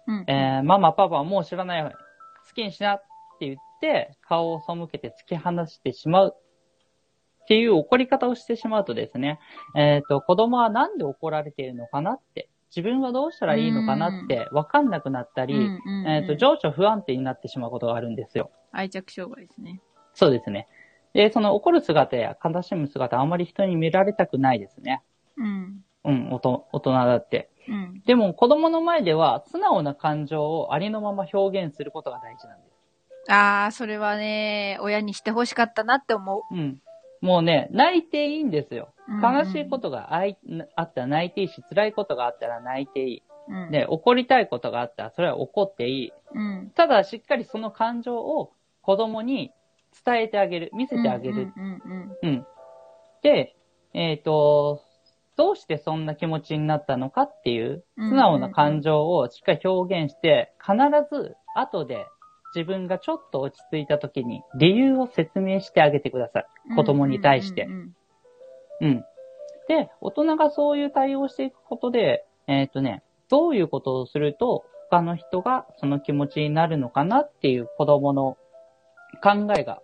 [0.07, 3.03] うんえーママ、パパはもう知らないように、好きにしなっ
[3.39, 9.41] て言って、顔を背けて突き放してしまうっていう怒り方をしてしまうとですね、
[9.75, 18.51] えっ、と、子供はなんで怒られているのかなって、自分はどうしたらいいのかなって分かんなくなったり、うんうんうんえっ、と、情緒不安定になってしまうことがあるんですよ。
[18.73, 19.81] 愛着障害ですね。
[20.15, 20.69] そうですね。
[21.13, 25.03] で、その怒る姿や悲しむ姿、あんまり人に見られたくないですね。
[25.37, 25.85] うん。
[26.05, 27.51] うん、おと大人だって。
[27.69, 28.03] うん。
[28.07, 32.65] でも子供の前では素直な感情をありのまま表現することが大事なんで
[33.27, 33.31] す。
[33.31, 36.55] ああ、それはね、親にしてほしかったなって思う。
[36.55, 36.81] うん。
[37.21, 38.95] もうね、泣いていいんですよ。
[38.95, 40.39] うん悲しいことがあい
[40.77, 43.23] あったら泣いていいし、辛いことがあったら泣いていい。
[43.49, 43.71] うん。
[43.71, 46.13] で、怒りたいことがあったら、それは怒っていい。
[46.35, 46.71] うん。
[46.75, 48.53] ただ、しっかりその感情を
[48.83, 49.53] 子供に
[50.05, 51.53] 伝えてあげる、見せてあげる。
[51.55, 52.47] うんうんうんうん。
[53.23, 53.55] で、
[53.93, 54.81] えっ、と、
[55.37, 60.77] どうしてそんな気持ちになったのかっていう、うん素直な感情をしっかり表現して、必
[61.11, 62.07] ず後で
[62.55, 66.47] 自分がちょっと落ち着いた時に理由を説明してあげてください。
[66.71, 66.77] うん。
[66.77, 67.95] 子供に対してうんうん
[68.81, 69.05] うん。
[69.69, 78.37] で、大人がそういう対応をしていくことで、えっ、とね、どういうことをすると他の人がその気持ちになるのかなっていう子供の
[79.23, 79.81] 考えが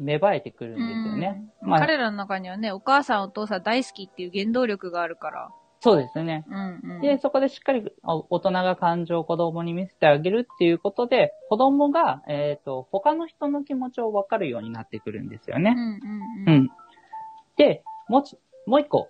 [0.00, 1.42] 芽生えてくるんですよね。
[1.62, 5.50] うんまあ彼らの中にはね、お母さんお父さん大好きっていう原動力があるから。
[5.80, 6.44] そうですね。
[6.48, 7.00] うんうん。
[7.00, 15.74] で、そこでしっかりあ大人が感情を子供に見せてあげるっていうことで、子供が、えっ、と、他の人の気持ちを分かるようになってくるんですよね。
[15.76, 16.00] うんうんう
[16.46, 16.62] うん。
[16.64, 16.70] ん。
[17.56, 19.08] で、もうち、もう一個。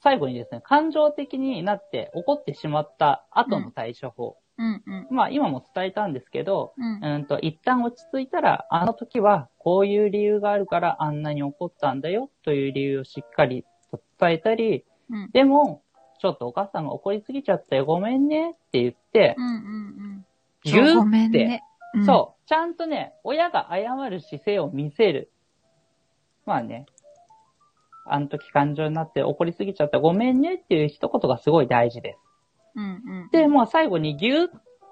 [0.00, 4.36] 最後にですね、感情的になって怒ってしまった後の対処法。
[4.56, 5.06] うんうん。
[5.10, 15.82] まあ、今も伝えたんですけど、うんうんと、一旦落ち着いたら、あの時はこういう理由があるからあんなに怒ったんだよという理由をしっかりと伝えたり、うんでも、
[16.20, 20.26] ちょっとお母さんが怒りすぎちゃったよ、ごめんねって言ってう、んうんうん。
[20.62, 21.62] ぎゅーってね。
[21.94, 25.30] うんそう、ちゃんとね、親が謝る姿勢を見せる。
[26.44, 26.86] まあね、
[28.06, 32.18] あの時感情になって怒りすぎちゃったごめんねっていう一言がすごい大事です。
[32.76, 32.88] うんう
[33.26, 33.28] ん。
[33.30, 34.50] で、もう最後にギューっ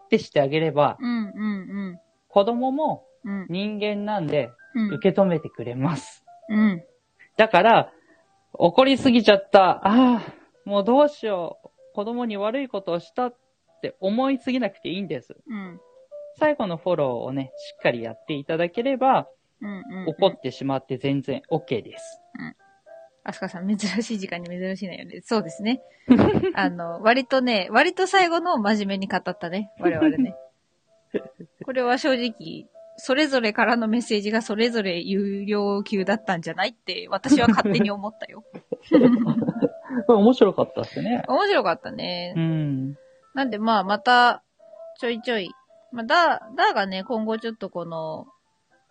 [0.08, 1.98] てしてあげれば、うんうん
[2.28, 3.40] 子供もうん。
[3.42, 3.46] うん。
[3.48, 4.94] 人間なんでうん。
[4.94, 6.24] 受け止めてくれます。
[6.48, 6.82] うん。
[7.36, 7.92] だから、
[8.54, 9.86] 怒りすぎちゃった。
[9.86, 10.22] ああ、
[10.64, 11.68] もうどうしよう。
[11.94, 13.36] 子供に悪いことをしたっ
[13.82, 15.36] て思いすぎなくていいんです。
[15.46, 15.80] うん。
[16.38, 19.28] 最後のフォローをね、しっかりやっていただければ、
[19.60, 20.08] うんうん。
[20.08, 22.20] 怒ってしまって全然 OK です。
[23.24, 25.20] アスカさん、珍しい時間に珍しいのよね。
[25.24, 25.80] そうですね。
[26.54, 29.70] あの、割とね、割と最後の真面目に語ったね。
[29.78, 30.36] 我々ね。
[31.64, 32.66] これは正直、
[32.96, 38.44] それぞれからのメッセージがそれぞれ有料級だったんじゃないって、私は勝手に思ったよ。
[40.06, 41.22] これ面白かったですね。
[41.28, 42.40] 面白かったねう。
[42.40, 42.96] ん。
[43.34, 44.42] なんでまあ、また、
[44.98, 45.50] ちょいちょい。
[45.92, 48.26] まあ、ダー、ダーがね、今後ちょっとこの、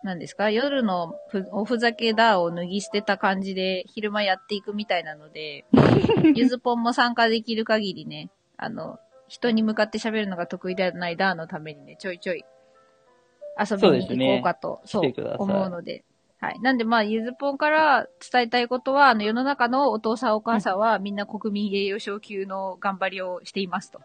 [0.02, 0.50] 何ですか？
[0.50, 5.64] 夜のふおふざけダーを脱ぎ捨てた感じで昼間やっていくみたいなので、
[6.34, 8.98] ゆずぽんも参加できる限りね、あの、
[9.28, 12.44] 人に向かって喋るのが得意ではないダーのためにね、ちょいちょい
[13.58, 16.04] 遊びに行こうかと、そう,、来てください思うので。
[16.40, 16.60] はい。
[16.60, 24.00] なんでまあ、ゆずぽんから伝えたいことは、あの、世の中のお父さんお母さんはみんな国民栄誉賞級の頑張りをしていますと。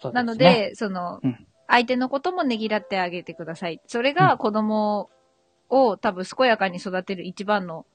[0.00, 3.80] そうすねなの、で、その、うん相手のこともねぎらってあげてください。
[3.86, 5.10] それが子供
[5.68, 7.86] を多分健やかに育てる一番の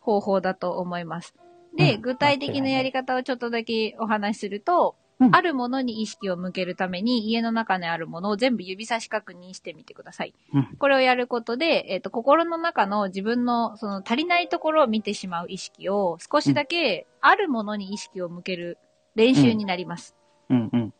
[0.00, 1.34] 方法だと思います。
[1.76, 10.34] で、うん具体的なやり方をちょっとだけお話しすると、うんあるものに意識を向けるために家の中にあるものを全部指差し確認してみてください。
[10.54, 18.78] うんこれをやることで、えっ、と、心の中の自分のその足りないところを見てしまう意識を少しだけあるものに意識を向ける
[19.16, 20.14] 練習になります。
[20.50, 20.94] うんうん。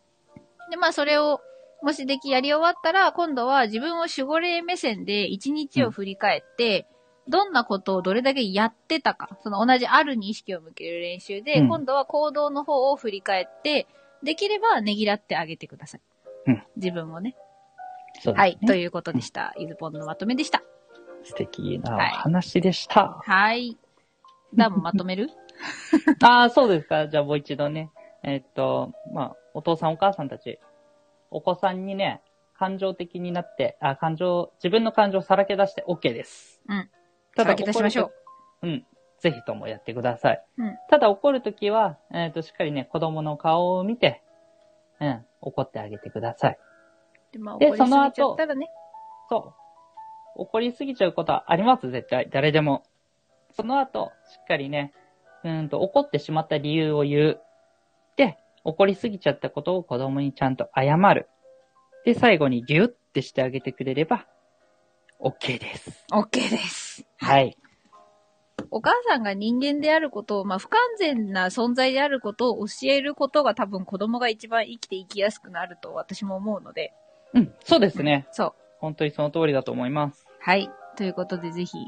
[0.70, 1.40] で、まあ、それを、
[1.82, 6.86] もしできやり終わったら、今度は自分を守護霊目線で一日を振り返って、
[7.28, 13.86] どんなことをどれだけやってたか、その同じあるに意識を向ける練習で、うん今度は行動の方を振り返って、
[14.22, 16.00] できればねぎらってあげてください。
[16.46, 17.36] うん自分をね。
[18.26, 18.32] ね。
[18.32, 18.58] はい。
[18.66, 19.54] ということでした。
[19.58, 20.62] ゆずぽんのまとめでした。
[21.22, 23.20] 素敵な話でした。
[23.24, 23.76] はい。
[24.54, 25.28] ダーもまとめる？
[26.22, 27.08] ああ、そうですか。
[27.08, 27.90] じゃあもう一度ね。
[28.22, 30.58] えっと、まあ、お父さんお母さんたち、
[31.30, 32.22] お子さんにね、
[32.58, 36.60] 感情的になって、あ、感情、自分の感情をさらけ出して OK です。
[36.68, 36.90] うん。
[37.36, 38.14] たださらけ出しましょう怒る
[38.60, 38.66] と。
[38.66, 38.86] うん。
[39.20, 40.44] ぜひともやってください。
[40.58, 44.22] うんただ怒るときは、えっ、と、しっかりね、子供の顔を見て、
[45.00, 46.58] うん、怒ってあげてください。
[47.32, 48.36] で、まあ、で怒りすぎちゃその後。
[49.28, 49.54] そ
[50.36, 50.42] う。
[50.42, 52.28] 怒りすぎちゃうことはあります、絶対。
[52.30, 52.84] 誰でも。
[53.52, 54.92] その後、しっかりね、
[55.44, 57.40] うーんと、怒ってしまった理由を言う。
[58.16, 58.38] で、
[58.68, 61.28] 怒りすぎちゃったことを子供にちゃんと謝る。
[62.04, 64.26] で、最後にギュッてしてあげてくれれば、
[65.20, 66.04] OK です。
[66.12, 67.04] OK です。
[67.16, 67.56] はい。
[68.70, 76.92] お母さんが人間であることを、まあ、不完全な存在であることを教えることが多分子供が一番生きて生きやすくなると私も思うので。
[77.34, 78.26] うん、そうですね。
[78.32, 78.52] そう。
[78.78, 80.26] 本当にその通りだと思います。
[80.40, 80.70] はい。
[80.96, 81.78] ということでぜひ、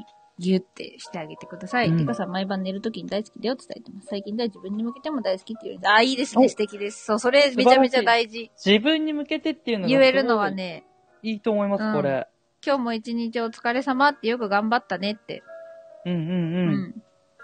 [0.41, 1.89] ギュってしてあげてください。
[1.89, 4.07] うんてかさん、毎晩寝るときに大好きだよって伝えてます。
[4.07, 6.45] 最近では自分に向けても大好きっていうああ、いいですね。
[6.45, 7.05] お素敵です。
[7.05, 8.51] そう、それめちゃめちゃ大事。
[8.63, 10.51] 自分に向けてっていうのが言えるのは。
[10.51, 10.85] ね、
[11.21, 12.27] いいと思います、うんこれ。
[12.65, 15.43] 今日も一日お疲れ様ってよく頑張ったねって。
[16.05, 16.95] うんうんううん。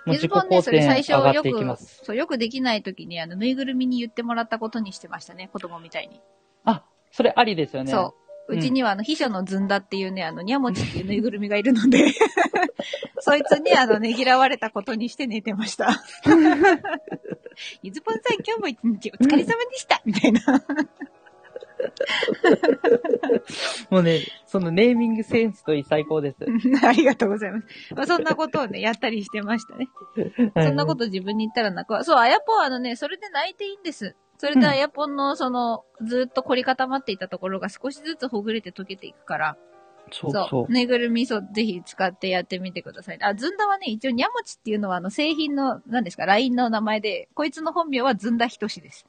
[0.07, 1.43] う自己ゆずぽんね、それ最初よ。
[1.43, 6.21] く、そう、よくできない時に、あの、ぬいぐるみに言ってもらったことにしてましたね、子供みたいに。
[6.63, 7.91] あ、それありですよね。
[7.91, 8.15] そ
[8.47, 8.57] う。
[8.59, 12.11] ちには、あの、秘書のずんだっていうね、あの、にゃもちっていうぬいぐるみがいるので、
[13.19, 16.03] そいつに、あの、ねぎらわれたことにして寝てました。
[17.81, 20.41] ゆずぽんさん、今日も一日お疲れ様でしたみたいな。
[23.89, 26.37] もうね、そのネーミングセンスといい最高です。
[26.85, 27.93] ありがとうございます。
[27.93, 29.87] まあ、そんなことをね、やったりしてましたね。
[30.55, 32.03] そんなこと自分に言ったら泣くわ。
[32.03, 34.15] そう、あやぽんはあのね、それで泣いていいんです。
[34.37, 39.57] それであやぽんの、その、ずっと凝り固まっていたところが少しずつほぐれて溶けていくから、
[40.11, 40.71] そうそう。
[40.71, 43.19] ぬいぐるみ、そう、ぜひ使ってやってみてください。
[43.21, 49.05] あ、ずんだはね、一応、にゃもちっていうのは、あの、製品の、何ですか、LINE の名前で、こいつの本名はずんだひとしです。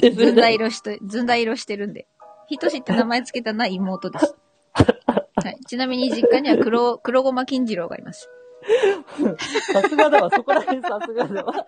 [0.00, 2.06] ずんだ色して、ずんだ色してるんで。
[2.48, 4.36] ひとしって名前つけたのは妹です。
[5.36, 5.58] はい。
[5.66, 8.28] ちなみに実家には黒、黒ごま金次郎がいます。
[9.72, 11.66] さすがだわ、そこら辺さすがだわ。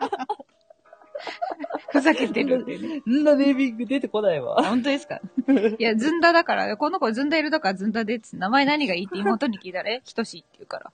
[1.90, 3.02] ふざけてるっていうね。
[3.04, 4.62] そんなネーミング出てこないわ。
[4.62, 5.20] 本当ですか？
[5.78, 10.92] いや、ずんだだから、この子ずんだ色だからずんだでっつって名前何がいいって妹に聞いたら、え、ひとしって言うから。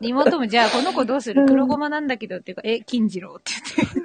[0.00, 1.46] で妹も、じゃあこの子どうする？
[1.46, 4.02] 黒ごまなんだけどっていうか、え、金次郎って言って。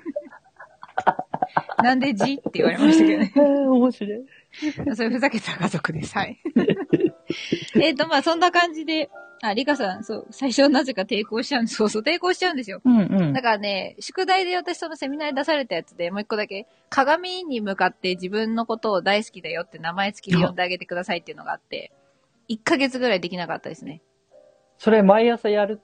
[1.84, 2.34] なんでじ？
[2.34, 3.32] って言われましたけどね。
[3.68, 4.26] 面白い。
[4.96, 6.14] そういうふざけた家族です。
[6.18, 6.40] はい。
[7.82, 9.10] えっと、まあそんな感じで、
[9.42, 11.76] あ、リカさん、そう、最初なぜか抵抗しちゃうんです。
[11.76, 12.82] そうそう、抵抗しちゃうんですよ。
[12.84, 13.42] うんうんだ。
[13.42, 21.92] からね、宿題で私そのセミナーで出されたやつでもう一個だけ、鏡に向かって自分のことを大好きだよって名前付きで呼んであげてくださいっていうのがあって、
[22.50, 24.02] 1ヶ月ぐらいできなかったですね。
[24.80, 25.82] それ毎朝やる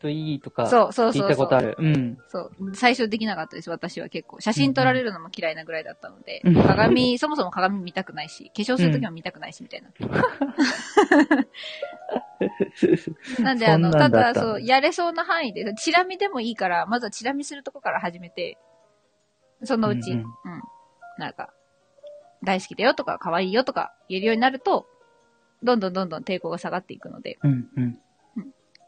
[0.00, 1.30] といいとか、そうそう聞いそうそう。
[1.30, 1.76] たことある。
[1.78, 2.18] うん。
[2.28, 2.74] そう。
[2.74, 4.40] 最初できなかったです、私は結構。
[4.40, 9.90] 写真撮られるのも嫌いなぐらいだったので、うん鏡、 そもそも鏡見たくないし、化粧するときも見たくないし、みたいな。
[13.42, 18.56] なんで、あの、たただ、そう、やれそうな範囲で、チラ見でもいいから、まずはチラ見するとこから始めて、
[19.64, 20.24] そのうち、ううんん、
[21.18, 21.52] なんか、
[22.44, 24.86] 大好きだよとか、可愛いよとか言えるようになると、
[25.62, 27.98] どんどんどんどん抵抗が下がっていくので、うんうん。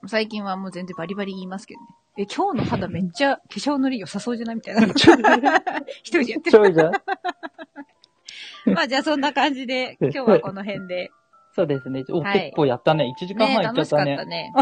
[0.07, 1.87] 最近はもう全然バリバリ言いますけどね。
[2.19, 4.57] え、今日の肌めっちゃ化粧のり良さそうじゃない？
[4.57, 4.87] みたいな。
[6.03, 6.53] 一人でやってる。
[6.53, 6.93] ちょいじゃん
[8.75, 11.11] まあじゃあそんな感じで、今日はこの辺で。
[11.53, 12.05] そうですね。
[12.11, 13.13] お、はい結構やったね。
[13.21, 14.53] 1時間ね半いっちゃっ楽しかったたねね。。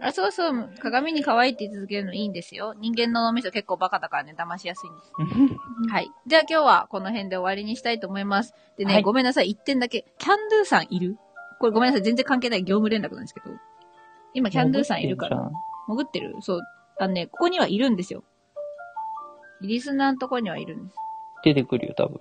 [0.00, 2.74] あ、そうそう、鏡に可愛いって言い続けるのいいんですよ。
[2.78, 5.52] 人間の脳みそ結構バカだからね、騙しやすいんです。
[5.92, 6.10] はい。
[6.26, 8.54] じゃあ今日はこの辺で終わりにしたいと思います。
[8.78, 10.06] でね、はいごめんなさい、一点だけ。
[10.18, 11.16] キャンドゥさんいる？
[11.60, 13.50] これごめんなさい、全然関係ない業務連絡なんですけど。
[14.34, 15.50] 今、キャンドゥさんいるから。
[15.88, 16.34] 潜ってる？
[16.40, 16.60] そう。
[16.98, 18.24] あのね、ここにはいるんですよ。
[19.60, 20.96] リスナーのとこにはいるんです。
[21.44, 22.18] 出てくるよ、多分。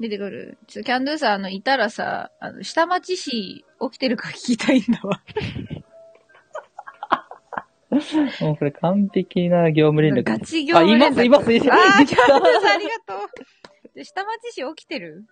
[0.00, 0.58] 出てくる？
[0.66, 5.22] ちょ、キャンドゥさん、あの、いたらさ、あの、下町市起きてるか聞きたいんだわ。
[8.40, 10.22] もうこれ完璧な業務連絡。
[10.24, 11.20] ガチ業務連絡。
[11.20, 11.98] あ、います、います、います。
[11.98, 13.94] あー、 キャンドゥさんありがとう。
[13.94, 15.26] で、下町市起きてる？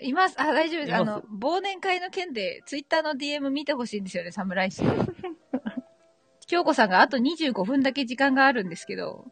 [0.00, 0.40] います。
[0.40, 0.94] あ、大丈夫です。
[0.94, 4.82] あの、忘年会の件で、ツイッターの DM 見てほしいんですよね、侍市。
[6.46, 9.26] 京子さんがあと25分だけ時間があるんですけど。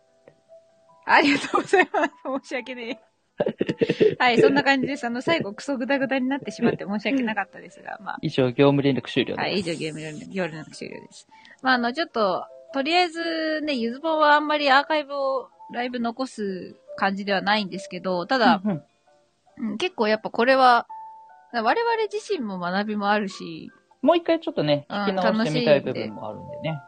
[1.06, 2.12] ありがとうございます。
[2.44, 3.06] 申し訳ねえ。
[4.18, 5.06] はい、そんな感じです。
[5.06, 8.18] あの、最後、クソグダグダになってしまって申し訳なかったですが、まあ。
[8.22, 9.44] 以上、業務連絡終了です。
[9.44, 10.00] はい、以上ゲーム
[10.32, 11.28] 夜の終了です。
[11.62, 18.82] まあ、あの、ちょっと、とりあえずね、ゆずぼんはあんまりアーカイブをライブ残す感じではないんですけど、ただ、うんうん
[19.58, 20.86] うん結構やっぱこれは、
[21.52, 21.74] 我々
[22.12, 23.70] 自身も学びもあるし、
[24.02, 26.78] もう一回ちょっとね、うん聞き直してみたい部分もあるんでね。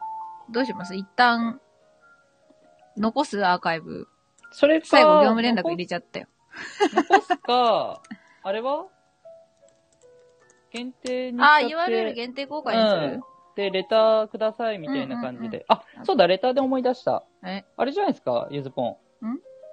[0.51, 0.95] どうします？
[0.95, 1.59] 一旦、
[2.97, 4.07] 残すアーカイブ。
[4.51, 6.27] それか、最後業務連絡入れちゃったよ。
[6.93, 8.01] 残すか、
[8.43, 8.85] あれは？
[10.71, 13.21] 限定にああ、URL 限定公開にする、うん
[13.55, 15.57] で、レターくださいみたいな感じで。
[15.57, 17.23] うんあ、そうだ、レターで思い出した。
[17.43, 17.65] え？
[17.75, 18.91] あれじゃないですか、ゆずぽん。
[18.91, 18.95] ん？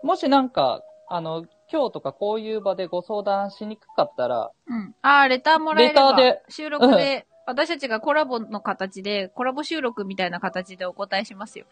[0.03, 4.95] もしなんか、あの、今日とかこういう場でご相談しにくかったら、うん。
[5.03, 11.67] ああ、レターもらえればレターで収録で、私たちがコラボの形で、コラボ収録みたいな形でお答えしますよ。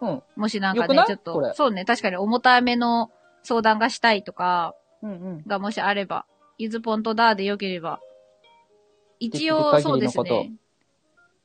[0.00, 0.22] うん。
[0.36, 3.10] もしなんかよくない、ねちょっこれと、そうね、確かに重ための
[3.42, 5.42] 相談がしたいとか、うんうん。
[5.46, 6.26] がもしあれば、
[6.58, 8.00] ゆずぽんとダーでよければ。
[9.20, 10.52] 一でき応、るそう限りのことですね。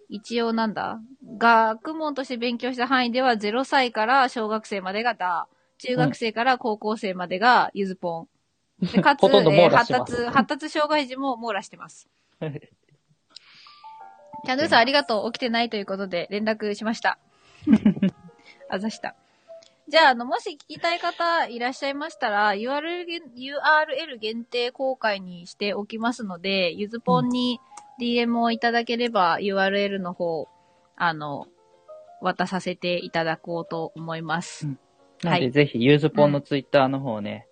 [0.10, 1.00] 一応なんだ
[1.38, 8.28] 学問として勉強した範囲では0歳から小学生までがダー、中学生から高校生までがゆずぽん。
[8.94, 12.08] でかつ、ほとんど網えー羅してます発達、発達障害児も網羅してます。
[12.40, 15.32] キャンドゥさんありがとう。
[15.32, 17.20] 起きてないということで連絡しました。
[18.70, 19.16] あざした。
[19.88, 27.60] じゃあ、あの、もし聞きたい方いらっしゃいましたら、URL 限 URL 限定公開にしておきますので、ゆずぽんに
[28.00, 30.48] DM をいただければ、URL の方、
[30.96, 31.48] あの、
[32.22, 34.68] 渡させていただこうと思います。
[34.68, 34.80] うん
[35.24, 37.48] なんで、はいぜひ、ユーズポンのツイッターの方ね、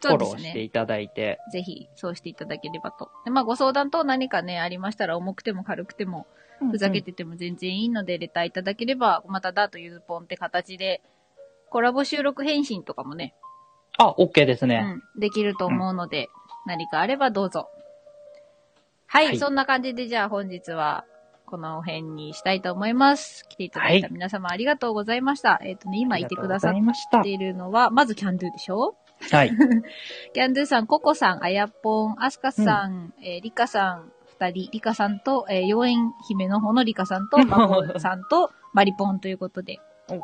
[0.00, 0.32] フォロ。
[0.32, 3.10] ーしていただいて、ぜひ、そうしていただければと。
[3.24, 6.26] でまあ、ご相談等何かね、ありましたら、重くても軽くても、
[6.70, 11.02] ふざけてても全然いいので、レターいただければ、またダートゆずぽんって形で、
[11.70, 13.34] コラボ収録返信とかもね、
[13.98, 15.00] あ、OK ですね。
[15.14, 16.28] うん、できると思うので、
[16.66, 17.68] 何かあればどうぞ。
[19.06, 21.04] はい、はいそんな感じでじゃあ本日は
[21.48, 23.46] この辺にしたいと思います。
[23.48, 25.60] 来ていただいたはい皆様ありがとうございました。
[25.64, 28.94] えっ、とね、今いてくださっているのは、まずキャンドゥでしょ？
[29.32, 29.50] はい。
[30.34, 39.80] キャンドゥさん、ココさん、あやっぽん、アスカさん、えーリカさん、二人、リカさんと、えー、妖艶姫の方のリカさんと、マコさんと、マリポンということで
[40.10, 40.20] お。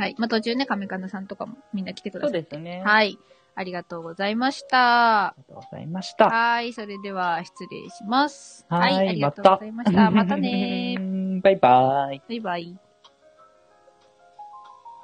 [0.00, 0.14] はい。
[0.18, 2.56] まあ、途中ね、カメカナさんとかもみんな来てくだそうさって。
[2.56, 2.78] ですね。
[2.78, 2.80] い。
[2.82, 3.18] はい。
[3.54, 5.26] ありがとうございました。
[5.26, 6.28] ありがとうございました。
[6.28, 6.72] はい。
[6.72, 8.66] それでは、失礼します。
[8.68, 10.10] はいありがとうございました。
[10.10, 11.40] またねー。
[11.42, 12.22] バイバイ。
[12.28, 12.89] バイバイ。